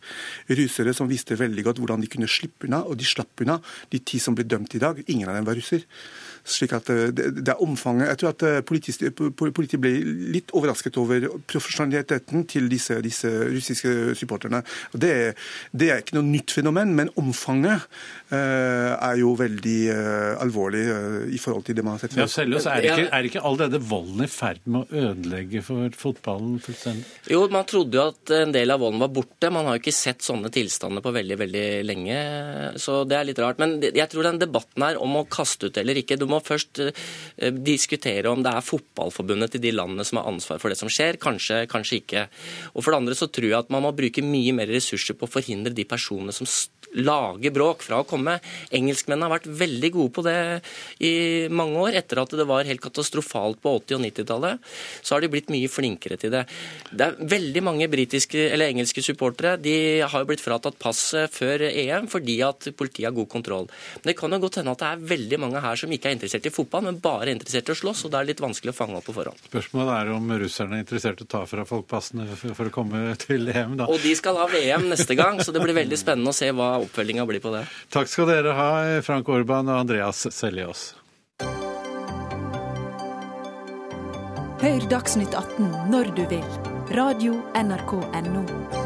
Russere 0.61 0.95
som 0.95 1.11
visste 1.11 1.39
veldig 1.39 1.67
godt 1.67 1.81
hvordan 1.83 2.03
de 2.03 2.11
kunne 2.11 2.31
slippe 2.31 2.69
unna, 2.69 2.83
og 2.85 2.99
de 2.99 3.07
slapp 3.07 3.43
unna. 3.45 3.59
De 3.91 4.01
ti 4.01 4.21
som 4.23 4.37
ble 4.37 4.47
dømt 4.47 4.77
i 4.77 4.83
dag, 4.83 5.03
ingen 5.07 5.29
av 5.29 5.39
dem 5.39 5.49
var 5.49 5.59
russer 5.59 5.83
slik 6.45 6.73
at 6.77 6.89
eh, 6.93 7.09
det, 7.15 7.47
er 7.47 7.61
omfanget. 7.63 8.09
Jeg 8.11 8.21
tror 8.21 8.33
at 8.33 8.45
eh, 8.45 8.59
politiet, 8.65 9.21
politiet 9.35 9.81
ble 9.81 9.91
litt 10.35 10.53
overrasket 10.55 10.97
over 11.01 11.27
profesjonaliteten 11.49 12.45
til 12.49 12.69
disse, 12.71 12.99
disse 13.05 13.31
russiske 13.49 14.15
supporterne. 14.19 14.61
Det, 14.93 15.13
det, 15.73 15.89
er 15.89 16.03
ikke 16.03 16.19
noe 16.19 16.27
nytt 16.27 16.53
fenomen, 16.55 16.93
men 16.97 17.11
omfanget 17.19 17.87
er 18.35 19.19
jo 19.19 19.33
veldig 19.39 19.77
uh, 19.91 20.43
alvorlig 20.43 20.83
uh, 20.89 21.19
i 21.31 21.39
forhold 21.41 21.65
til 21.67 21.77
det 21.77 21.85
man 21.85 21.95
har 21.95 22.03
sett 22.03 22.15
før. 22.15 22.23
Ja, 22.23 22.31
Selvøs, 22.31 22.67
er, 22.71 22.87
ikke, 22.89 23.07
er 23.17 23.29
ikke 23.29 23.43
all 23.47 23.59
denne 23.59 23.81
volden 23.81 24.25
i 24.25 24.29
ferd 24.31 24.61
med 24.65 24.85
å 24.85 25.03
ødelegge 25.09 25.63
for 25.65 25.97
fotballen 25.99 26.59
fullstendig? 26.63 27.05
Jo, 27.31 27.43
man 27.53 27.67
trodde 27.69 27.99
jo 27.99 28.07
at 28.11 28.35
en 28.37 28.53
del 28.55 28.73
av 28.73 28.81
volden 28.83 29.03
var 29.03 29.13
borte. 29.15 29.51
Man 29.53 29.69
har 29.69 29.77
jo 29.77 29.83
ikke 29.83 29.95
sett 29.95 30.25
sånne 30.25 30.51
tilstander 30.53 31.03
på 31.05 31.13
veldig, 31.15 31.39
veldig 31.41 31.65
lenge. 31.87 32.19
Så 32.81 33.01
det 33.09 33.19
er 33.19 33.29
litt 33.29 33.41
rart. 33.41 33.61
Men 33.61 33.77
jeg 33.85 34.07
tror 34.11 34.29
den 34.29 34.41
debatten 34.41 34.85
her 34.85 34.99
om 35.01 35.19
å 35.19 35.25
kaste 35.29 35.69
ut 35.69 35.79
eller 35.81 35.99
ikke 35.99 36.17
du 36.19 36.27
må 36.29 36.41
først 36.43 36.81
eh, 36.83 37.51
diskutere 37.51 38.31
om 38.31 38.43
det 38.45 38.53
er 38.53 38.65
fotballforbundet 38.65 39.55
til 39.55 39.63
de 39.65 39.73
landene 39.75 40.05
som 40.07 40.21
har 40.21 40.29
ansvar 40.31 40.61
for 40.61 40.71
det 40.71 40.79
som 40.79 40.91
skjer. 40.91 41.19
Kanskje, 41.21 41.63
kanskje 41.71 42.01
ikke. 42.01 42.25
Og 42.73 42.83
for 42.83 42.91
det 42.91 43.01
andre 43.01 43.17
så 43.17 43.29
tror 43.31 43.49
jeg 43.49 43.59
at 43.59 43.73
man 43.73 43.85
må 43.85 43.93
bruke 43.95 44.23
mye 44.25 44.55
mer 44.55 44.71
ressurser 44.71 45.17
på 45.17 45.27
å 45.27 45.35
forhindre 45.37 45.75
de 45.75 45.87
personene 45.89 46.35
som 46.35 46.49
lage 46.95 47.51
bråk 47.53 47.83
fra 47.85 48.01
å 48.01 48.07
komme. 48.07 48.37
Engelskmennene 48.75 49.27
har 49.27 49.35
vært 49.37 49.49
veldig 49.61 49.91
gode 49.95 50.13
på 50.15 50.23
det 50.25 50.37
i 51.03 51.13
mange 51.51 51.81
år. 51.87 51.99
Etter 52.01 52.21
at 52.21 52.35
det 52.37 52.47
var 52.47 52.67
helt 52.67 52.83
katastrofalt 52.83 53.61
på 53.63 53.75
80- 53.81 53.97
og 53.97 54.03
90-tallet, 54.05 54.73
så 55.01 55.15
har 55.15 55.23
de 55.23 55.31
blitt 55.33 55.51
mye 55.53 55.71
flinkere 55.71 56.19
til 56.21 56.33
det. 56.33 56.45
Det 56.91 57.07
er 57.07 57.19
veldig 57.35 57.65
mange 57.65 57.89
britiske, 57.91 58.47
eller 58.51 58.71
engelske 58.71 59.03
supportere 59.05 59.55
de 59.61 59.75
har 60.05 60.23
jo 60.23 60.29
blitt 60.29 60.43
fratatt 60.43 60.77
passet 60.81 61.31
før 61.33 61.65
EM 61.67 62.07
fordi 62.11 62.37
at 62.45 62.69
politiet 62.77 63.09
har 63.09 63.15
god 63.15 63.29
kontroll. 63.31 63.69
Men 63.99 64.11
det 64.11 64.17
kan 64.19 64.33
jo 64.33 64.41
godt 64.43 64.59
hende 64.61 64.75
at 64.75 64.83
det 64.83 64.91
er 64.91 65.05
veldig 65.15 65.41
mange 65.41 65.63
her 65.63 65.79
som 65.79 65.91
ikke 65.91 66.11
er 66.11 66.17
interessert 66.17 66.47
i 66.47 66.53
fotball, 66.53 66.85
men 66.87 67.01
bare 67.03 67.29
er 67.29 67.35
interessert 67.35 67.69
i 67.69 67.75
å 67.75 67.79
slåss, 67.79 68.05
og 68.05 68.13
det 68.13 68.21
er 68.21 68.29
litt 68.31 68.43
vanskelig 68.43 68.73
å 68.73 68.77
fange 68.77 68.99
opp 68.99 69.07
på 69.09 69.15
forhånd. 69.15 69.41
Spørsmålet 69.49 69.93
er 69.97 70.13
om 70.15 70.35
russerne 70.45 70.79
er 70.79 70.85
interessert 70.85 71.21
i 71.21 71.27
å 71.27 71.31
ta 71.35 71.43
fra 71.49 71.65
folk 71.67 71.87
passene 71.89 72.27
for 72.45 72.67
å 72.67 72.73
komme 72.73 73.07
til 73.21 73.49
EM, 73.51 73.77
da. 73.79 73.89
Og 73.91 74.01
de 74.03 74.13
skal 74.17 74.39
ha 74.39 74.47
VM 74.51 74.89
neste 74.91 75.17
gang, 75.17 75.41
så 75.43 75.53
det 75.55 75.63
blir 75.63 75.77
veldig 75.77 75.99
spennende 75.99 76.33
å 76.33 76.37
se 76.37 76.51
hva 76.55 76.71
oppfølginga 76.85 77.25
blir 77.29 77.43
på 77.43 77.53
det. 77.55 77.65
Takk 77.93 78.11
skal 78.11 78.29
dere 78.31 78.55
ha, 78.57 78.69
Frank 79.05 79.29
Orban 79.29 79.69
og 79.71 79.85
Andreas 79.85 80.25
Seljås. 80.33 80.93
Hør 84.65 84.87
Dagsnytt 84.89 85.35
18 85.35 85.91
når 85.91 86.15
du 86.15 86.23
vil. 86.31 86.47
Radio 86.95 87.35
NRK 87.53 87.91
Radio.nrk.no. 87.99 88.83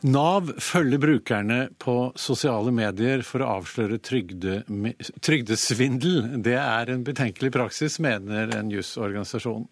Nav 0.00 0.52
følger 0.56 0.98
brukerne 0.98 1.58
på 1.78 1.94
sosiale 2.16 2.72
medier 2.72 3.20
for 3.26 3.44
å 3.44 3.50
avsløre 3.58 3.98
trygde, 4.00 4.62
trygdesvindel. 5.20 6.38
Det 6.40 6.56
er 6.56 6.92
en 6.94 7.02
betenkelig 7.04 7.50
praksis, 7.52 7.98
mener 8.00 8.54
en 8.56 8.72
jussorganisasjon. 8.72 9.66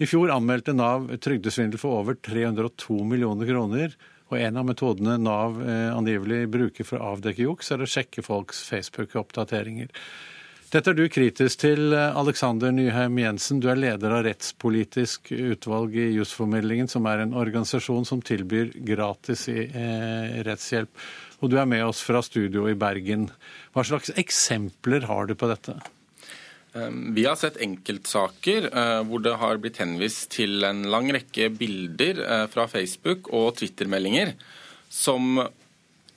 I 0.00 0.06
fjor 0.08 0.30
anmeldte 0.32 0.72
Nav 0.72 1.10
trygdesvindel 1.20 1.80
for 1.80 2.00
over 2.00 2.16
302 2.16 3.02
millioner 3.04 3.50
kroner. 3.50 3.96
Og 4.30 4.38
en 4.40 4.56
av 4.56 4.64
metodene 4.64 5.18
Nav 5.20 5.58
eh, 5.60 5.90
angivelig 5.92 6.46
bruker 6.48 6.86
for 6.88 6.96
å 6.96 7.10
avdekke 7.16 7.44
juks, 7.44 7.68
er 7.74 7.84
å 7.84 7.88
sjekke 7.90 8.24
folks 8.24 8.62
Facebook-oppdateringer. 8.70 9.90
Dette 10.70 10.92
er 10.92 10.96
du 10.96 11.04
kritisk 11.12 11.64
til, 11.66 11.92
eh, 11.92 12.16
Alexander 12.16 12.72
Nyheim 12.72 13.20
Jensen. 13.20 13.60
Du 13.60 13.68
er 13.68 13.76
leder 13.76 14.16
av 14.16 14.24
Rettspolitisk 14.24 15.34
utvalg 15.36 15.98
i 15.98 16.08
Jusformidlingen, 16.14 16.88
som 16.88 17.04
er 17.10 17.26
en 17.26 17.36
organisasjon 17.36 18.08
som 18.08 18.24
tilbyr 18.24 18.72
gratis 18.86 19.48
eh, 19.52 20.40
rettshjelp. 20.46 21.08
Og 21.42 21.52
du 21.52 21.58
er 21.60 21.68
med 21.68 21.84
oss 21.84 22.00
fra 22.06 22.24
studio 22.24 22.70
i 22.70 22.78
Bergen. 22.78 23.28
Hva 23.74 23.84
slags 23.84 24.14
eksempler 24.16 25.10
har 25.10 25.28
du 25.28 25.36
på 25.36 25.50
dette? 25.50 25.76
Ehm, 26.74 27.14
vi 27.14 27.24
har 27.26 27.36
sett 27.36 27.58
enkeltsaker 27.60 28.68
eh, 28.70 29.00
hvor 29.08 29.22
det 29.24 29.34
har 29.40 29.58
blitt 29.62 29.80
henvist 29.82 30.30
til 30.36 30.62
en 30.66 30.84
lang 30.92 31.08
rekke 31.14 31.48
bilder 31.58 32.22
eh, 32.22 32.44
fra 32.52 32.68
Facebook 32.70 33.32
og 33.34 33.56
Twitter-meldinger 33.58 34.36
som 34.90 35.42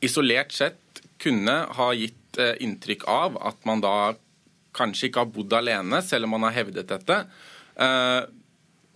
isolert 0.03 0.53
sett 0.53 1.01
kunne 1.21 1.55
ha 1.77 1.89
gitt 1.97 2.37
eh, 2.41 2.53
inntrykk 2.65 3.07
av 3.09 3.39
at 3.49 3.65
man 3.65 3.81
da 3.81 4.13
kanskje 4.77 5.09
ikke 5.09 5.25
har 5.25 5.33
bodd 5.33 5.57
alene, 5.57 6.01
selv 6.05 6.27
om 6.27 6.35
man 6.35 6.47
har 6.47 6.55
hevdet 6.55 6.89
dette. 6.89 7.15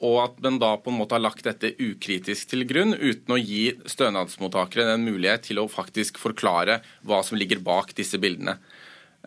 Og 0.01 0.15
at 0.23 0.39
man 0.41 0.55
da 0.57 0.71
på 0.81 0.89
en 0.89 0.97
måte 0.97 1.13
har 1.13 1.21
lagt 1.21 1.45
dette 1.45 1.69
ukritisk 1.77 2.49
til 2.49 2.65
grunn, 2.65 2.95
uten 2.97 3.35
å 3.35 3.37
gi 3.37 3.75
stønadsmottakere 3.85 4.95
en 4.95 5.05
mulighet 5.05 5.45
til 5.45 5.61
å 5.61 5.67
faktisk 5.69 6.17
forklare 6.17 6.79
hva 7.05 7.21
som 7.21 7.37
ligger 7.37 7.61
bak 7.61 7.93
disse 7.93 8.17
bildene. 8.17 8.57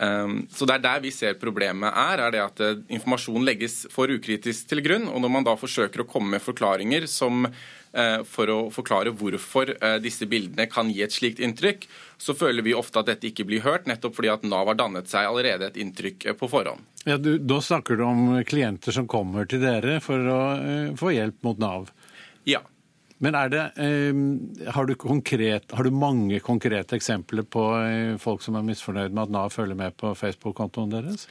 Ehm, 0.00 0.46
så 0.48 0.64
det 0.64 0.78
er 0.78 0.84
der 0.84 1.02
vi 1.04 1.12
ser 1.12 1.36
problemet 1.40 1.92
er, 1.92 2.22
er 2.24 2.32
det 2.32 2.40
at 2.40 2.62
eh, 2.64 2.78
informasjon 2.96 3.44
legges 3.44 3.82
for 3.92 4.08
ukritisk 4.12 4.70
til 4.70 4.80
grunn. 4.84 5.08
Og 5.10 5.20
når 5.20 5.34
man 5.34 5.46
da 5.46 5.56
forsøker 5.60 6.04
å 6.04 6.08
komme 6.08 6.36
med 6.36 6.44
forklaringer 6.44 7.04
som, 7.10 7.44
eh, 7.92 8.22
for 8.24 8.52
å 8.52 8.58
forklare 8.72 9.12
hvorfor 9.12 9.74
eh, 9.76 9.98
disse 10.00 10.28
bildene 10.30 10.70
kan 10.72 10.88
gi 10.88 11.04
et 11.04 11.16
slikt 11.16 11.42
inntrykk, 11.44 11.84
så 12.16 12.36
føler 12.36 12.64
vi 12.64 12.76
ofte 12.76 13.02
at 13.02 13.12
dette 13.12 13.28
ikke 13.28 13.44
blir 13.48 13.64
hørt, 13.66 13.88
nettopp 13.90 14.16
fordi 14.16 14.32
at 14.32 14.48
Nav 14.48 14.72
har 14.72 14.80
dannet 14.80 15.10
seg 15.10 15.28
allerede 15.28 15.68
et 15.68 15.80
inntrykk 15.80 16.30
på 16.40 16.48
forhånd. 16.48 16.88
Ja, 17.04 17.20
du, 17.20 17.36
Da 17.38 17.60
snakker 17.64 18.00
du 18.00 18.04
om 18.08 18.26
klienter 18.48 18.96
som 18.96 19.08
kommer 19.08 19.48
til 19.48 19.60
dere 19.64 20.00
for 20.04 20.32
å 20.32 20.40
få 21.00 21.12
hjelp 21.16 21.44
mot 21.44 21.60
Nav? 21.60 21.92
Ja. 22.48 22.64
Men 23.20 23.36
er 23.36 23.50
det, 23.52 23.62
eh, 23.76 24.70
har, 24.72 24.86
du 24.88 24.94
konkret, 24.96 25.72
har, 25.76 25.84
du 25.84 25.92
mange 25.92 26.38
konkrete 26.40 26.96
eksempler 26.96 27.44
på 27.44 27.64
eh, 27.76 28.14
folk 28.20 28.40
som 28.40 28.56
er 28.56 28.64
misfornøyd 28.64 29.12
med 29.12 29.26
at 29.26 29.34
Nav 29.34 29.50
følger 29.52 29.76
med 29.76 29.92
på 30.00 30.14
Facebook-kontoen 30.16 30.94
deres? 30.94 31.26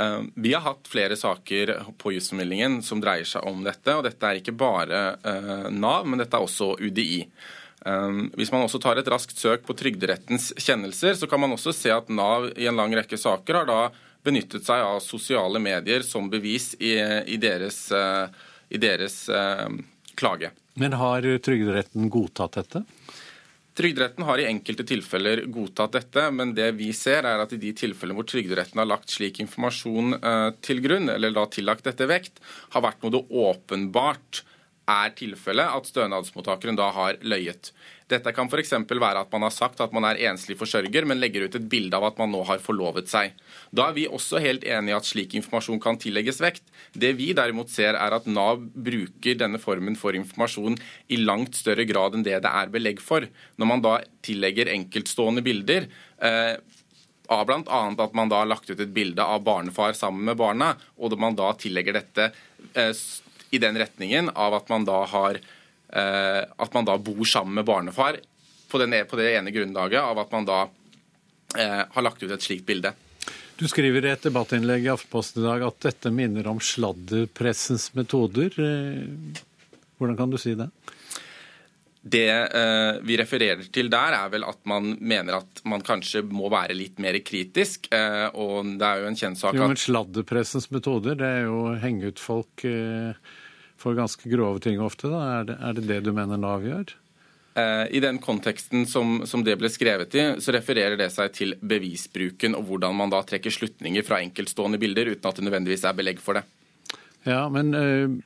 Eh, 0.00 0.22
vi 0.40 0.54
har 0.54 0.64
hatt 0.64 0.88
flere 0.88 1.18
saker 1.20 1.74
på 2.00 2.14
jusformidlingen 2.16 2.78
som 2.86 3.02
dreier 3.04 3.28
seg 3.28 3.44
om 3.50 3.60
dette. 3.66 3.92
og 3.92 4.06
Dette 4.08 4.30
er 4.30 4.40
ikke 4.40 4.56
bare 4.56 5.02
Nav, 5.68 6.08
men 6.08 6.24
dette 6.24 6.32
er 6.32 6.48
også 6.48 6.78
UDI. 6.80 7.20
Hvis 8.32 8.48
man 8.48 8.64
også 8.64 8.80
tar 8.80 8.96
et 8.96 9.08
raskt 9.12 9.36
søk 9.36 9.66
på 9.68 9.76
Trygderettens 9.76 10.54
kjennelser, 10.56 11.18
så 11.20 11.28
kan 11.28 11.42
man 11.42 11.52
også 11.52 11.74
se 11.76 11.92
at 11.92 12.08
Nav 12.08 12.48
i 12.56 12.64
en 12.70 12.80
lang 12.80 12.96
rekke 12.96 13.20
saker 13.20 13.60
har 13.60 13.68
da 13.68 13.80
benyttet 14.24 14.64
seg 14.64 14.80
av 14.80 15.04
sosiale 15.04 15.60
medier 15.60 16.00
som 16.08 16.32
bevis 16.32 16.72
i, 16.80 16.96
i 17.28 17.36
deres, 17.36 17.90
i 18.72 18.80
deres 18.80 19.26
klage. 20.16 20.54
Men 20.80 20.96
har 20.98 21.26
Trygderetten 21.44 22.10
godtatt 22.10 22.58
dette? 22.58 22.84
Trygderetten 23.74 24.22
har 24.22 24.38
i 24.38 24.46
enkelte 24.46 24.84
tilfeller 24.86 25.44
godtatt 25.50 25.96
dette, 25.96 26.28
men 26.30 26.52
det 26.54 26.68
vi 26.78 26.92
ser 26.94 27.26
er 27.26 27.42
at 27.42 27.52
i 27.56 27.58
de 27.58 27.72
tilfellene 27.74 28.14
hvor 28.20 28.28
Trygderetten 28.30 28.78
har 28.78 28.86
lagt 28.86 29.10
slik 29.10 29.40
informasjon 29.42 30.14
eh, 30.20 30.50
til 30.62 30.82
grunn, 30.84 31.10
eller 31.10 31.34
da 31.34 31.48
tillagt 31.50 31.88
dette 31.88 32.06
vekt, 32.06 32.38
har 32.74 32.84
vært 32.86 33.02
noe 33.02 33.16
det 33.16 33.24
åpenbart 33.34 34.44
er 34.90 35.12
tilfellet 35.16 35.76
at 35.78 35.88
stønadsmottakeren 35.88 36.76
da 36.78 36.90
har 36.92 37.20
løyet. 37.24 37.70
Dette 38.10 38.34
kan 38.36 38.50
f.eks. 38.52 38.74
være 38.84 39.22
at 39.22 39.30
man 39.32 39.46
har 39.46 39.52
sagt 39.54 39.80
at 39.80 39.92
man 39.96 40.04
er 40.04 40.20
enslig 40.28 40.58
forsørger, 40.60 41.06
men 41.08 41.22
legger 41.22 41.46
ut 41.46 41.56
et 41.56 41.68
bilde 41.72 41.96
av 41.96 42.04
at 42.10 42.18
man 42.20 42.34
nå 42.34 42.42
har 42.44 42.60
forlovet 42.60 43.08
seg. 43.08 43.32
Da 43.72 43.88
er 43.88 43.96
vi 43.96 44.04
også 44.04 44.42
helt 44.44 44.66
enig 44.68 44.92
i 44.92 44.96
at 44.98 45.08
slik 45.08 45.36
informasjon 45.38 45.80
kan 45.80 45.96
tillegges 46.00 46.42
vekt. 46.44 46.68
Det 46.92 47.14
vi 47.16 47.32
derimot 47.36 47.72
ser, 47.72 47.96
er 47.96 48.18
at 48.18 48.28
Nav 48.28 48.60
bruker 48.60 49.40
denne 49.40 49.60
formen 49.62 49.96
for 49.96 50.16
informasjon 50.18 50.76
i 51.08 51.20
langt 51.22 51.56
større 51.56 51.88
grad 51.88 52.18
enn 52.18 52.26
det 52.26 52.42
det 52.44 52.52
er 52.52 52.72
belegg 52.72 53.00
for. 53.00 53.24
Når 53.56 53.72
man 53.72 53.84
da 53.84 53.98
tillegger 54.24 54.72
enkeltstående 54.74 55.44
bilder, 55.46 55.88
eh, 56.20 56.56
av 57.32 57.46
bl.a. 57.48 57.80
at 58.04 58.16
man 58.16 58.28
da 58.28 58.42
har 58.42 58.50
lagt 58.50 58.68
ut 58.68 58.80
et 58.80 58.92
bilde 58.92 59.24
av 59.24 59.40
barnefar 59.46 59.96
sammen 59.96 60.28
med 60.28 60.36
barna, 60.36 60.74
og 61.00 61.16
man 61.16 61.36
da 61.38 61.54
tillegger 61.56 61.96
dette 61.96 62.28
eh, 62.74 62.92
i 63.54 63.60
den 63.62 63.78
retningen 63.78 64.30
av 64.34 64.56
at 64.58 64.70
man 64.72 64.86
da 64.88 65.00
har 65.10 65.38
eh, 65.38 66.42
at 66.42 66.74
man 66.74 66.88
da 66.88 66.98
bor 66.98 67.24
sammen 67.28 67.54
med 67.60 67.68
barnefar 67.68 68.18
på, 68.70 68.80
den, 68.82 68.96
på 69.06 69.20
det 69.20 69.30
ene 69.36 69.54
grunnlaget 69.54 70.02
av 70.02 70.20
at 70.24 70.34
man 70.34 70.48
da 70.48 70.60
eh, 71.58 71.82
har 71.94 72.06
lagt 72.06 72.22
ut 72.22 72.32
et 72.34 72.44
slikt 72.44 72.66
bilde. 72.66 72.94
Du 73.54 73.68
skriver 73.70 74.02
i 74.02 74.10
et 74.10 74.24
debattinnlegg 74.26 74.86
i 74.86 74.90
Aftenposten 74.90 75.44
i 75.44 75.46
dag 75.46 75.62
at 75.68 75.82
dette 75.86 76.10
minner 76.10 76.48
om 76.50 76.58
sladderpressens 76.58 77.92
metoder. 77.94 78.50
Hvordan 79.94 80.18
kan 80.18 80.32
du 80.32 80.40
si 80.42 80.56
det? 80.58 80.66
Det 82.04 82.28
eh, 82.28 82.98
vi 83.00 83.16
refererer 83.16 83.62
til 83.72 83.86
der, 83.88 84.12
er 84.12 84.32
vel 84.34 84.42
at 84.44 84.58
man 84.68 84.90
mener 85.00 85.38
at 85.38 85.62
man 85.64 85.80
kanskje 85.84 86.20
må 86.28 86.50
være 86.52 86.76
litt 86.76 86.98
mer 87.00 87.16
kritisk. 87.24 87.88
Eh, 87.96 88.26
og 88.36 88.74
det 88.76 88.90
er 88.90 89.00
jo 89.00 89.08
en 89.08 89.16
kjent 89.16 89.40
sak 89.40 89.54
at 89.54 89.60
Jo, 89.62 89.70
men 89.70 89.80
sladderpressens 89.80 90.68
metoder, 90.74 91.16
det 91.16 91.30
er 91.38 91.46
jo 91.46 91.62
å 91.70 91.78
henge 91.80 92.12
ut 92.12 92.20
folk 92.20 92.66
eh, 92.68 93.16
for 93.84 93.96
ganske 93.96 94.28
grove 94.32 94.62
ting 94.64 94.80
ofte. 94.82 95.12
da. 95.12 95.22
Er 95.38 95.48
det, 95.50 95.58
er 95.60 95.78
det 95.78 95.88
det 95.90 96.02
du 96.06 96.12
mener 96.16 96.40
Nav 96.40 96.64
gjør? 96.64 96.96
Eh, 97.54 97.86
I 97.94 98.00
den 98.02 98.18
konteksten 98.18 98.86
som, 98.90 99.20
som, 99.30 99.44
det 99.46 99.54
ble 99.60 99.70
skrevet 99.70 100.14
i, 100.18 100.26
så 100.42 100.56
refererer 100.56 100.98
det 100.98 101.10
seg 101.14 101.30
til 101.36 101.54
bevisbruken 101.62 102.56
og 102.58 102.66
hvordan 102.66 102.96
man 102.98 103.12
da 103.12 103.22
trekker 103.22 103.54
slutninger 103.54 104.06
fra 104.06 104.18
enkeltstående 104.24 104.80
bilder 104.82 105.12
uten 105.12 105.28
at 105.30 105.38
det 105.38 105.46
nødvendigvis 105.46 105.86
er 105.86 105.98
belegg 105.98 106.22
for 106.24 106.40
det. 106.40 106.46
Ja, 107.28 107.44
men 107.52 107.70
øh, 107.78 108.16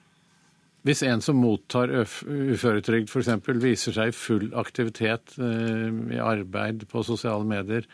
hvis 0.88 1.04
en 1.04 1.20
som 1.20 1.42
mottar 1.42 1.92
uføretrygd 1.92 3.12
f.eks. 3.12 3.28
viser 3.60 3.98
seg 3.98 4.14
i 4.14 4.16
full 4.16 4.48
aktivitet 4.56 5.36
øh, 5.36 6.14
i 6.16 6.22
arbeid 6.24 6.88
på 6.88 7.04
sosiale 7.04 7.44
medier, 7.44 7.84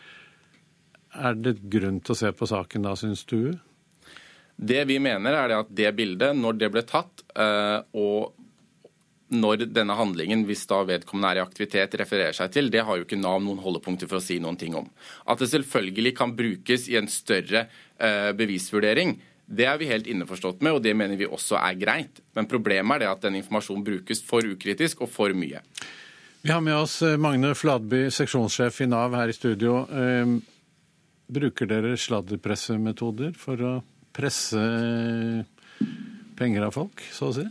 er 1.15 1.35
det 1.35 1.57
grunn 1.71 1.99
til 1.99 2.15
å 2.15 2.19
se 2.19 2.31
på 2.35 2.47
saken 2.47 2.87
da, 2.87 2.95
syns 2.99 3.27
du? 3.27 3.57
Det 4.55 4.85
vi 4.87 4.97
mener 5.03 5.35
er 5.35 5.53
at 5.57 5.71
det 5.75 5.91
bildet, 5.97 6.35
når 6.37 6.59
det 6.59 6.71
ble 6.71 6.83
tatt, 6.87 7.25
øh, 7.35 7.79
og 7.99 8.35
når 9.35 9.65
denne 9.73 9.95
handlingen, 9.97 10.45
hvis 10.47 10.63
da 10.69 10.79
vedkommende 10.87 11.33
er 11.33 11.39
i 11.39 11.43
aktivitet, 11.43 11.97
refererer 11.99 12.35
seg 12.37 12.53
til, 12.53 12.69
det 12.71 12.85
har 12.87 12.97
jo 12.97 13.07
ikke 13.07 13.19
Nav 13.19 13.41
noen 13.43 13.59
holdepunkter 13.63 14.07
for 14.07 14.21
å 14.21 14.23
si 14.23 14.37
noen 14.39 14.57
ting 14.59 14.77
om. 14.77 14.87
At 15.27 15.41
det 15.41 15.49
selvfølgelig 15.51 16.13
kan 16.15 16.35
brukes 16.37 16.85
i 16.91 16.95
en 16.99 17.09
større 17.11 17.65
uh, 17.65 18.31
bevisvurdering, 18.37 19.17
det 19.45 19.65
er 19.69 19.81
vi 19.81 19.89
helt 19.89 20.07
innforstått 20.09 20.61
med, 20.65 20.77
og 20.77 20.85
det 20.85 20.93
mener 20.97 21.19
vi 21.19 21.27
også 21.27 21.57
er 21.57 21.75
greit. 21.77 22.21
Men 22.37 22.47
problemet 22.49 22.95
er 22.95 23.03
det 23.03 23.09
at 23.11 23.25
den 23.27 23.39
informasjonen 23.41 23.83
brukes 23.85 24.23
for 24.25 24.45
ukritisk 24.45 25.03
og 25.05 25.11
for 25.13 25.35
mye. 25.37 25.61
Vi 26.45 26.53
har 26.53 26.63
med 26.65 26.77
oss 26.77 26.99
eh, 27.05 27.17
Magne 27.17 27.51
Fladby, 27.57 28.07
seksjonssjef 28.13 28.83
i 28.85 28.89
Nav 28.89 29.13
her 29.17 29.29
i 29.29 29.37
studio. 29.37 29.83
Bruker 31.25 31.69
dere 31.69 31.93
sladderpressemetoder 31.97 33.33
for 33.37 33.61
å 33.65 33.75
presse 34.15 34.61
penger 36.39 36.67
av 36.67 36.75
folk, 36.75 37.03
så 37.13 37.29
å 37.29 37.35
si? 37.35 37.45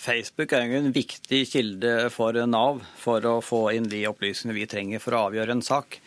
Facebook 0.00 0.54
er 0.56 0.64
jo 0.64 0.78
en 0.80 0.94
viktig 0.94 1.42
kilde 1.50 1.94
for 2.14 2.36
Nav 2.48 2.80
for 2.96 3.24
å 3.28 3.40
få 3.44 3.66
inn 3.76 3.88
de 3.90 4.06
opplysningene 4.08 4.56
vi 4.56 4.68
trenger 4.70 5.02
for 5.02 5.16
å 5.16 5.26
avgjøre 5.28 5.58
en 5.58 5.64
sak. 5.64 5.98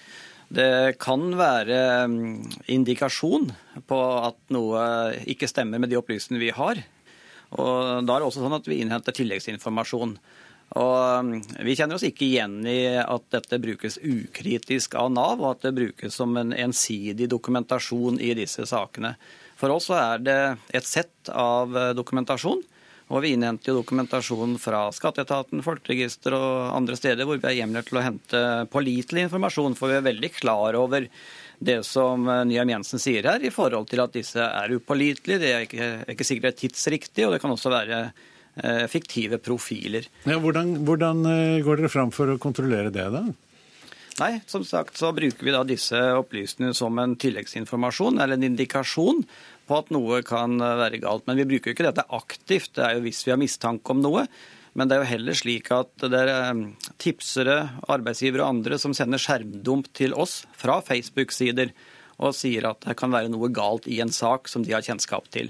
Det 0.53 0.97
kan 1.01 1.27
være 1.37 1.77
mm, 2.09 2.63
indikasjon 2.73 3.51
på 3.89 3.99
at 4.21 4.39
noe 4.53 4.81
ikke 5.29 5.49
stemmer 5.49 5.81
med 5.81 5.93
de 5.93 5.99
opplysningene 5.99 6.41
vi 6.41 6.55
har. 6.57 6.81
Og 7.53 8.01
Da 8.05 8.15
er 8.15 8.23
det 8.23 8.27
også 8.27 8.41
sånn 8.41 8.57
at 8.57 8.69
vi 8.69 8.79
innhenter 8.81 9.15
tilleggsinformasjon. 9.17 10.17
Og 10.81 11.29
mm, 11.29 11.33
Vi 11.69 11.77
kjenner 11.77 11.97
oss 11.97 12.05
ikke 12.07 12.27
igjen 12.27 12.59
i 12.69 12.95
at 12.97 13.29
dette 13.33 13.61
brukes 13.61 13.99
ukritisk 14.01 14.97
av 14.99 15.13
Nav, 15.13 15.41
og 15.41 15.55
at 15.55 15.67
det 15.67 15.75
brukes 15.77 16.17
som 16.17 16.33
en 16.37 16.53
ensidig 16.53 17.29
dokumentasjon 17.29 18.17
i 18.21 18.33
disse 18.37 18.65
sakene. 18.69 19.15
For 19.59 19.71
oss 19.73 19.89
er 19.93 20.23
det 20.23 20.39
et 20.75 20.87
sett 20.87 21.29
av 21.29 21.71
dokumentasjon 21.95 22.63
og 23.13 23.21
vi 23.21 23.33
innhenter 23.35 23.71
jo 23.71 23.81
dokumentasjon 23.81 24.55
fra 24.61 24.87
skatteetaten, 24.95 25.61
folkeregister 25.65 26.35
og 26.37 26.73
andre 26.73 26.97
steder 26.97 27.27
hvor 27.27 27.37
vi 27.37 27.49
er 27.49 27.59
hjemler 27.59 27.85
til 27.85 27.99
å 27.99 28.05
hente 28.05 28.43
pålitelig 28.73 29.27
informasjon, 29.27 29.75
for 29.77 29.91
vi 29.91 29.99
er 29.99 30.07
veldig 30.07 30.31
klar 30.37 30.77
over 30.79 31.05
det 31.63 31.79
som 31.87 32.25
Nyheim 32.25 32.73
Jensen 32.73 33.01
sier 33.01 33.27
her, 33.29 33.43
i 33.43 33.53
forhold 33.53 33.91
til 33.91 34.01
at 34.03 34.15
disse 34.15 34.41
er 34.41 34.73
upålitelige. 34.73 35.41
Det 35.43 35.51
er 35.51 35.67
ikke, 35.67 35.89
er 36.01 36.13
ikke 36.15 36.27
sikkert 36.27 36.59
tidsriktig, 36.59 37.27
og 37.27 37.35
det 37.35 37.41
kan 37.43 37.53
også 37.53 37.71
være 37.71 37.99
eh, 38.09 38.85
fiktive 38.91 39.39
profiler. 39.43 40.09
Ja, 40.25 40.39
hvordan, 40.43 40.79
hvordan 40.87 41.23
eh, 41.29 41.61
går 41.63 41.83
dere 41.83 41.93
fram 41.93 42.11
for 42.15 42.33
å 42.33 42.39
kontrollere 42.41 42.91
det, 42.93 43.07
da? 43.13 43.27
Nei, 44.19 44.43
som 44.45 44.61
sagt 44.61 44.99
så 44.99 45.09
bruker 45.15 45.45
vi 45.45 45.53
da 45.55 45.63
disse 45.65 45.97
opplysningene 46.19 46.77
som 46.77 46.99
en 47.01 47.15
tilleggsinformasjon 47.17 48.19
eller 48.21 48.37
en 48.37 48.45
indikasjon 48.51 49.23
på 49.65 49.77
at 49.79 49.89
noe 49.95 50.19
kan 50.27 50.59
eh, 50.61 50.75
være 50.83 50.99
galt. 51.01 51.25
Men 51.25 51.39
vi 51.39 51.47
bruker 51.49 51.71
jo 51.71 51.77
ikke 51.77 51.87
dette 51.87 52.05
aktivt, 52.13 52.75
det 52.77 52.85
er 52.85 52.97
jo 52.97 53.07
hvis 53.07 53.23
vi 53.25 53.33
har 53.33 53.41
mistanke 53.41 53.95
om 53.95 54.03
noe. 54.03 54.27
Men 54.77 54.89
det 54.89 54.95
er 54.95 55.03
jo 55.03 55.09
heller 55.11 55.37
slik 55.37 55.71
at 55.73 56.05
det 56.05 56.19
er 56.19 56.31
eh, 56.35 56.61
tipsere, 57.01 57.57
arbeidsgivere 57.89 58.45
og 58.45 58.59
andre 58.59 58.79
som 58.81 58.93
sender 58.97 59.21
skjermdump 59.21 59.89
til 59.97 60.13
oss 60.13 60.43
fra 60.57 60.77
Facebook-sider 60.85 61.73
og 62.23 62.37
sier 62.37 62.69
at 62.69 62.85
det 62.85 62.97
kan 62.99 63.13
være 63.13 63.31
noe 63.33 63.49
galt 63.53 63.89
i 63.89 63.97
en 64.03 64.13
sak 64.13 64.45
som 64.51 64.65
de 64.65 64.75
har 64.75 64.85
kjennskap 64.85 65.25
til. 65.33 65.49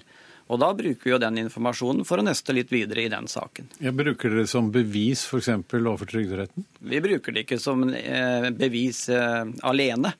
Og 0.53 0.61
Da 0.61 0.69
bruker 0.77 1.07
vi 1.07 1.13
jo 1.15 1.21
den 1.21 1.41
informasjonen 1.41 2.05
for 2.05 2.21
å 2.21 2.25
nøste 2.27 2.53
litt 2.53 2.69
videre 2.73 3.07
i 3.07 3.09
den 3.11 3.25
saken. 3.31 3.71
Jeg 3.81 3.95
bruker 3.97 4.29
dere 4.29 4.45
det 4.45 4.51
som 4.51 4.69
bevis 4.73 5.25
f.eks. 5.25 5.49
overfor 5.73 6.11
Trygderetten? 6.11 6.67
Vi 6.79 7.01
bruker 7.01 7.33
det 7.33 7.47
ikke 7.47 7.61
som 7.61 7.87
eh, 7.89 8.51
bevis 8.53 9.07
alene. 9.09 10.13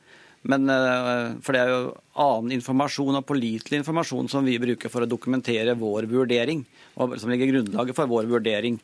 Men, 0.44 0.70
eh, 0.70 1.40
for 1.42 1.56
det 1.56 1.62
er 1.62 1.72
jo 1.72 1.94
annen 2.20 2.58
informasjon 2.58 3.20
og 3.20 3.26
pålitelig 3.28 3.80
informasjon 3.80 4.28
som 4.32 4.44
vi 4.46 4.58
bruker 4.60 4.92
for 4.92 5.06
å 5.06 5.10
dokumentere 5.10 5.76
vår 5.80 6.10
vurdering, 6.12 6.66
og 7.00 7.16
som 7.20 7.32
ligger 7.32 7.54
grunnlaget 7.54 7.96
for 7.96 8.12
vår 8.12 8.28
vurdering. 8.32 8.80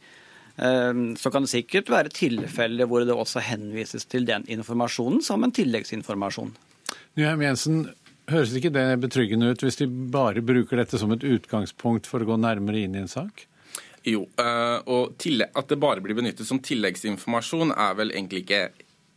Eh, 0.55 1.03
så 1.19 1.31
kan 1.31 1.43
det 1.43 1.51
sikkert 1.51 1.91
være 1.91 2.15
tilfeller 2.15 2.87
hvor 2.87 3.03
det 3.03 3.15
også 3.15 3.43
henvises 3.43 4.07
til 4.07 4.27
den 4.29 4.47
informasjonen 4.47 5.23
som 5.25 5.43
en 5.43 5.55
tilleggsinformasjon. 5.55 6.55
Nyheim 7.19 7.43
Jensen, 7.43 7.81
høres 8.31 8.55
ikke 8.55 8.71
det 8.73 8.87
betryggende 9.03 9.51
ut 9.51 9.63
hvis 9.65 9.79
de 9.81 9.87
bare 9.87 10.43
bruker 10.45 10.81
dette 10.81 10.99
som 11.01 11.13
et 11.15 11.25
utgangspunkt 11.25 12.09
for 12.09 12.23
å 12.23 12.29
gå 12.29 12.37
nærmere 12.41 12.85
inn 12.85 12.97
i 12.97 13.03
en 13.03 13.11
sak? 13.11 13.45
Jo, 14.07 14.23
eh, 14.39 14.77
og 14.87 15.17
at 15.19 15.71
det 15.71 15.79
bare 15.79 16.03
blir 16.03 16.15
benyttet 16.17 16.47
som 16.47 16.61
tilleggsinformasjon 16.63 17.73
er 17.75 17.97
vel 17.99 18.13
egentlig 18.15 18.45
ikke 18.45 18.61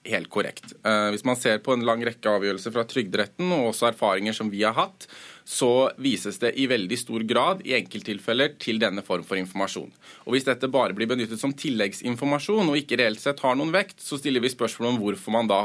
helt 0.05 0.31
korrekt. 0.31 0.73
Eh, 0.85 1.09
hvis 1.15 1.25
man 1.25 1.39
ser 1.39 1.61
på 1.63 1.75
en 1.75 1.85
lang 1.87 2.03
rekke 2.05 2.31
avgjørelser 2.31 2.75
fra 2.75 2.85
Trygderetten, 2.89 3.53
og 3.55 3.71
også 3.71 3.91
erfaringer 3.93 4.35
som 4.37 4.51
vi 4.51 4.65
har 4.67 4.75
hatt, 4.77 5.07
så 5.45 5.91
vises 6.03 6.39
det 6.43 6.53
i 6.59 6.69
veldig 6.71 6.99
stor 6.99 7.25
grad 7.27 7.63
i 7.67 7.75
enkelttilfeller 7.79 8.57
til 8.63 8.81
denne 8.83 9.03
form 9.07 9.25
for 9.27 9.39
informasjon. 9.41 9.91
Og 10.27 10.35
Hvis 10.35 10.47
dette 10.47 10.71
bare 10.71 10.95
blir 10.97 11.11
benyttet 11.11 11.41
som 11.41 11.55
tilleggsinformasjon 11.55 12.71
og 12.71 12.79
ikke 12.79 12.99
reelt 13.01 13.23
sett 13.23 13.43
har 13.43 13.59
noen 13.59 13.75
vekt, 13.75 14.01
så 14.03 14.19
stiller 14.19 14.43
vi 14.43 14.53
spørsmål 14.53 14.93
om 14.93 15.01
hvorfor 15.03 15.35
man 15.35 15.51
da 15.51 15.63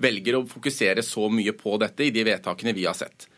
velger 0.00 0.38
å 0.38 0.46
fokusere 0.48 1.04
så 1.04 1.28
mye 1.32 1.52
på 1.56 1.76
dette 1.80 2.08
i 2.08 2.14
de 2.14 2.24
vedtakene 2.28 2.76
vi 2.76 2.88
har 2.88 2.96
sett. 2.96 3.28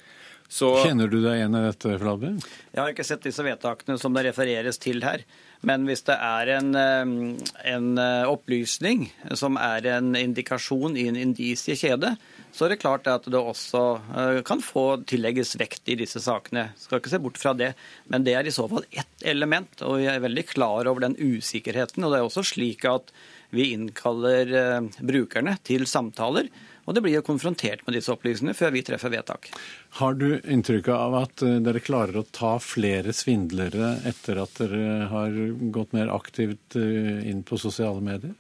Så... 0.50 0.72
Kjenner 0.82 1.06
du 1.06 1.20
deg 1.22 1.36
igjen 1.38 1.54
i 1.54 1.62
dette, 1.62 1.92
Fladby? 2.00 2.32
Jeg 2.74 2.80
har 2.80 2.90
ikke 2.90 3.06
sett 3.06 3.22
disse 3.22 3.44
vedtakene 3.46 3.94
som 4.02 4.16
det 4.16 4.24
refereres 4.26 4.80
til 4.82 4.98
her. 5.06 5.22
Men 5.62 5.84
hvis 5.86 6.02
det 6.08 6.16
er 6.16 6.50
en, 6.56 6.74
en 6.74 7.88
eh, 8.00 8.26
opplysning 8.26 9.04
som 9.38 9.58
er 9.60 9.86
en 9.92 10.16
indikasjon 10.18 10.96
i 10.98 11.04
en 11.10 11.18
indisiekjede, 11.20 12.16
så 12.50 12.66
er 12.66 12.72
det 12.72 12.80
klart 12.82 13.06
at 13.12 13.28
det 13.30 13.38
også 13.38 13.82
eh, 14.10 14.40
kan 14.46 14.64
få 14.64 15.04
tillegges 15.06 15.54
vekt 15.60 15.92
i 15.92 15.98
disse 16.00 16.22
sakene. 16.24 16.72
Skal 16.80 16.98
ikke 16.98 17.12
se 17.12 17.20
bort 17.22 17.38
fra 17.38 17.52
det. 17.54 17.74
Men 18.10 18.26
det 18.26 18.34
er 18.34 18.48
i 18.48 18.54
så 18.54 18.66
fall 18.72 18.88
ett 18.90 19.26
element, 19.30 19.84
og 19.86 20.00
vi 20.00 20.08
er 20.10 20.24
veldig 20.24 20.46
klar 20.50 20.90
over 20.90 21.06
den 21.06 21.14
usikkerheten. 21.14 22.02
Og 22.02 22.10
det 22.10 22.18
er 22.18 22.26
også 22.26 22.48
slik 22.56 22.88
at 22.90 23.14
vi 23.54 23.70
innkaller 23.76 24.50
eh, 24.64 24.90
brukerne 24.98 25.54
til 25.62 25.86
samtaler 25.86 26.50
og 26.84 26.96
det 26.96 27.02
blir 27.04 27.16
jo 27.18 27.24
konfrontert 27.26 27.82
med 27.86 27.96
disse 27.96 28.12
opplysningene 28.12 28.56
før 28.56 28.74
vi 28.74 28.82
treffer 28.86 29.12
vedtak. 29.12 29.50
Har 30.00 30.16
du 30.18 30.40
inntrykk 30.40 30.90
av 30.94 31.16
at 31.22 31.44
eh, 31.46 31.58
dere 31.64 31.82
klarer 31.84 32.20
å 32.20 32.26
ta 32.26 32.56
flere 32.62 33.14
svindlere 33.16 33.96
etter 34.08 34.40
at 34.42 34.60
dere 34.60 35.08
har 35.10 35.40
gått 35.74 35.96
mer 35.96 36.12
aktivt 36.14 36.78
eh, 36.78 37.26
inn 37.30 37.44
på 37.46 37.60
sosiale 37.60 38.02
medier? 38.04 38.34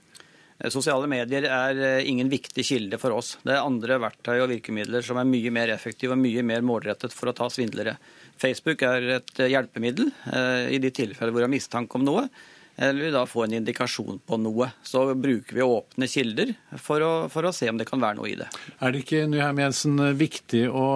Eh, 0.58 0.70
sosiale 0.72 1.10
medier 1.10 1.46
er 1.46 2.04
ingen 2.06 2.32
viktig 2.32 2.64
kilde 2.66 3.00
for 3.02 3.16
oss. 3.16 3.36
Det 3.44 3.54
er 3.56 3.64
andre 3.64 4.00
verktøy 4.02 4.36
og 4.38 4.50
virkemidler 4.54 5.04
som 5.06 5.20
er 5.20 5.28
mye 5.28 5.52
mer 5.54 5.74
effektive 5.76 6.16
og 6.16 6.22
mye 6.22 6.46
mer 6.46 6.64
målrettet 6.66 7.14
for 7.16 7.30
å 7.30 7.36
ta 7.36 7.50
svindlere. 7.52 7.98
Facebook 8.40 8.82
er 8.88 9.18
et 9.18 9.44
hjelpemiddel 9.50 10.08
i 10.72 10.78
de 10.80 10.88
tilfeller 10.96 11.34
hvor 11.34 11.44
det 11.44 11.50
er 11.50 11.52
mistanke 11.58 11.98
om 11.98 12.06
noe. 12.06 12.22
Eller 12.80 13.04
vi 13.04 13.12
da 13.12 13.26
får 13.28 13.46
en 13.46 13.56
indikasjon 13.60 14.20
på 14.24 14.38
noe, 14.40 14.70
så 14.82 15.04
bruker 15.12 15.58
vi 15.58 15.64
åpne 15.66 16.08
kilder 16.08 16.54
for 16.80 17.04
å, 17.04 17.12
for 17.32 17.44
å 17.44 17.52
se 17.52 17.68
om 17.68 17.76
det 17.80 17.86
kan 17.88 18.00
være 18.00 18.16
noe 18.16 18.30
i 18.32 18.38
det. 18.40 18.48
Er 18.80 18.94
det 18.94 19.04
ikke 19.04 19.26
Nyheim 19.28 19.60
Jensen, 19.60 20.00
viktig 20.16 20.64
å 20.72 20.86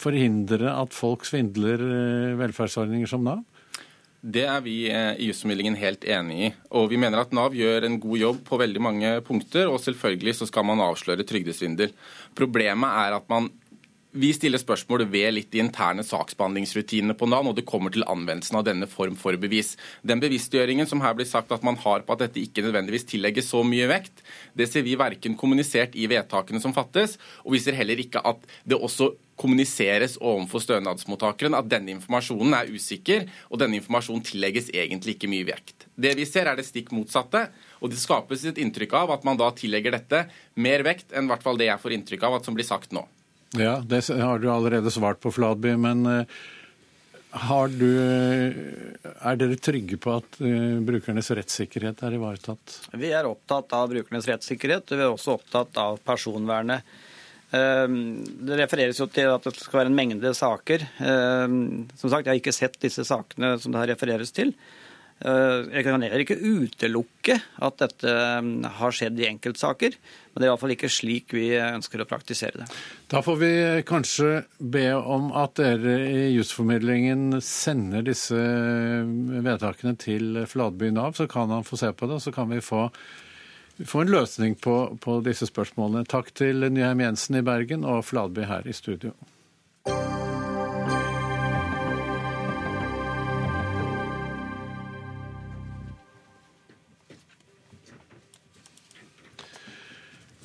forhindre 0.00 0.72
at 0.72 0.96
folk 0.96 1.28
svindler 1.28 1.84
velferdsordninger 2.40 3.10
som 3.10 3.26
Nav? 3.28 3.44
Det 4.24 4.46
er 4.48 4.62
vi 4.64 4.86
i 4.88 5.26
jusformidlingen 5.28 5.74
helt 5.76 6.06
enig 6.08 6.36
i. 6.46 6.48
Og 6.80 6.88
vi 6.88 6.96
mener 6.96 7.20
at 7.20 7.34
Nav 7.36 7.52
gjør 7.52 7.84
en 7.84 7.98
god 8.00 8.20
jobb 8.22 8.38
på 8.46 8.56
veldig 8.62 8.80
mange 8.80 9.10
punkter, 9.26 9.68
og 9.68 9.82
selvfølgelig 9.84 10.38
så 10.38 10.48
skal 10.48 10.64
man 10.64 10.80
avsløre 10.80 11.26
trygdesvindel. 11.28 11.92
Problemet 12.32 12.96
er 13.04 13.18
at 13.18 13.28
man 13.28 13.50
vi 14.14 14.30
stiller 14.30 14.60
spørsmål 14.62 15.08
ved 15.10 15.32
litt 15.34 15.48
de 15.50 15.58
interne 15.58 16.04
saksbehandlingsrutinene 16.06 17.16
på 17.18 17.26
Nav 17.26 17.42
når 17.48 17.56
det 17.58 17.66
kommer 17.66 17.90
til 17.90 18.06
anvendelsen 18.06 18.60
av 18.60 18.66
denne 18.68 18.86
form 18.90 19.16
for 19.18 19.34
bevis. 19.42 19.72
Den 20.06 20.22
bevisstgjøringen 20.22 20.86
som 20.86 21.02
her 21.02 21.16
blir 21.18 21.26
sagt 21.26 21.50
at 21.54 21.64
man 21.66 21.78
har 21.82 22.04
på 22.06 22.14
at 22.14 22.22
dette 22.22 22.38
ikke 22.38 22.62
nødvendigvis 22.62 23.08
tillegges 23.10 23.50
så 23.50 23.64
mye 23.66 23.88
vekt, 23.90 24.22
det 24.54 24.68
ser 24.70 24.86
vi 24.86 24.94
verken 25.00 25.34
kommunisert 25.40 25.98
i 25.98 26.06
vedtakene 26.10 26.62
som 26.62 26.74
fattes, 26.76 27.16
og 27.42 27.56
vi 27.56 27.62
ser 27.64 27.74
heller 27.74 27.98
ikke 28.04 28.22
at 28.22 28.46
det 28.62 28.78
også 28.78 29.16
kommuniseres 29.34 30.14
overfor 30.22 30.62
stønadsmottakeren 30.62 31.58
at 31.58 31.66
denne 31.66 31.96
informasjonen 31.96 32.54
er 32.54 32.70
usikker, 32.70 33.26
og 33.50 33.58
denne 33.64 33.80
informasjonen 33.80 34.22
tillegges 34.30 34.70
egentlig 34.70 35.16
ikke 35.16 35.32
mye 35.32 35.48
vekt. 35.50 35.88
Det 35.98 36.14
vi 36.14 36.28
ser 36.30 36.46
er 36.46 36.54
det 36.60 36.68
stikk 36.68 36.94
motsatte, 36.94 37.48
og 37.82 37.90
det 37.90 37.98
skapes 37.98 38.46
et 38.46 38.62
inntrykk 38.62 38.94
av 39.02 39.16
at 39.18 39.26
man 39.26 39.42
da 39.42 39.50
tillegger 39.58 39.98
dette 39.98 40.22
mer 40.54 40.86
vekt 40.86 41.10
enn 41.10 41.26
hvert 41.26 41.42
fall 41.42 41.58
det 41.58 41.72
jeg 41.72 41.82
får 41.82 41.98
inntrykk 41.98 42.30
av 42.30 42.38
at 42.38 42.46
som 42.46 42.54
blir 42.54 42.70
sagt 42.70 42.94
nå. 42.94 43.02
Ja, 43.58 43.78
det 43.86 44.02
har 44.08 44.38
du 44.38 44.50
allerede 44.50 44.90
svart 44.90 45.20
på, 45.20 45.32
Fladby. 45.32 45.76
Men 45.78 46.06
eh, 46.06 46.36
har 47.30 47.68
du, 47.68 47.88
er 49.02 49.38
dere 49.38 49.58
trygge 49.58 49.98
på 49.98 50.12
at 50.18 50.38
uh, 50.42 50.78
brukernes 50.86 51.30
rettssikkerhet 51.34 52.04
er 52.06 52.14
ivaretatt? 52.18 52.76
Vi 52.94 53.10
er 53.10 53.26
opptatt 53.26 53.74
av 53.74 53.90
brukernes 53.90 54.28
rettssikkerhet, 54.30 54.94
vi 54.94 55.02
er 55.02 55.10
også 55.10 55.34
opptatt 55.40 55.80
av 55.82 55.98
personvernet. 56.06 56.86
Det 57.54 58.56
refereres 58.58 58.98
jo 58.98 59.06
til 59.14 59.28
at 59.30 59.44
det 59.46 59.52
skal 59.60 59.84
være 59.84 59.90
en 59.92 59.94
mengde 59.94 60.32
saker. 60.34 60.82
Som 60.98 62.10
sagt, 62.10 62.24
Jeg 62.24 62.32
har 62.32 62.40
ikke 62.40 62.54
sett 62.56 62.80
disse 62.82 63.04
sakene 63.06 63.52
som 63.62 63.70
det 63.70 63.78
her 63.78 63.92
refereres 63.92 64.34
til. 64.34 64.50
Eh, 65.22 65.70
jeg 65.70 65.84
kan 65.86 66.02
heller 66.02 66.22
ikke 66.24 66.36
utelukke 66.36 67.36
at 67.62 67.76
dette 67.80 68.14
mm, 68.44 68.66
har 68.80 68.94
skjedd 68.94 69.20
i 69.22 69.28
enkeltsaker, 69.28 69.94
men 70.32 70.42
det 70.42 70.46
er 70.46 70.50
iallfall 70.50 70.74
ikke 70.74 70.90
slik 70.90 71.34
vi 71.36 71.46
ønsker 71.56 72.02
å 72.02 72.08
praktisere 72.10 72.64
det. 72.64 72.66
Da 73.12 73.22
får 73.24 73.38
vi 73.40 73.52
kanskje 73.86 74.32
be 74.58 74.88
om 74.98 75.30
at 75.38 75.54
dere 75.60 75.96
i 76.10 76.24
jusformidlingen 76.34 77.38
sender 77.44 78.04
disse 78.04 78.36
vedtakene 78.36 79.94
til 80.02 80.42
Fladby 80.50 80.90
Nav, 80.94 81.14
så 81.16 81.28
kan 81.30 81.52
han 81.54 81.64
få 81.66 81.78
se 81.80 81.92
på 81.94 82.10
det, 82.10 82.18
og 82.18 82.26
så 82.26 82.34
kan 82.34 82.50
vi 82.50 82.58
få, 82.64 82.88
få 83.86 84.02
en 84.02 84.12
løsning 84.16 84.58
på, 84.58 84.76
på 85.00 85.20
disse 85.24 85.48
spørsmålene. 85.48 86.08
Takk 86.10 86.34
til 86.34 86.66
Nyheim 86.66 87.06
Jensen 87.06 87.38
i 87.38 87.46
Bergen 87.46 87.86
og 87.86 88.02
Fladby 88.10 88.50
her 88.50 88.66
i 88.66 88.76
studio. 88.76 89.14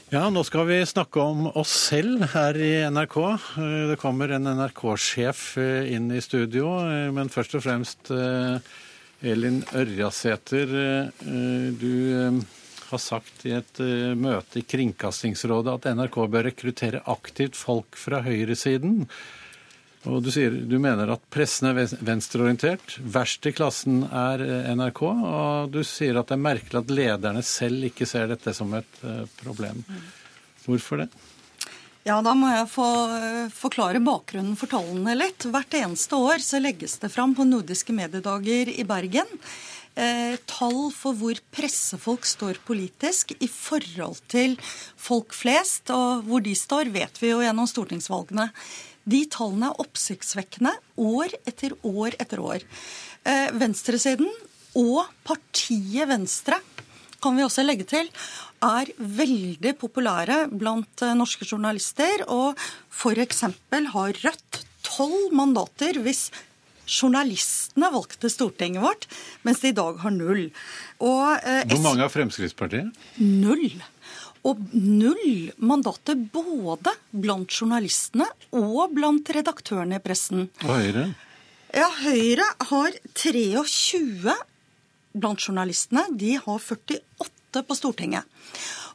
Ja, 0.10 0.24
nå 0.34 0.42
skal 0.42 0.66
vi 0.66 0.80
snakke 0.90 1.22
om 1.22 1.44
oss 1.54 1.70
selv 1.86 2.24
her 2.32 2.58
i 2.58 2.72
NRK. 2.90 3.18
Det 3.92 3.98
kommer 4.02 4.32
en 4.34 4.50
NRK-sjef 4.58 5.42
eh, 5.62 5.92
inn 5.94 6.08
i 6.10 6.22
studio, 6.26 6.72
eh, 6.82 7.12
men 7.14 7.30
først 7.30 7.54
og 7.60 7.62
fremst 7.62 8.10
eh, 8.16 8.58
Elin 9.22 9.60
Ørjasæter. 9.70 10.74
Du 11.78 11.94
har 12.90 13.04
sagt 13.04 13.46
i 13.46 13.54
et 13.54 13.84
møte 14.18 14.64
i 14.64 14.66
Kringkastingsrådet 14.66 15.76
at 15.78 15.88
NRK 16.00 16.18
bør 16.26 16.48
rekruttere 16.50 17.04
aktivt 17.14 17.60
folk 17.60 18.00
fra 18.00 18.24
høyresiden. 18.26 19.04
Og 20.08 20.22
du, 20.24 20.30
sier, 20.32 20.54
du 20.54 20.78
mener 20.80 21.10
at 21.12 21.24
pressen 21.34 21.74
er 21.74 21.80
venstreorientert. 22.08 22.96
Verst 23.04 23.44
i 23.50 23.52
klassen 23.52 24.06
er 24.08 24.44
eh, 24.46 24.70
NRK. 24.80 25.02
Og 25.04 25.74
du 25.74 25.82
sier 25.84 26.22
at 26.22 26.30
det 26.30 26.38
er 26.38 26.46
merkelig 26.46 26.80
at 26.80 26.94
lederne 26.94 27.44
selv 27.44 27.90
ikke 27.90 28.08
ser 28.08 28.32
dette 28.32 28.54
som 28.56 28.72
et 28.80 29.04
eh, 29.04 29.26
problem. 29.42 29.84
Hvorfor 30.64 31.04
det? 31.04 31.10
Ja, 32.08 32.22
Da 32.24 32.32
må 32.38 32.48
jeg 32.48 32.70
få 32.72 32.88
eh, 33.18 33.52
forklare 33.52 34.00
bakgrunnen 34.00 34.56
for 34.60 34.72
tallene 34.72 35.18
litt. 35.20 35.50
Hvert 35.52 35.76
eneste 35.82 36.16
år 36.16 36.40
så 36.44 36.64
legges 36.64 36.96
det 37.04 37.12
fram 37.12 37.36
på 37.36 37.48
Nordiske 37.50 37.96
mediedager 37.96 38.72
i 38.72 38.88
Bergen 38.88 39.28
eh, 40.00 40.38
tall 40.50 40.90
for 40.96 41.18
hvor 41.18 41.40
pressefolk 41.54 42.28
står 42.28 42.62
politisk 42.68 43.34
i 43.40 43.50
forhold 43.52 44.22
til 44.32 44.56
folk 44.98 45.36
flest. 45.36 45.92
Og 45.96 46.26
hvor 46.28 46.44
de 46.46 46.56
står, 46.58 46.92
vet 46.94 47.22
vi 47.22 47.34
jo 47.34 47.44
gjennom 47.44 47.70
stortingsvalgene. 47.70 48.50
De 49.10 49.24
tallene 49.32 49.72
er 49.72 49.82
oppsiktsvekkende 49.84 50.76
år 51.02 51.34
etter 51.50 51.76
år 51.88 52.18
etter 52.20 52.44
år. 52.44 52.66
Eh, 53.26 53.48
venstresiden 53.58 54.30
og 54.80 55.08
partiet 55.28 56.10
Venstre 56.10 56.60
kan 57.20 57.36
vi 57.36 57.44
også 57.44 57.66
legge 57.66 57.88
til, 57.90 58.08
er 58.64 58.92
veldig 58.98 59.74
populære 59.80 60.46
blant 60.52 61.04
eh, 61.04 61.16
norske 61.18 61.48
journalister. 61.48 62.26
Og 62.32 62.60
f.eks. 62.92 63.44
har 63.94 64.22
Rødt 64.24 64.62
tolv 64.86 65.34
mandater 65.36 66.00
hvis 66.04 66.30
journalistene 66.90 67.92
valgte 67.94 68.32
Stortinget 68.32 68.82
vårt, 68.82 69.06
mens 69.46 69.62
de 69.62 69.72
i 69.72 69.78
dag 69.78 70.00
har 70.02 70.16
null. 70.16 70.48
Og, 71.00 71.26
eh, 71.44 71.66
Hvor 71.70 71.84
mange 71.86 72.06
har 72.06 72.14
Fremskrittspartiet? 72.14 72.92
Null. 73.20 73.82
Og 74.48 74.60
null 74.72 75.50
mandater 75.58 76.16
både 76.16 76.94
blant 77.12 77.52
journalistene 77.52 78.30
og 78.56 78.94
blant 78.96 79.32
redaktørene 79.36 80.00
i 80.00 80.04
pressen. 80.04 80.48
Og 80.64 80.72
Høyre? 80.72 81.10
Ja, 81.76 81.90
Høyre 82.02 82.48
har 82.72 82.96
23 83.14 84.38
blant 85.20 85.44
journalistene. 85.44 86.08
De 86.16 86.38
har 86.40 86.64
48 86.64 87.66
på 87.66 87.78
Stortinget. 87.78 88.26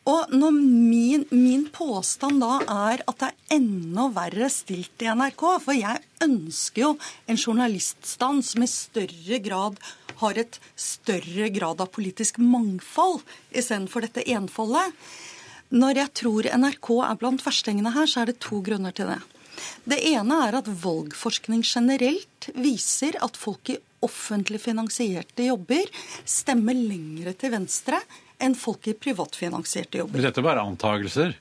Og 0.05 0.32
når 0.36 0.53
min, 0.53 1.22
min, 1.32 1.64
påstand 1.72 2.42
da 2.42 2.59
er 2.61 3.03
at 3.09 3.20
det 3.22 3.28
er 3.30 3.57
enda 3.57 4.11
verre 4.12 4.51
stilt 4.53 5.01
i 5.01 5.09
NRK, 5.09 5.45
for 5.64 5.76
jeg 5.76 6.03
ønsker 6.26 6.82
jo 6.82 6.90
en 7.24 7.40
journaliststand 7.40 8.45
som 8.45 8.66
i 8.66 8.68
større 8.68 9.38
grad 9.45 9.78
har 10.20 10.40
et 10.40 10.59
større 10.76 11.49
grad 11.55 11.80
av 11.80 11.90
politisk 11.95 12.36
mangfold 12.38 13.22
istedenfor 13.51 14.05
dette 14.05 14.26
enfoldet. 14.36 14.92
Når 15.72 16.00
jeg 16.02 16.12
tror 16.20 16.48
NRK 16.58 16.90
er 17.06 17.20
blant 17.20 17.44
verstingene 17.44 17.94
her, 17.94 18.10
så 18.10 18.22
er 18.22 18.32
det 18.32 18.40
to 18.44 18.60
grunner 18.64 18.94
til 18.94 19.08
det. 19.12 19.20
Det 19.88 20.00
ene 20.10 20.40
er 20.48 20.58
at 20.58 20.68
valgforskning 20.68 21.62
generelt 21.64 22.48
viser 22.58 23.16
at 23.24 23.38
folk 23.38 23.70
i 23.72 23.78
offentlig 24.04 24.60
finansierte 24.60 25.46
jobber 25.46 25.88
stemmer 26.28 26.76
lengre 26.76 27.32
til 27.38 27.54
venstre 27.54 28.00
enn 28.42 28.56
folk 28.58 28.90
i 28.90 28.96
privatfinansierte 28.98 30.02
jobber. 30.02 30.18
Men 30.18 30.26
dette 30.26 30.42
er 30.42 30.48
bare 30.48 30.64
antagelser? 30.66 31.36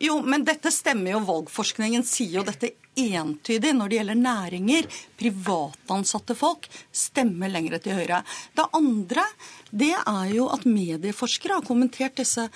Jo, 0.00 0.16
men 0.24 0.46
dette 0.48 0.72
stemmer 0.72 1.14
jo. 1.14 1.24
Valgforskningen 1.28 2.04
sier 2.08 2.40
jo 2.40 2.46
dette 2.46 2.72
entydig 2.98 3.72
når 3.76 3.90
det 3.90 3.98
gjelder 4.00 4.20
næringer. 4.20 4.88
Privatansatte 5.20 6.36
folk 6.38 6.68
stemmer 6.92 7.52
lenger 7.52 7.80
til 7.82 7.98
høyre. 8.00 8.22
Det 8.56 8.66
andre 8.76 9.26
det 9.70 9.92
er 9.94 10.32
jo 10.34 10.48
at 10.50 10.66
medieforskere 10.66 11.60
har 11.60 11.66
kommentert 11.66 12.18
disse 12.18 12.48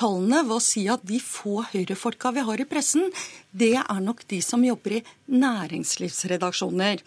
tallene 0.00 0.40
ved 0.46 0.56
å 0.56 0.64
si 0.64 0.86
at 0.88 1.04
de 1.04 1.20
få 1.20 1.60
høyrefolka 1.72 2.32
vi 2.32 2.46
har 2.48 2.62
i 2.62 2.68
pressen, 2.68 3.10
det 3.52 3.74
er 3.82 4.00
nok 4.00 4.24
de 4.30 4.40
som 4.44 4.64
jobber 4.64 4.96
i 4.96 5.04
næringslivsredaksjoner. 5.28 7.04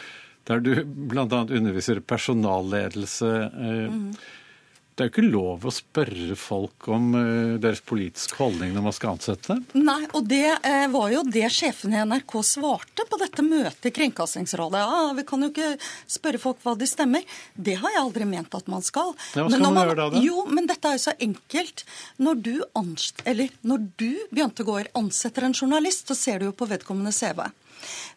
der 0.50 0.60
du 0.60 0.74
bl.a. 0.86 1.26
underviser 1.26 2.00
personalledelse. 2.00 3.32
Mm. 3.90 4.12
Det 4.98 5.04
er 5.04 5.10
jo 5.12 5.14
ikke 5.14 5.30
lov 5.30 5.66
å 5.70 5.70
spørre 5.70 6.36
folk 6.42 6.88
om 6.90 7.12
uh, 7.14 7.58
deres 7.62 7.84
politiske 7.86 8.34
holdning 8.40 8.72
når 8.74 8.86
man 8.88 8.96
skal 8.98 9.12
ansette. 9.14 9.60
Nei, 9.78 10.00
og 10.18 10.26
det 10.26 10.56
eh, 10.56 10.88
var 10.90 11.12
jo 11.14 11.22
det 11.22 11.46
sjefen 11.54 11.94
i 11.94 12.00
NRK 12.02 12.34
svarte 12.42 13.06
på 13.06 13.20
dette 13.22 13.46
møtet 13.46 13.92
i 13.92 13.94
Kringkastingsrådet. 13.94 14.82
Ja, 14.82 15.04
vi 15.14 15.26
kan 15.30 15.46
jo 15.46 15.52
ikke 15.52 15.76
spørre 16.10 16.42
folk 16.42 16.66
hva 16.66 16.74
de 16.82 16.90
stemmer. 16.90 17.38
Det 17.54 17.78
har 17.78 17.94
jeg 17.94 18.02
aldri 18.08 18.26
ment 18.32 18.58
at 18.58 18.74
man 18.74 18.82
skal. 18.82 19.14
Ja, 19.38 19.46
hva 19.46 19.54
skal 19.54 19.68
man, 19.68 19.78
man 19.78 19.92
gjøre 19.92 20.10
da? 20.16 20.24
Jo, 20.26 20.48
men 20.50 20.72
dette 20.72 20.90
er 20.90 20.98
jo 20.98 21.06
så 21.06 21.14
enkelt. 21.28 21.86
Når 22.18 22.44
du, 22.50 22.54
anst, 22.82 23.22
eller, 23.30 23.54
når 23.62 23.86
du 24.02 24.10
Gaard, 24.34 24.90
ansetter 24.98 25.46
en 25.46 25.54
journalist, 25.54 26.10
så 26.10 26.18
ser 26.18 26.42
du 26.42 26.50
jo 26.50 26.58
på 26.58 26.66
vedkommende 26.74 27.14
CV. 27.14 27.46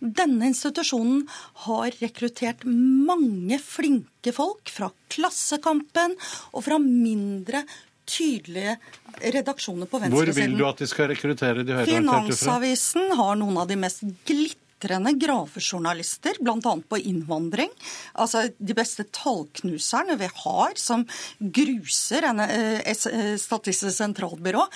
Denne 0.00 0.50
institusjonen 0.50 1.26
har 1.66 1.94
rekruttert 2.00 2.64
mange 2.64 3.60
flinke 3.62 4.34
folk 4.36 4.72
fra 4.72 4.90
Klassekampen 5.12 6.16
og 6.54 6.64
fra 6.66 6.80
mindre 6.82 7.64
tydelige 8.10 8.76
redaksjoner 9.20 9.86
på 9.90 10.00
venstresiden. 10.02 10.34
Hvor 10.34 10.40
vil 10.40 10.56
du 10.58 10.66
at 10.68 10.80
de 10.82 10.88
skal 10.90 11.10
rekruttere 11.12 11.62
de 11.62 11.76
høyreorienterte 11.76 12.34
fra? 12.34 12.56
Finansavisen 12.56 13.14
har 13.20 13.38
noen 13.40 13.60
av 13.62 13.68
de 13.70 13.78
mest 13.80 14.04
glitrende 14.28 15.12
gravejournalister, 15.20 16.40
bl.a. 16.40 16.74
på 16.88 17.00
innvandring. 17.10 17.72
Altså 18.14 18.46
de 18.56 18.76
beste 18.76 19.06
tallknuserne 19.14 20.16
vi 20.20 20.30
har, 20.44 20.78
som 20.80 21.04
gruser 21.38 22.30
eh, 22.32 22.80
eh, 22.88 23.34
Statistisk 23.40 23.94
sentralbyrå 24.00 24.66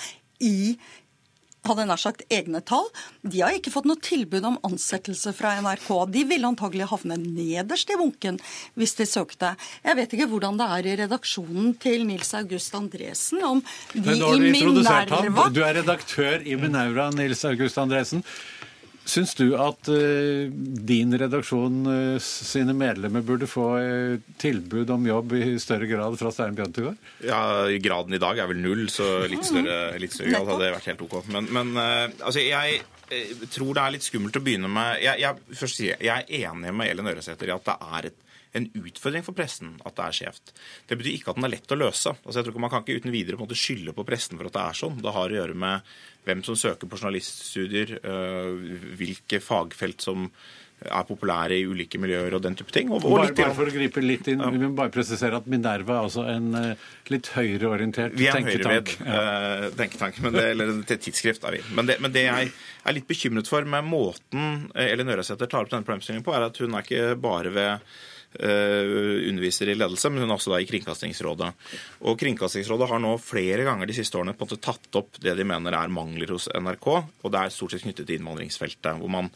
i 0.45 0.75
hadde 1.67 1.85
nær 1.89 2.01
sagt 2.01 2.23
egne 2.33 2.61
tall. 2.65 2.87
De 3.21 3.41
har 3.41 3.55
ikke 3.55 3.73
fått 3.73 3.87
noe 3.89 4.01
tilbud 4.01 4.45
om 4.47 4.57
ansettelse 4.67 5.33
fra 5.35 5.55
NRK. 5.61 5.89
De 6.13 6.25
ville 6.29 6.49
antagelig 6.49 6.89
havne 6.91 7.17
nederst 7.21 7.91
i 7.91 7.99
bunken 7.99 8.39
hvis 8.79 8.95
de 8.99 9.07
søkte. 9.09 9.53
Jeg 9.85 9.99
vet 9.99 10.15
ikke 10.15 10.29
hvordan 10.31 10.59
det 10.61 10.69
er 10.77 10.89
i 10.91 10.97
redaksjonen 11.03 11.75
til 11.81 12.05
Nils 12.09 12.33
August 12.37 12.75
Andresen, 12.77 13.43
om 13.45 13.63
de 13.93 14.17
i 14.17 14.51
Minerva 14.51 15.49
Du 15.53 15.63
er 15.65 15.79
redaktør 15.81 16.43
i 16.45 16.57
Minerva, 16.59 17.09
Nils 17.15 17.45
August 17.47 17.79
Andresen. 17.81 18.25
Syns 19.05 19.35
du 19.37 19.51
at 19.61 19.89
uh, 19.93 20.49
din 20.89 21.13
redaksjon 21.13 21.75
uh, 21.85 22.17
sine 22.23 22.73
medlemmer 22.73 23.21
burde 23.25 23.45
få 23.49 23.67
uh, 23.77 24.31
tilbud 24.41 24.89
om 24.95 25.05
jobb 25.05 25.35
i 25.37 25.53
større 25.61 25.85
grad 25.89 26.17
fra 26.17 26.31
Stein 26.33 26.57
Bjørntegård? 26.57 26.97
Ja, 27.21 27.67
Graden 27.85 28.17
i 28.17 28.21
dag 28.21 28.41
er 28.41 28.49
vel 28.49 28.63
null, 28.63 28.87
så 28.89 29.27
litt 29.29 29.45
større, 29.45 29.93
litt 30.01 30.15
større 30.15 30.33
grad 30.33 30.51
hadde 30.55 30.73
vært 30.79 30.89
helt 30.89 31.05
OK. 31.05 31.15
Men, 31.29 31.51
men 31.53 31.77
altså, 31.77 32.41
jeg 32.41 32.81
tror 33.53 33.75
det 33.77 33.83
er 33.83 33.93
litt 33.93 34.07
skummelt 34.07 34.39
å 34.39 34.41
begynne 34.41 34.69
med 34.71 35.03
Jeg, 35.03 35.21
jeg, 35.21 35.57
først 35.59 35.77
sier, 35.77 35.99
jeg 36.01 36.25
er 36.25 36.47
enig 36.49 36.73
med 36.73 36.89
Elin 36.89 37.11
Øresæter 37.13 37.51
i 37.51 37.53
at 37.53 37.67
det 37.67 37.75
er 37.85 38.09
et 38.09 38.24
en 38.55 38.67
utfordring 38.79 39.25
for 39.25 39.37
pressen 39.37 39.75
at 39.85 39.97
det 39.97 40.07
er 40.07 40.17
skjevt. 40.19 40.53
Det 40.89 40.97
betyr 40.99 41.17
ikke 41.17 41.33
at 41.33 41.39
den 41.39 41.47
er 41.47 41.55
lett 41.57 41.75
å 41.75 41.79
løse. 41.79 42.15
Altså 42.23 42.39
jeg 42.39 42.47
tror 42.47 42.55
ikke 42.55 42.65
Man 42.65 42.73
kan 42.73 42.85
ikke 42.85 42.99
uten 43.01 43.15
videre 43.15 43.37
på 43.37 43.43
en 43.43 43.49
måte 43.49 43.59
skylde 43.59 43.95
på 43.95 44.05
pressen 44.07 44.39
for 44.39 44.49
at 44.49 44.57
det 44.57 44.65
er 44.65 44.81
sånn. 44.81 44.99
Det 45.03 45.15
har 45.15 45.33
å 45.33 45.39
gjøre 45.39 45.57
med 45.65 45.95
hvem 46.25 46.43
som 46.45 46.57
søker 46.57 46.89
på 46.89 46.99
journaliststudier, 46.99 47.97
øh, 48.01 48.77
hvilke 48.97 49.41
fagfelt 49.43 50.05
som 50.05 50.29
er 50.85 51.05
populære 51.07 51.55
i 51.55 51.65
ulike 51.65 51.97
miljøer 52.01 52.33
og 52.35 52.41
den 52.43 52.57
type 52.59 52.73
ting. 52.73 52.89
Og, 52.91 53.05
og 53.05 53.15
bare, 53.15 53.31
bare, 53.37 53.53
for 53.57 53.69
å 53.69 53.73
gripe 53.73 54.01
litt 54.03 54.27
inn, 54.31 54.43
Vi 54.43 54.59
må 54.59 54.73
bare 54.75 54.91
presisere 54.93 55.39
at 55.39 55.47
Minerva 55.49 55.95
er 55.95 56.07
altså 56.09 56.25
en 56.29 56.49
uh, 56.51 56.89
litt 57.13 57.29
høyreorientert 57.33 58.11
tenketank. 58.11 58.19
Vi 58.19 58.27
er 58.27 58.39
en 58.39 58.49
høyreved 58.49 58.91
ja. 59.05 59.69
tenketank, 59.79 60.19
men 60.25 60.35
det, 60.35 60.43
eller 60.51 60.73
tidsskrift 60.89 61.47
er 61.47 61.57
vi. 61.57 61.61
Men 61.77 61.89
det, 61.89 61.97
men 62.03 62.13
det, 62.13 62.25
jeg 62.27 62.51
er 62.51 62.97
litt 62.97 63.07
bekymret 63.07 63.49
for 63.49 63.65
med 63.71 63.87
måten 63.87 64.67
Elin 64.75 65.15
Ørasæter 65.15 65.49
tar 65.49 65.63
opp 65.63 65.71
denne 65.71 65.87
problemstillingen 65.87 66.27
på, 66.27 66.35
er 66.35 66.49
at 66.49 66.59
hun 66.61 66.75
er 66.75 66.85
ikke 66.85 67.15
bare 67.23 67.55
ved 67.55 67.95
underviser 68.35 69.71
i 69.71 69.77
ledelse, 69.77 70.09
men 70.11 70.23
hun 70.23 70.31
er 70.31 70.35
også 70.35 70.53
da 70.53 70.61
i 70.61 70.67
Kringkastingsrådet. 70.69 71.51
Og 72.05 72.17
Kringkastingsrådet 72.19 72.89
har 72.91 73.01
nå 73.03 73.15
flere 73.23 73.65
ganger 73.67 73.89
de 73.89 73.95
siste 73.97 74.19
årene 74.19 74.35
på 74.35 74.45
en 74.45 74.49
måte 74.49 74.63
tatt 74.63 74.99
opp 74.99 75.21
det 75.23 75.35
de 75.37 75.47
mener 75.47 75.75
er 75.77 75.93
mangler 75.93 76.35
hos 76.35 76.49
NRK, 76.51 76.89
og 76.95 77.31
det 77.33 77.41
er 77.41 77.53
stort 77.53 77.75
sett 77.75 77.85
knyttet 77.85 78.09
til 78.09 78.19
innvandringsfeltet, 78.19 78.99
hvor 78.99 79.11
man 79.11 79.31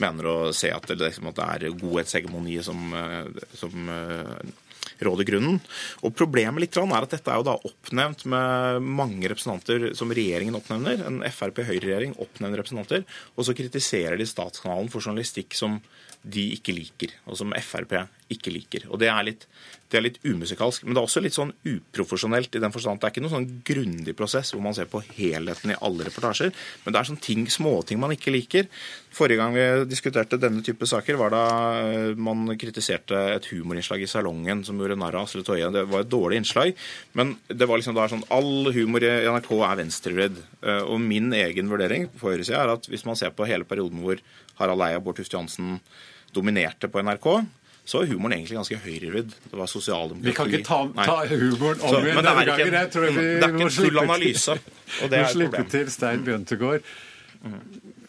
mener 0.00 0.28
å 0.28 0.38
se 0.56 0.72
at 0.72 0.88
det, 0.88 0.98
liksom, 1.00 1.30
at 1.30 1.38
det 1.38 1.46
er 1.68 1.78
godhetshegemoni 1.80 2.58
som, 2.64 2.82
eh, 2.96 3.46
som 3.58 3.92
eh, 3.92 4.52
råder 5.04 5.28
grunnen. 5.28 5.60
Og 6.04 6.14
Problemet 6.16 6.64
litt 6.64 6.78
er 6.80 6.96
at 6.96 7.14
dette 7.14 7.32
er 7.32 7.40
jo 7.40 7.48
da 7.48 7.56
oppnevnt 7.56 8.26
med 8.30 8.84
mange 8.84 9.30
representanter 9.30 9.90
som 9.98 10.12
regjeringen 10.12 10.58
oppnevner. 10.58 11.04
En 11.06 11.22
Frp-Høyre-regjering 11.24 12.16
oppnevner 12.20 12.60
representanter, 12.62 13.06
og 13.36 13.46
så 13.46 13.56
kritiserer 13.56 14.18
de 14.20 14.28
Statskanalen 14.28 14.90
for 14.92 15.04
journalistikk 15.04 15.56
som 15.58 15.80
de 16.22 16.50
ikke 16.56 16.74
liker, 16.76 17.14
og 17.26 17.38
som 17.40 17.52
Frp 17.64 17.94
ikke 18.30 18.52
liker. 18.54 18.86
Og 18.92 19.00
Det 19.00 19.08
er 19.10 19.24
litt, 19.26 19.46
det 19.90 19.98
er 19.98 20.04
litt 20.04 20.18
umusikalsk, 20.22 20.84
men 20.84 20.94
det 20.94 21.00
er 21.00 21.08
også 21.08 21.22
litt 21.24 21.34
sånn 21.34 21.52
uprofesjonelt 21.66 22.54
i 22.54 22.62
den 22.62 22.74
forstand 22.74 22.98
at 22.98 23.02
det 23.02 23.08
er 23.08 23.14
ikke 23.14 23.22
noen 23.24 23.34
sånn 23.34 23.62
grundig 23.66 24.14
prosess 24.18 24.52
hvor 24.54 24.62
man 24.62 24.76
ser 24.76 24.86
på 24.90 25.00
helheten 25.16 25.72
i 25.72 25.78
alle 25.82 26.06
reportasjer, 26.06 26.52
men 26.84 26.94
det 26.94 27.00
er 27.00 27.08
sånne 27.08 27.24
ting, 27.24 27.46
småting 27.50 27.98
man 28.02 28.14
ikke 28.14 28.34
liker. 28.34 28.68
Forrige 29.16 29.40
gang 29.40 29.56
vi 29.56 29.64
diskuterte 29.90 30.38
denne 30.38 30.62
type 30.66 30.86
saker, 30.86 31.18
var 31.18 31.34
da 31.34 31.44
eh, 31.88 32.12
man 32.14 32.52
kritiserte 32.60 33.18
et 33.34 33.48
humorinnslag 33.50 34.04
i 34.04 34.10
Salongen 34.10 34.62
som 34.66 34.78
gjorde 34.78 35.00
narr 35.00 35.18
av 35.18 35.26
Asle 35.26 35.42
Toje. 35.46 35.72
Det 35.74 35.86
var 35.90 36.04
et 36.04 36.12
dårlig 36.12 36.38
innslag, 36.44 36.76
men 37.18 37.34
det 37.48 37.66
var 37.66 37.80
liksom 37.80 37.96
da 37.98 38.06
sånn 38.12 38.26
all 38.30 38.70
humor 38.76 39.02
i 39.02 39.10
NRK 39.26 39.50
er 39.58 39.80
venstrevridd. 39.82 40.38
Eh, 40.62 40.84
og 40.84 41.02
min 41.02 41.32
egen 41.34 41.72
vurdering 41.72 42.06
på 42.14 42.30
høyresida 42.30 42.62
er 42.62 42.76
at 42.76 42.86
hvis 42.92 43.08
man 43.08 43.18
ser 43.18 43.34
på 43.34 43.48
hele 43.48 43.66
perioden 43.66 44.04
hvor 44.04 44.22
Harald 44.60 44.84
Eia 44.86 45.00
og 45.00 45.06
Bård 45.08 45.18
Tufte 45.20 45.36
Johansen 45.36 45.80
dominerte 46.36 46.88
på 46.92 47.02
NRK, 47.02 47.26
så 47.90 47.98
var 47.98 48.10
humoren 48.12 48.36
egentlig 48.36 48.58
ganske 48.60 48.78
høyrevidd. 48.84 49.32
Det 49.50 49.58
var 49.58 49.70
sosialdemokrati. 49.70 50.28
Vi 50.28 50.34
kan 50.36 50.50
ikke 50.50 50.66
ta, 50.68 50.80
ta 51.00 51.16
humoren 51.32 51.80
om 51.82 51.96
igjen 52.04 52.20
denne 52.20 52.44
gangen. 52.46 52.76
Jeg 52.76 52.90
tror 52.94 53.06
vi 53.08 53.14
det 53.16 53.46
er 53.46 53.54
ikke 53.54 53.66
en 53.66 53.76
full 53.78 54.02
analyse. 54.04 54.58
Og 55.00 55.10
det 55.10 55.18
er 55.18 55.24
et 55.24 55.40
problem. 55.40 55.70
til 55.74 55.90
Stein 55.90 56.26
Bjøntegård. 56.28 56.92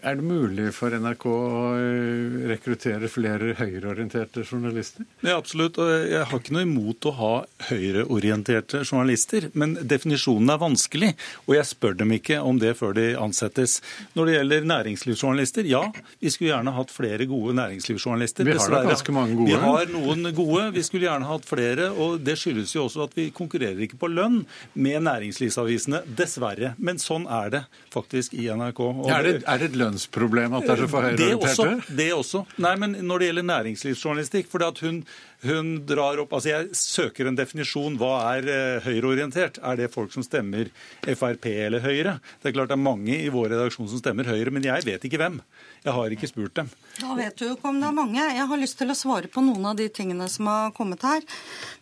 Er 0.01 0.15
det 0.17 0.25
mulig 0.25 0.71
for 0.73 0.89
NRK 0.97 1.23
å 1.29 1.57
eh, 1.77 2.37
rekruttere 2.49 3.05
flere 3.11 3.51
høyreorienterte 3.59 4.41
journalister? 4.41 5.05
Ja, 5.21 5.35
absolutt. 5.35 5.77
Jeg 5.77 6.23
har 6.25 6.41
ikke 6.41 6.55
noe 6.55 6.65
imot 6.65 7.05
å 7.05 7.13
ha 7.19 7.33
høyreorienterte 7.67 8.81
journalister. 8.81 9.51
Men 9.53 9.75
definisjonen 9.77 10.49
er 10.49 10.61
vanskelig, 10.61 11.11
og 11.45 11.53
jeg 11.53 11.69
spør 11.69 11.99
dem 11.99 12.15
ikke 12.17 12.39
om 12.41 12.57
det 12.61 12.73
før 12.79 12.95
de 12.97 13.11
ansettes. 13.21 13.77
Når 14.17 14.31
det 14.31 14.35
gjelder 14.37 14.65
næringslivsjournalister, 14.71 15.69
ja, 15.69 15.83
vi 16.17 16.33
skulle 16.33 16.49
gjerne 16.49 16.73
hatt 16.79 16.95
flere 16.95 17.29
gode 17.29 17.53
næringslivsjournalister. 17.61 18.49
Vi 18.49 18.57
har 18.57 18.73
da 18.73 18.81
ganske 18.89 19.15
mange 19.15 19.37
gode. 19.37 19.53
Vi 19.53 19.61
har 19.61 19.93
noen 19.93 20.31
gode. 20.33 20.65
Vi 20.79 20.85
skulle 20.87 21.09
gjerne 21.11 21.29
hatt 21.29 21.45
flere. 21.45 21.91
og 21.93 22.25
Det 22.25 22.39
skyldes 22.41 22.73
jo 22.73 22.87
også 22.87 23.05
at 23.05 23.15
vi 23.19 23.27
konkurrerer 23.37 23.85
ikke 23.85 24.01
på 24.01 24.09
lønn 24.09 24.41
med 24.73 25.05
næringslivsavisene, 25.05 26.01
dessverre. 26.17 26.73
Men 26.81 26.97
sånn 27.01 27.29
er 27.29 27.53
det 27.53 27.63
faktisk 27.93 28.33
i 28.33 28.49
NRK. 28.49 28.83
Er 29.11 29.29
det, 29.29 29.37
er 29.45 29.61
det 29.61 29.69
et 29.69 29.77
lønn 29.77 29.90
lønnsproblem 29.91 30.55
at 30.57 30.67
det 30.67 30.73
er 30.73 30.83
så 30.83 30.89
for 30.91 31.07
høyreorienterte? 31.07 31.95
Det 31.97 32.07
også. 32.15 32.45
Nei, 32.63 32.73
men 32.79 32.95
når 33.07 33.21
det 33.21 33.29
gjelder 33.29 33.47
næringslivsjournalistikk 33.49 34.49
fordi 34.51 34.67
at 34.67 34.81
hun, 34.85 35.01
hun 35.45 35.71
drar 35.87 36.21
opp 36.21 36.35
Altså, 36.37 36.51
jeg 36.51 36.77
søker 36.77 37.27
en 37.27 37.37
definisjon. 37.37 37.97
Hva 37.99 38.13
er 38.35 38.47
uh, 38.47 38.85
høyreorientert? 38.85 39.59
Er 39.61 39.79
det 39.79 39.91
folk 39.93 40.13
som 40.13 40.23
stemmer 40.25 40.71
Frp 41.03 41.49
eller 41.51 41.83
Høyre? 41.83 42.17
Det 42.41 42.51
er 42.51 42.55
klart 42.55 42.71
det 42.71 42.77
er 42.77 42.85
mange 42.85 43.17
i 43.17 43.29
vår 43.33 43.51
redaksjon 43.55 43.89
som 43.91 44.01
stemmer 44.01 44.29
Høyre, 44.31 44.53
men 44.53 44.65
jeg 44.65 44.87
vet 44.87 45.07
ikke 45.07 45.19
hvem. 45.21 45.41
Jeg 45.81 45.95
har 45.97 46.13
ikke 46.13 46.29
spurt 46.29 46.53
dem. 46.59 46.67
Da 46.99 47.15
vet 47.17 47.37
du 47.39 47.47
jo 47.47 47.55
ikke 47.55 47.69
om 47.71 47.79
det 47.81 47.87
er 47.87 47.95
mange. 47.97 48.21
Jeg 48.21 48.47
har 48.51 48.59
lyst 48.61 48.77
til 48.77 48.93
å 48.93 48.97
svare 48.97 49.29
på 49.31 49.41
noen 49.41 49.65
av 49.71 49.77
de 49.79 49.87
tingene 49.89 50.27
som 50.29 50.49
har 50.51 50.73
kommet 50.77 51.01
her. 51.07 51.25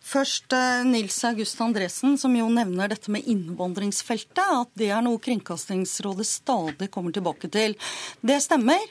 Først 0.00 0.54
eh, 0.56 0.80
Nils 0.88 1.18
August 1.28 1.60
Andresen, 1.60 2.16
som 2.18 2.32
jo 2.36 2.46
nevner 2.50 2.88
dette 2.88 3.12
med 3.12 3.28
innvandringsfeltet. 3.28 4.40
At 4.40 4.72
det 4.80 4.88
er 4.94 5.04
noe 5.04 5.20
Kringkastingsrådet 5.20 6.26
stadig 6.26 6.88
kommer 6.94 7.12
tilbake 7.12 7.50
til. 7.52 7.76
Det 8.20 8.38
stemmer. 8.42 8.82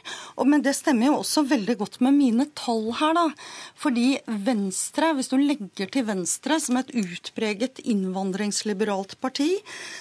Men 0.45 0.63
det 0.65 0.75
stemmer 0.77 1.09
jo 1.09 1.19
også 1.19 1.43
veldig 1.49 1.75
godt 1.81 1.99
med 2.05 2.17
mine 2.17 2.47
tall 2.57 2.89
her, 2.99 3.13
da. 3.17 3.25
Fordi 3.79 4.07
Venstre, 4.25 5.13
hvis 5.17 5.31
du 5.31 5.37
legger 5.41 5.91
til 5.93 6.07
Venstre 6.07 6.59
som 6.61 6.79
et 6.79 6.93
utpreget 6.97 7.81
innvandringsliberalt 7.83 9.17
parti, 9.21 9.51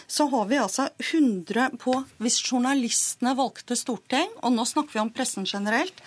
så 0.06 0.28
har 0.32 0.48
vi 0.50 0.60
altså 0.62 0.88
100 0.98 1.78
på 1.82 1.96
Hvis 2.22 2.40
journalistene 2.42 3.34
valgte 3.38 3.76
storting, 3.78 4.30
og 4.42 4.54
nå 4.54 4.64
snakker 4.66 4.96
vi 4.96 5.02
om 5.02 5.12
pressen 5.14 5.46
generelt, 5.48 6.00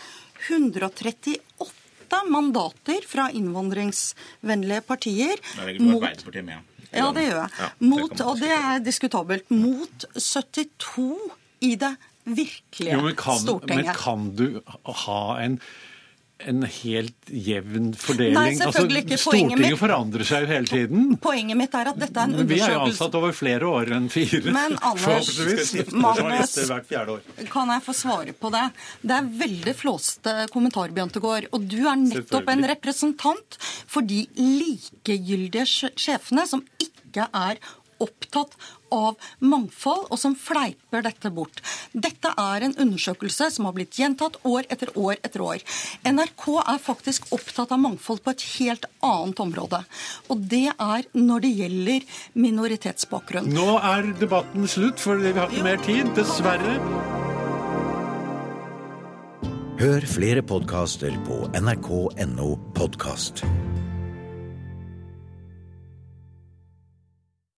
138 0.50 2.22
mandater 2.28 3.06
fra 3.08 3.30
innvandringsvennlige 3.32 4.82
partier. 4.88 5.40
Mot, 5.80 6.26
med. 6.34 6.58
Ja, 6.92 7.12
det 7.16 7.28
gjør 7.28 7.40
jeg. 7.40 7.70
Mot, 7.80 8.24
og 8.26 8.40
det 8.42 8.52
er 8.52 8.82
diskutabelt. 8.84 9.52
Mot 9.54 10.08
72 10.18 11.06
i 11.64 11.76
det 11.80 11.94
virkelige 12.26 12.98
jo, 12.98 13.06
men 13.06 13.16
kan, 13.20 13.40
Stortinget. 13.40 13.86
Men 13.86 13.96
kan 13.96 14.28
du 14.36 14.62
ha 15.06 15.24
en 15.42 15.62
en 16.48 16.64
helt 16.66 17.30
jevn 17.30 17.92
fordeling. 17.98 18.36
Nei, 18.36 18.54
selvfølgelig 18.58 19.02
ikke. 19.04 19.16
Altså, 19.16 19.30
Stortinget 19.30 19.62
mitt, 19.62 19.78
forandrer 19.80 20.28
seg 20.28 20.46
jo 20.46 20.50
hele 20.52 20.70
tiden. 20.70 21.10
Poenget 21.22 21.60
mitt 21.60 21.76
er 21.78 21.92
at 21.92 22.00
dette 22.02 22.18
er 22.18 22.30
en 22.30 22.36
undersøkelse 22.36 22.54
Vi 22.54 22.62
er 22.66 22.76
jo 22.76 22.86
ansatt 22.88 23.18
over 23.20 23.36
flere 23.38 23.70
år 23.70 23.94
enn 23.98 24.08
fire. 24.14 24.42
Men 24.56 24.78
Anders, 24.92 25.32
Magnus, 25.92 26.56
kan 27.52 27.74
jeg 27.76 27.86
få 27.88 27.98
svare 27.98 28.36
på 28.38 28.54
det? 28.54 28.64
Det 29.02 29.18
er 29.18 29.30
veldig 29.44 29.76
flåste 29.78 30.36
kommentar, 30.54 30.94
Bjørntegård. 30.96 31.52
Og 31.56 31.68
du 31.70 31.80
er 31.84 32.00
nettopp 32.02 32.52
en 32.56 32.68
representant 32.74 33.60
for 33.62 34.08
de 34.08 34.24
likegyldige 34.38 35.68
sjefene 36.00 36.48
som 36.50 36.66
ikke 36.82 37.28
er 37.28 37.62
opptatt 38.02 38.56
av 38.92 39.18
mangfold, 39.40 40.08
og 40.12 40.20
som 40.20 40.36
fleiper 40.38 41.06
dette 41.06 41.32
bort. 41.34 41.62
Dette 41.92 42.34
er 42.38 42.68
en 42.68 42.76
undersøkelse 42.86 43.50
som 43.56 43.68
har 43.68 43.76
blitt 43.78 43.98
gjentatt 44.00 44.40
år 44.48 44.68
etter 44.72 44.92
år 45.00 45.18
etter 45.22 45.44
år. 45.46 45.64
NRK 46.08 46.48
er 46.62 46.84
faktisk 46.84 47.32
opptatt 47.36 47.74
av 47.74 47.82
mangfold 47.84 48.24
på 48.26 48.36
et 48.36 48.46
helt 48.58 48.88
annet 49.06 49.42
område. 49.44 49.84
Og 50.30 50.46
det 50.52 50.68
er 50.72 51.08
når 51.18 51.46
det 51.46 51.54
gjelder 51.62 52.08
minoritetsbakgrunn. 52.46 53.52
Nå 53.52 53.80
er 53.80 54.14
debatten 54.22 54.68
slutt, 54.70 55.02
for 55.02 55.22
vi 55.22 55.34
har 55.38 55.52
ikke 55.52 55.68
mer 55.68 55.84
tid, 55.88 56.14
dessverre. 56.18 56.78
Hør 59.82 60.04
flere 60.06 60.44
podkaster 60.46 61.16
på 61.26 61.48
nrk.no 61.58 62.50
podkast. 62.78 63.42